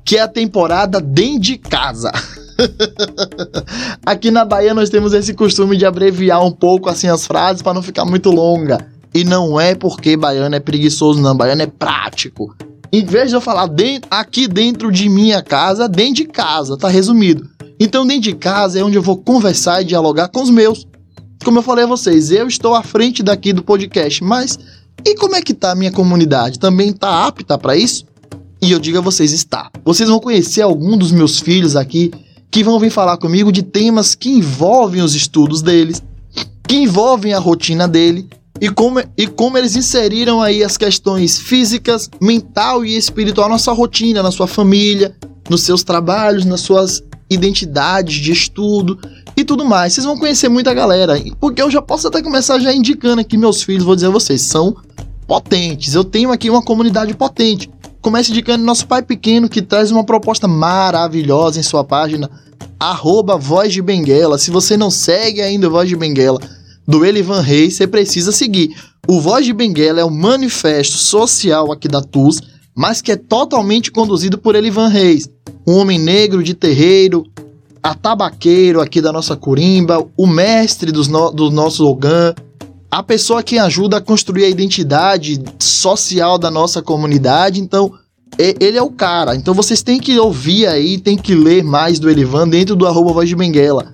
Que 0.04 0.18
é 0.18 0.22
a 0.22 0.28
temporada 0.28 1.00
dentro 1.00 1.42
de 1.42 1.58
casa. 1.58 2.12
Aqui 4.06 4.32
na 4.32 4.44
Bahia 4.44 4.74
nós 4.74 4.90
temos 4.90 5.14
esse 5.14 5.34
costume 5.34 5.78
de 5.78 5.86
abreviar 5.86 6.44
um 6.44 6.52
pouco 6.52 6.90
assim 6.90 7.08
as 7.08 7.26
frases 7.28 7.62
para 7.62 7.74
não 7.74 7.84
ficar 7.84 8.04
muito 8.04 8.32
longa. 8.32 8.86
E 9.14 9.24
não 9.24 9.60
é 9.60 9.76
porque 9.76 10.18
baiano 10.18 10.56
é 10.56 10.60
preguiçoso, 10.60 11.22
não. 11.22 11.36
Baiano 11.36 11.62
é 11.62 11.68
prático. 11.68 12.56
Em 12.92 13.06
vez 13.06 13.30
de 13.30 13.36
eu 13.36 13.42
falar 13.42 13.68
dentro, 13.68 14.08
aqui 14.12 14.48
dentro 14.48 14.92
de 14.92 15.08
minha 15.08 15.44
casa, 15.44 15.88
dentro 15.88 16.16
de 16.16 16.26
casa, 16.26 16.76
tá 16.76 16.88
resumido. 16.88 17.48
Então, 17.80 18.06
dentro 18.06 18.24
de 18.24 18.36
casa 18.36 18.80
é 18.80 18.84
onde 18.84 18.98
eu 18.98 19.02
vou 19.02 19.18
conversar 19.18 19.82
e 19.82 19.86
dialogar 19.86 20.28
com 20.30 20.42
os 20.42 20.50
meus. 20.50 20.88
Como 21.46 21.60
eu 21.60 21.64
falei 21.64 21.86
a 21.86 21.88
vocês, 21.88 22.32
eu 22.32 22.48
estou 22.48 22.76
à 22.76 22.84
frente 22.84 23.24
daqui 23.24 23.54
do 23.54 23.64
podcast, 23.64 24.24
mas 24.24 24.58
e 25.06 25.16
como 25.16 25.36
é 25.36 25.42
que 25.42 25.54
tá 25.54 25.72
a 25.72 25.76
minha 25.76 25.92
comunidade? 25.92 26.60
Também 26.60 26.92
tá 26.94 27.28
apta 27.28 27.58
para 27.58 27.76
isso? 27.76 28.06
E 28.62 28.72
eu 28.72 28.80
digo 28.80 28.98
a 28.98 29.02
vocês, 29.02 29.32
está. 29.32 29.70
Vocês 29.86 30.10
vão 30.10 30.20
conhecer 30.20 30.62
algum 30.62 30.98
dos 30.98 31.12
meus 31.12 31.40
filhos 31.40 31.76
aqui 31.76 32.12
que 32.52 32.64
vão 32.64 32.80
vir 32.80 32.90
falar 32.90 33.18
comigo 33.18 33.52
de 33.52 33.64
temas 33.64 34.16
que 34.16 34.30
envolvem 34.30 35.02
os 35.02 35.16
estudos 35.16 35.62
deles, 35.62 36.02
que 36.68 36.76
envolvem 36.76 37.34
a 37.34 37.40
rotina 37.40 37.88
dele 37.88 38.28
e 38.60 38.70
como, 38.70 39.02
e 39.18 39.28
como 39.28 39.58
eles 39.58 39.76
inseriram 39.76 40.42
aí 40.42 40.64
as 40.64 40.76
questões 40.76 41.40
físicas, 41.40 42.10
mental 42.20 42.84
e 42.84 42.98
espiritual 42.98 43.48
na 43.48 43.58
sua 43.58 43.74
rotina, 43.74 44.22
na 44.22 44.32
sua 44.32 44.48
família, 44.48 45.16
nos 45.50 45.62
seus 45.62 45.84
trabalhos, 45.84 46.44
nas 46.44 46.62
suas 46.62 47.02
identidades 47.30 48.16
de 48.16 48.32
estudo 48.32 49.00
e 49.42 49.46
tudo 49.46 49.66
mais. 49.66 49.94
Vocês 49.94 50.06
vão 50.06 50.18
conhecer 50.18 50.50
muita 50.50 50.74
galera, 50.74 51.22
porque 51.40 51.62
eu 51.62 51.72
já 51.72 51.82
posso 51.82 52.08
até 52.08 52.22
começar 52.22 52.60
já 52.60 52.74
indicando 52.74 53.22
aqui 53.22 53.38
meus 53.38 53.64
filhos, 53.64 53.84
vou 53.84 53.96
dizer 53.96 54.08
a 54.08 54.12
vocês, 54.12 54.42
são 54.42 54.76
potentes. 55.28 55.94
Eu 55.94 56.04
tenho 56.04 56.32
aqui 56.32 56.50
uma 56.50 56.62
comunidade 56.62 57.14
potente. 57.14 57.70
Comece 58.02 58.32
indicando 58.32 58.64
nosso 58.64 58.88
pai 58.88 59.02
pequeno 59.02 59.50
que 59.50 59.62
traz 59.62 59.92
uma 59.92 60.04
proposta 60.04 60.48
maravilhosa 60.48 61.60
em 61.60 61.64
sua 61.64 61.84
página, 61.84 62.30
arroba 62.80 63.38
Voz 63.38 63.74
de 63.74 63.82
Benguela. 63.82 64.38
Se 64.38 64.52
você 64.52 64.78
não 64.78 64.90
segue 64.90 65.42
ainda 65.42 65.68
o 65.68 65.72
Voz 65.72 65.88
de 65.88 65.96
Benguela, 65.96 66.40
do 66.88 67.06
Elivan 67.06 67.42
Reis, 67.42 67.76
você 67.76 67.86
precisa 67.86 68.32
seguir. 68.32 68.76
O 69.08 69.22
Voz 69.22 69.46
de 69.46 69.54
Benguela 69.54 70.00
é 70.02 70.06
um 70.06 70.10
manifesto 70.10 70.98
social 70.98 71.72
aqui 71.72 71.88
da 71.88 72.02
TUS, 72.02 72.42
mas 72.76 73.02
que 73.02 73.12
é 73.12 73.16
totalmente 73.16 73.92
conduzido 73.92 74.38
por 74.38 74.56
Elivan 74.56 74.88
Reis, 74.88 75.30
um 75.68 75.74
homem 75.74 76.00
negro 76.00 76.42
de 76.42 76.54
terreiro, 76.54 77.26
atabaqueiro 77.82 78.82
aqui 78.82 79.02
da 79.02 79.12
nossa 79.12 79.36
Corimba, 79.36 80.06
o 80.18 80.28
mestre 80.28 80.92
dos 80.92 81.08
no, 81.08 81.32
do 81.32 81.50
nosso 81.50 81.86
Ogan, 81.86 82.34
a 82.92 83.04
pessoa 83.04 83.44
que 83.44 83.58
ajuda 83.58 83.98
a 83.98 84.02
construir 84.02 84.46
a 84.46 84.50
identidade 84.50 85.42
social 85.60 86.38
da 86.38 86.50
nossa 86.50 86.82
comunidade. 86.82 87.60
Então, 87.60 87.94
ele 88.38 88.78
é 88.78 88.82
o 88.82 88.90
cara. 88.90 89.36
Então 89.36 89.54
vocês 89.54 89.84
têm 89.84 90.00
que 90.00 90.18
ouvir 90.18 90.66
aí, 90.68 90.98
tem 90.98 91.18
que 91.18 91.36
ler 91.36 91.64
mais 91.64 92.00
do 92.00 92.10
Elivan 92.10 92.48
dentro 92.48 92.76
do 92.76 92.88
arroba 92.88 93.14
Voz 93.14 93.28
de 93.28 93.36
Benguela. 93.36 93.94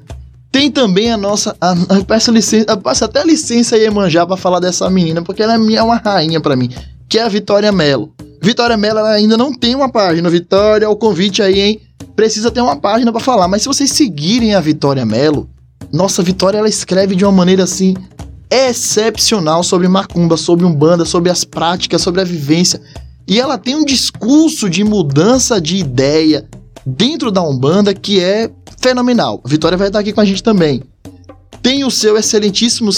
Tem 0.52 0.72
também 0.72 1.12
a 1.12 1.18
nossa. 1.18 1.56
A, 1.60 1.72
a, 1.72 2.04
peço, 2.06 2.32
licença, 2.32 2.78
peço 2.78 3.04
até 3.04 3.24
licença 3.26 3.76
aí, 3.76 3.90
manjar, 3.90 4.26
pra 4.26 4.38
falar 4.38 4.60
dessa 4.60 4.90
menina, 4.90 5.22
porque 5.22 5.44
ela 5.44 5.56
é 5.56 5.84
uma 5.84 5.98
rainha 5.98 6.40
para 6.40 6.56
mim, 6.56 6.70
que 7.10 7.18
é 7.18 7.24
a 7.24 7.28
Vitória 7.28 7.72
Melo. 7.72 8.14
Vitória 8.46 8.78
Melo 8.78 9.00
ainda 9.00 9.36
não 9.36 9.52
tem 9.52 9.74
uma 9.74 9.90
página. 9.90 10.30
Vitória, 10.30 10.88
o 10.88 10.96
convite 10.96 11.42
aí, 11.42 11.60
hein? 11.60 11.82
Precisa 12.16 12.52
ter 12.52 12.62
uma 12.62 12.76
página 12.76 13.12
para 13.12 13.20
falar. 13.20 13.48
Mas 13.48 13.64
se 13.64 13.68
vocês 13.68 13.90
seguirem 13.90 14.54
a 14.54 14.62
Vitória 14.62 15.04
Melo, 15.04 15.50
nossa, 15.92 16.22
Vitória 16.22 16.60
ela 16.60 16.70
escreve 16.70 17.16
de 17.16 17.26
uma 17.26 17.32
maneira 17.32 17.64
assim 17.64 17.96
excepcional 18.48 19.64
sobre 19.64 19.88
macumba, 19.88 20.38
sobre 20.38 20.64
umbanda, 20.64 21.06
sobre 21.06 21.32
as 21.32 21.44
práticas, 21.44 22.04
sobre 22.04 22.22
a 22.22 22.24
vivência. 22.24 22.80
E 23.28 23.40
ela 23.40 23.58
tem 23.58 23.76
um 23.76 23.84
discurso 23.84 24.70
de 24.70 24.84
mudança 24.84 25.60
de 25.60 25.78
ideia 25.78 26.48
dentro 26.86 27.32
da 27.32 27.42
umbanda 27.42 27.96
que 27.96 28.20
é 28.20 28.52
fenomenal. 28.80 29.42
Vitória 29.44 29.76
vai 29.76 29.88
estar 29.88 29.98
aqui 29.98 30.14
com 30.14 30.22
a 30.22 30.26
gente 30.26 30.44
também. 30.44 30.84
Tem 31.66 31.84
o 31.84 31.90
seu 31.90 32.16
excelentíssimo 32.16 32.92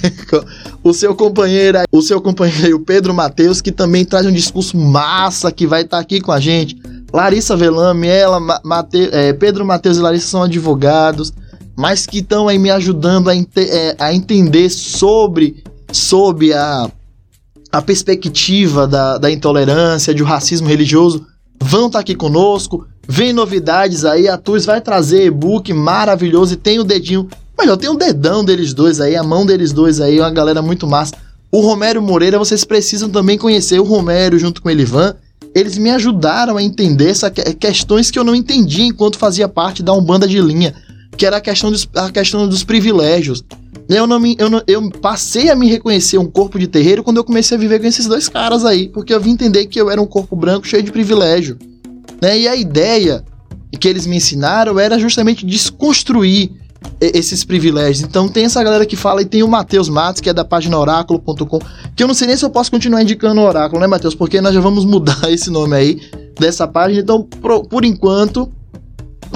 o 0.82 0.94
seu 0.94 1.14
companheiro, 1.14 1.80
o 1.92 2.00
seu 2.00 2.22
companheiro 2.22 2.80
Pedro 2.80 3.12
Mateus, 3.12 3.60
que 3.60 3.70
também 3.70 4.02
traz 4.02 4.24
um 4.24 4.32
discurso 4.32 4.78
massa 4.78 5.52
que 5.52 5.66
vai 5.66 5.82
estar 5.82 5.98
aqui 5.98 6.18
com 6.18 6.32
a 6.32 6.40
gente. 6.40 6.74
Larissa 7.12 7.54
Velame, 7.54 8.08
ela, 8.08 8.40
Mate, 8.64 9.10
é, 9.12 9.34
Pedro 9.34 9.66
Mateus 9.66 9.98
e 9.98 10.00
Larissa 10.00 10.26
são 10.26 10.42
advogados, 10.42 11.34
mas 11.76 12.06
que 12.06 12.20
estão 12.20 12.48
aí 12.48 12.58
me 12.58 12.70
ajudando 12.70 13.28
a, 13.28 13.36
é, 13.36 13.94
a 13.98 14.14
entender 14.14 14.70
sobre, 14.70 15.62
sobre 15.92 16.54
a, 16.54 16.90
a 17.70 17.82
perspectiva 17.82 18.86
da, 18.86 19.18
da 19.18 19.30
intolerância, 19.30 20.14
do 20.14 20.24
racismo 20.24 20.66
religioso. 20.66 21.26
Vão 21.62 21.88
estar 21.88 21.98
aqui 21.98 22.14
conosco. 22.14 22.86
Vem 23.06 23.34
novidades 23.34 24.06
aí, 24.06 24.28
a 24.28 24.38
TUS 24.38 24.64
vai 24.64 24.80
trazer 24.80 25.26
e-book 25.26 25.74
maravilhoso 25.74 26.54
e 26.54 26.56
tem 26.56 26.78
o 26.78 26.84
dedinho. 26.84 27.28
Melhor, 27.58 27.76
tem 27.76 27.88
o 27.88 27.94
dedão 27.94 28.44
deles 28.44 28.72
dois 28.72 29.00
aí, 29.00 29.14
a 29.14 29.22
mão 29.22 29.44
deles 29.46 29.72
dois 29.72 30.00
aí, 30.00 30.18
uma 30.18 30.30
galera 30.30 30.62
muito 30.62 30.86
massa. 30.86 31.14
O 31.50 31.60
Romero 31.60 32.00
Moreira, 32.00 32.38
vocês 32.38 32.64
precisam 32.64 33.10
também 33.10 33.36
conhecer 33.36 33.78
o 33.78 33.84
Romero 33.84 34.38
junto 34.38 34.62
com 34.62 34.68
o 34.68 34.70
Elivan. 34.70 35.14
Eles 35.54 35.76
me 35.76 35.90
ajudaram 35.90 36.56
a 36.56 36.62
entender 36.62 37.10
essas 37.10 37.30
questões 37.60 38.10
que 38.10 38.18
eu 38.18 38.24
não 38.24 38.34
entendia 38.34 38.86
enquanto 38.86 39.18
fazia 39.18 39.46
parte 39.46 39.82
da 39.82 39.92
Umbanda 39.92 40.26
de 40.26 40.40
linha, 40.40 40.74
que 41.14 41.26
era 41.26 41.36
a 41.36 41.40
questão 41.42 41.70
dos, 41.70 41.86
a 41.94 42.10
questão 42.10 42.48
dos 42.48 42.64
privilégios. 42.64 43.44
Eu, 43.86 44.06
não 44.06 44.18
me, 44.18 44.34
eu, 44.38 44.48
não, 44.48 44.62
eu 44.66 44.90
passei 44.90 45.50
a 45.50 45.54
me 45.54 45.68
reconhecer 45.68 46.16
um 46.16 46.30
corpo 46.30 46.58
de 46.58 46.66
terreiro 46.66 47.04
quando 47.04 47.18
eu 47.18 47.24
comecei 47.24 47.56
a 47.56 47.60
viver 47.60 47.78
com 47.80 47.86
esses 47.86 48.06
dois 48.06 48.28
caras 48.28 48.64
aí, 48.64 48.88
porque 48.88 49.12
eu 49.12 49.20
vim 49.20 49.32
entender 49.32 49.66
que 49.66 49.78
eu 49.78 49.90
era 49.90 50.00
um 50.00 50.06
corpo 50.06 50.34
branco 50.34 50.66
cheio 50.66 50.82
de 50.82 50.90
privilégio. 50.90 51.58
Né? 52.20 52.38
E 52.38 52.48
a 52.48 52.56
ideia 52.56 53.22
que 53.78 53.88
eles 53.88 54.06
me 54.06 54.16
ensinaram 54.16 54.78
era 54.78 54.98
justamente 54.98 55.44
desconstruir 55.44 56.52
esses 57.00 57.44
privilégios. 57.44 58.00
Então 58.00 58.28
tem 58.28 58.44
essa 58.44 58.62
galera 58.62 58.86
que 58.86 58.96
fala 58.96 59.22
e 59.22 59.24
tem 59.24 59.42
o 59.42 59.48
Matheus 59.48 59.88
Matos, 59.88 60.20
que 60.20 60.30
é 60.30 60.32
da 60.32 60.44
página 60.44 60.78
oráculo.com, 60.78 61.58
que 61.96 62.02
eu 62.02 62.06
não 62.06 62.14
sei 62.14 62.28
nem 62.28 62.36
se 62.36 62.44
eu 62.44 62.50
posso 62.50 62.70
continuar 62.70 63.02
indicando 63.02 63.40
o 63.40 63.44
oráculo, 63.44 63.80
né, 63.80 63.86
Matheus? 63.86 64.14
Porque 64.14 64.40
nós 64.40 64.54
já 64.54 64.60
vamos 64.60 64.84
mudar 64.84 65.20
esse 65.30 65.50
nome 65.50 65.76
aí 65.76 66.00
dessa 66.38 66.66
página. 66.66 67.00
Então, 67.00 67.22
por, 67.22 67.66
por 67.66 67.84
enquanto, 67.84 68.50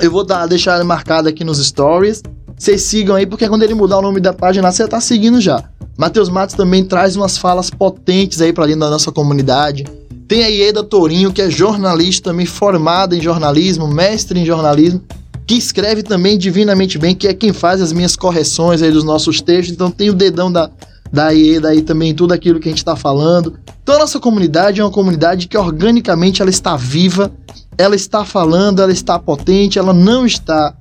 eu 0.01 0.11
vou 0.11 0.25
dar, 0.25 0.47
deixar 0.47 0.83
marcado 0.85 1.29
aqui 1.29 1.45
nos 1.45 1.65
stories. 1.65 2.23
Vocês 2.57 2.83
sigam 2.83 3.17
aí, 3.17 3.27
porque 3.27 3.49
quando 3.49 3.63
ele 3.63 3.75
mudar 3.75 3.99
o 3.99 4.03
nome 4.03 4.21
da 4.21 4.33
página, 4.33 4.71
você 4.71 4.87
tá 4.89 5.01
seguindo 5.01 5.41
já. 5.41 5.63
Matheus 5.99 6.29
Matos 6.29 6.55
também 6.55 6.85
traz 6.85 7.17
umas 7.17 7.37
falas 7.37 7.71
potentes 7.71 8.41
aí 8.41 8.53
para 8.53 8.67
dentro 8.67 8.81
da 8.81 8.91
nossa 8.91 9.13
comunidade 9.13 9.85
tem 10.29 10.43
a 10.43 10.49
Ieda 10.49 10.83
Torinho, 10.83 11.33
que 11.33 11.41
é 11.41 11.49
jornalista 11.49 12.31
também 12.31 12.47
formada 12.47 13.17
em 13.17 13.21
jornalismo, 13.21 13.87
mestre 13.87 14.41
em 14.41 14.45
jornalismo, 14.45 15.01
que 15.47 15.55
escreve 15.55 16.03
também 16.03 16.37
divinamente 16.37 16.99
bem, 16.99 17.15
que 17.15 17.29
é 17.29 17.33
quem 17.33 17.53
faz 17.53 17.81
as 17.81 17.93
minhas 17.93 18.17
correções 18.17 18.83
aí 18.83 18.91
dos 18.91 19.05
nossos 19.05 19.41
textos. 19.41 19.75
Então 19.75 19.91
tem 19.91 20.11
o 20.11 20.15
dedão 20.15 20.51
da, 20.51 20.69
da 21.13 21.33
IEDA 21.33 21.69
aí 21.69 21.83
também, 21.83 22.15
tudo 22.15 22.35
aquilo 22.35 22.59
que 22.59 22.69
a 22.69 22.73
gente 22.73 22.79
está 22.79 22.97
falando. 22.97 23.57
Então 23.83 23.95
a 23.95 23.99
nossa 24.01 24.19
comunidade 24.19 24.81
é 24.81 24.85
uma 24.85 24.91
comunidade 24.91 25.47
que 25.47 25.57
organicamente 25.57 26.43
ela 26.43 26.51
está 26.51 26.77
viva, 26.77 27.31
ela 27.79 27.95
está 27.95 28.25
falando, 28.25 28.83
ela 28.83 28.91
está 28.91 29.19
potente, 29.19 29.79
ela 29.79 29.93
não 29.93 30.27
está 30.27 30.75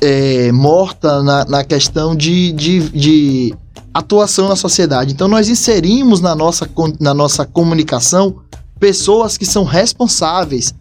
é, 0.00 0.52
morta 0.52 1.22
na, 1.22 1.44
na 1.46 1.64
questão 1.64 2.14
de, 2.14 2.52
de, 2.52 2.80
de 2.90 3.54
atuação 3.94 4.48
na 4.48 4.56
sociedade. 4.56 5.14
Então 5.14 5.26
nós 5.26 5.48
inserimos 5.48 6.20
na 6.20 6.34
nossa, 6.34 6.68
na 7.00 7.14
nossa 7.14 7.46
comunicação 7.46 8.36
pessoas 8.78 9.38
que 9.38 9.46
são 9.46 9.64
responsáveis 9.64 10.74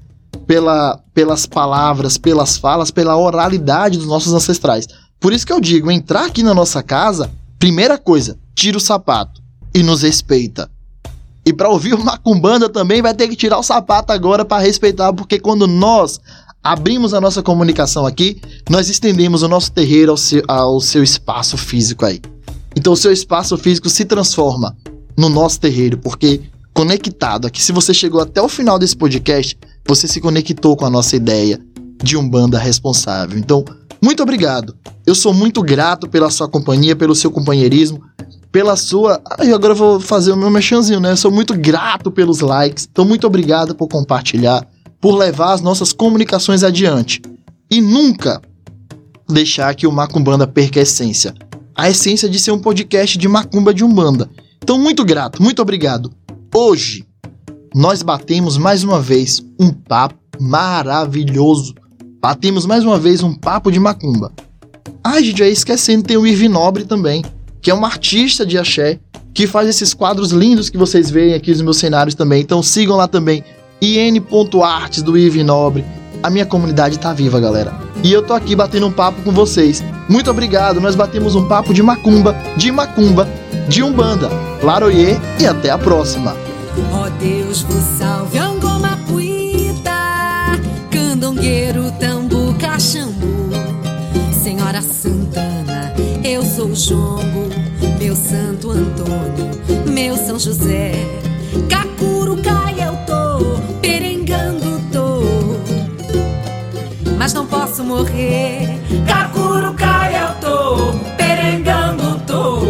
pela, 0.52 1.00
pelas 1.14 1.46
palavras, 1.46 2.18
pelas 2.18 2.58
falas, 2.58 2.92
pela 2.92 3.16
oralidade 3.16 3.98
dos 3.98 4.06
nossos 4.06 4.34
ancestrais. 4.34 4.86
Por 5.18 5.32
isso 5.32 5.48
que 5.48 5.54
eu 5.54 5.62
digo, 5.62 5.90
entrar 5.90 6.26
aqui 6.26 6.44
na 6.44 6.54
nossa 6.54 6.84
casa, 6.84 7.32
primeira 7.58 7.98
coisa, 7.98 8.38
tira 8.54 8.78
o 8.78 8.82
sapato 8.82 9.42
e 9.74 9.82
nos 9.82 10.02
respeita. 10.02 10.70
E 11.46 11.54
para 11.54 11.70
ouvir 11.70 11.94
o 11.94 12.04
Macumbanda 12.04 12.68
também 12.68 13.02
vai 13.02 13.14
ter 13.14 13.30
que 13.30 13.36
tirar 13.38 13.60
o 13.60 13.64
sapato 13.64 14.12
agora 14.12 14.44
para 14.44 14.62
respeitar, 14.62 15.14
porque 15.14 15.40
quando 15.40 15.66
nós 15.68 16.20
abrimos 16.62 17.14
a 17.14 17.22
nossa 17.22 17.42
comunicação 17.42 18.06
aqui, 18.06 18.42
nós 18.70 18.90
estendemos 18.90 19.44
o 19.44 19.48
nosso 19.48 19.72
terreiro 19.72 20.12
ao 20.12 20.18
seu, 20.18 20.44
ao 20.50 20.82
seu 20.82 21.02
espaço 21.02 21.58
físico 21.58 22.06
aí. 22.06 22.20
Então 22.76 22.92
o 22.92 22.98
seu 22.98 23.14
espaço 23.14 23.58
físico 23.58 23.90
se 23.90 24.04
transforma 24.04 24.76
no 25.16 25.30
nosso 25.30 25.62
terreiro, 25.62 25.98
porque 25.98 26.42
conectado 26.74 27.48
aqui, 27.48 27.64
se 27.64 27.72
você 27.72 27.94
chegou 27.94 28.20
até 28.20 28.42
o 28.42 28.50
final 28.50 28.78
desse 28.78 28.98
podcast, 28.98 29.58
você 29.88 30.08
se 30.08 30.22
conectou 30.22 30.76
com 30.76 30.86
a 30.86 30.90
nossa 30.90 31.16
ideia 31.16 31.60
de 32.04 32.18
um 32.18 32.28
banda 32.28 32.58
responsável. 32.58 33.38
Então, 33.38 33.64
muito 34.02 34.24
obrigado. 34.24 34.76
Eu 35.06 35.14
sou 35.16 35.34
muito 35.34 35.62
grato 35.62 36.08
pela 36.08 36.30
sua 36.30 36.48
companhia, 36.48 36.96
pelo 36.96 37.16
seu 37.16 37.30
companheirismo, 37.30 38.02
pela 38.52 38.76
sua. 38.76 39.22
Ah, 39.26 39.44
agora 39.54 39.74
eu 39.74 39.78
vou 39.78 40.00
fazer 40.00 40.32
o 40.32 40.38
meu 40.38 40.50
mexanzinho, 40.50 41.00
né? 41.00 41.12
Eu 41.12 41.18
sou 41.18 41.32
muito 41.32 41.54
grato 41.54 42.12
pelos 42.12 42.40
likes. 42.40 42.88
Então, 42.92 43.06
muito 43.06 43.28
obrigado 43.28 43.76
por 43.76 43.88
compartilhar, 43.88 44.68
por 45.00 45.16
levar 45.16 45.54
as 45.54 45.62
nossas 45.62 45.94
comunicações 45.94 46.64
adiante. 46.64 47.22
E 47.70 47.80
nunca 47.82 48.42
deixar 49.30 49.74
que 49.76 49.88
o 49.88 49.92
Macumbanda 49.92 50.46
perca 50.46 50.80
a 50.80 50.84
essência 50.84 51.34
a 51.76 51.90
essência 51.90 52.30
de 52.30 52.40
ser 52.40 52.52
um 52.52 52.60
podcast 52.60 53.18
de 53.18 53.28
macumba 53.28 53.74
de 53.74 53.84
umbanda. 53.84 54.30
Então, 54.62 54.78
muito 54.78 55.04
grato, 55.04 55.42
muito 55.42 55.62
obrigado. 55.62 56.12
Hoje, 56.54 57.06
nós 57.74 58.04
batemos 58.04 58.58
mais 58.58 58.84
uma 58.84 59.00
vez 59.00 59.42
um 59.60 59.72
papo 59.72 60.16
maravilhoso. 60.40 61.74
Batemos 62.22 62.66
mais 62.66 62.84
uma 62.84 63.00
vez 63.00 63.24
um 63.24 63.34
papo 63.34 63.72
de 63.72 63.80
macumba. 63.80 64.32
Ai, 65.04 65.24
gente, 65.24 65.42
aí 65.42 65.52
esquecendo, 65.52 66.04
tem 66.04 66.18
o 66.18 66.28
Irvin 66.28 66.50
Nobre 66.50 66.84
também, 66.84 67.24
que 67.62 67.72
é 67.72 67.74
um 67.74 67.86
artista 67.86 68.46
de 68.46 68.58
axé, 68.58 69.00
que 69.34 69.48
faz 69.48 69.70
esses 69.70 69.94
quadros 69.94 70.32
lindos 70.32 70.70
que 70.70 70.78
vocês 70.78 71.10
veem 71.10 71.34
aqui 71.34 71.52
nos 71.52 71.62
meus 71.62 71.78
cenários 71.78 72.14
também. 72.14 72.42
Então 72.42 72.62
sigam 72.62 72.98
lá 72.98 73.08
também, 73.08 73.44
in.artes 73.82 75.02
do 75.02 75.18
Irvin 75.18 75.44
Nobre. 75.44 75.86
A 76.22 76.30
minha 76.30 76.46
comunidade 76.46 77.00
tá 77.00 77.14
viva, 77.14 77.40
galera. 77.40 77.74
E 78.04 78.12
eu 78.12 78.22
tô 78.22 78.34
aqui 78.34 78.56
batendo 78.56 78.88
um 78.88 78.92
papo 78.92 79.22
com 79.22 79.32
vocês. 79.32 79.82
Muito 80.10 80.30
obrigado, 80.30 80.82
nós 80.82 80.96
batemos 80.96 81.36
um 81.36 81.48
papo 81.48 81.74
de 81.74 81.82
macumba, 81.82 82.36
de 82.58 82.70
macumba, 82.72 83.28
de 83.70 83.82
umbanda. 83.82 84.30
Laroie 84.62 85.18
e 85.40 85.46
até 85.48 85.70
a 85.70 85.78
próxima. 85.78 86.51
Deus 87.20 87.62
vos 87.62 87.84
salve, 87.98 88.38
Angoma 88.38 88.98
Puita, 89.08 89.92
Candongueiro, 90.90 91.92
Tambu, 92.00 92.54
Caxambu, 92.60 93.50
Senhora 94.32 94.82
Santana, 94.82 95.94
eu 96.24 96.44
sou 96.44 96.68
o 96.68 96.76
Jongo, 96.76 97.50
meu 98.00 98.16
Santo 98.16 98.72
Antônio, 98.72 99.52
meu 99.88 100.16
São 100.18 100.40
José, 100.40 100.94
Cacurucaia 101.70 102.86
eu 102.86 102.96
tô, 103.06 103.60
perengando 103.82 104.82
tô, 104.92 105.22
mas 107.18 107.34
não 107.34 107.46
posso 107.46 107.84
morrer, 107.84 108.80
Cacurucaia 109.08 110.18
eu 110.20 110.36
tô, 110.40 110.94
perengando 111.18 112.20
tô, 112.26 112.62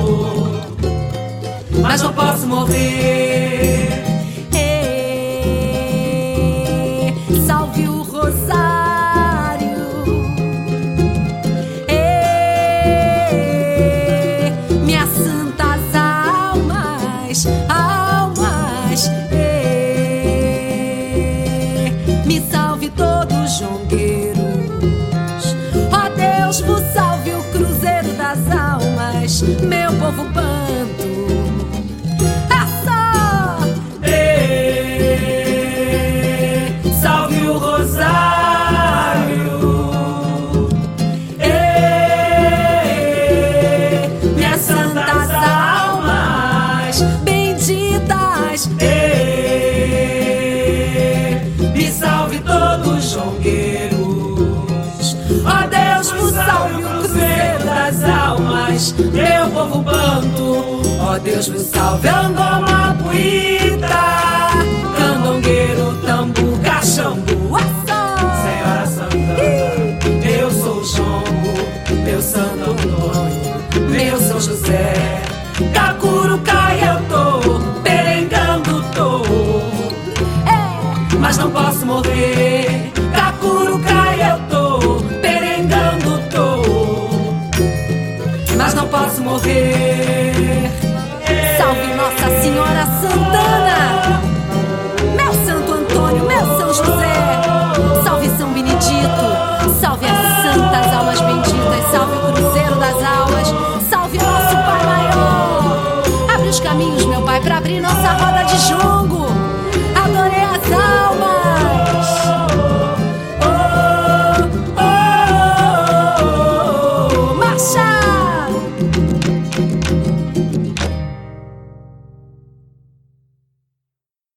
mas 1.81 2.01
não 2.01 2.13
posso 2.13 2.47
morrer. 2.47 3.30
Meu 30.11 30.25
povo 30.25 30.70
Deus 61.23 61.49
me 61.49 61.59
salve, 61.59 62.07
uma 62.09 62.95
Puita, 62.95 63.87
Candongueiro, 64.97 65.95
Tambu, 66.05 66.59
Caxambu, 66.63 67.57
Senhora 68.41 68.87
Santana, 68.87 69.99
eu 70.39 70.51
sou 70.51 70.79
o 70.79 70.85
Chombo, 70.85 72.03
meu 72.03 72.21
Santo 72.21 72.71
Antônio, 72.71 73.89
meu 73.89 74.17
São 74.19 74.39
José. 74.39 75.10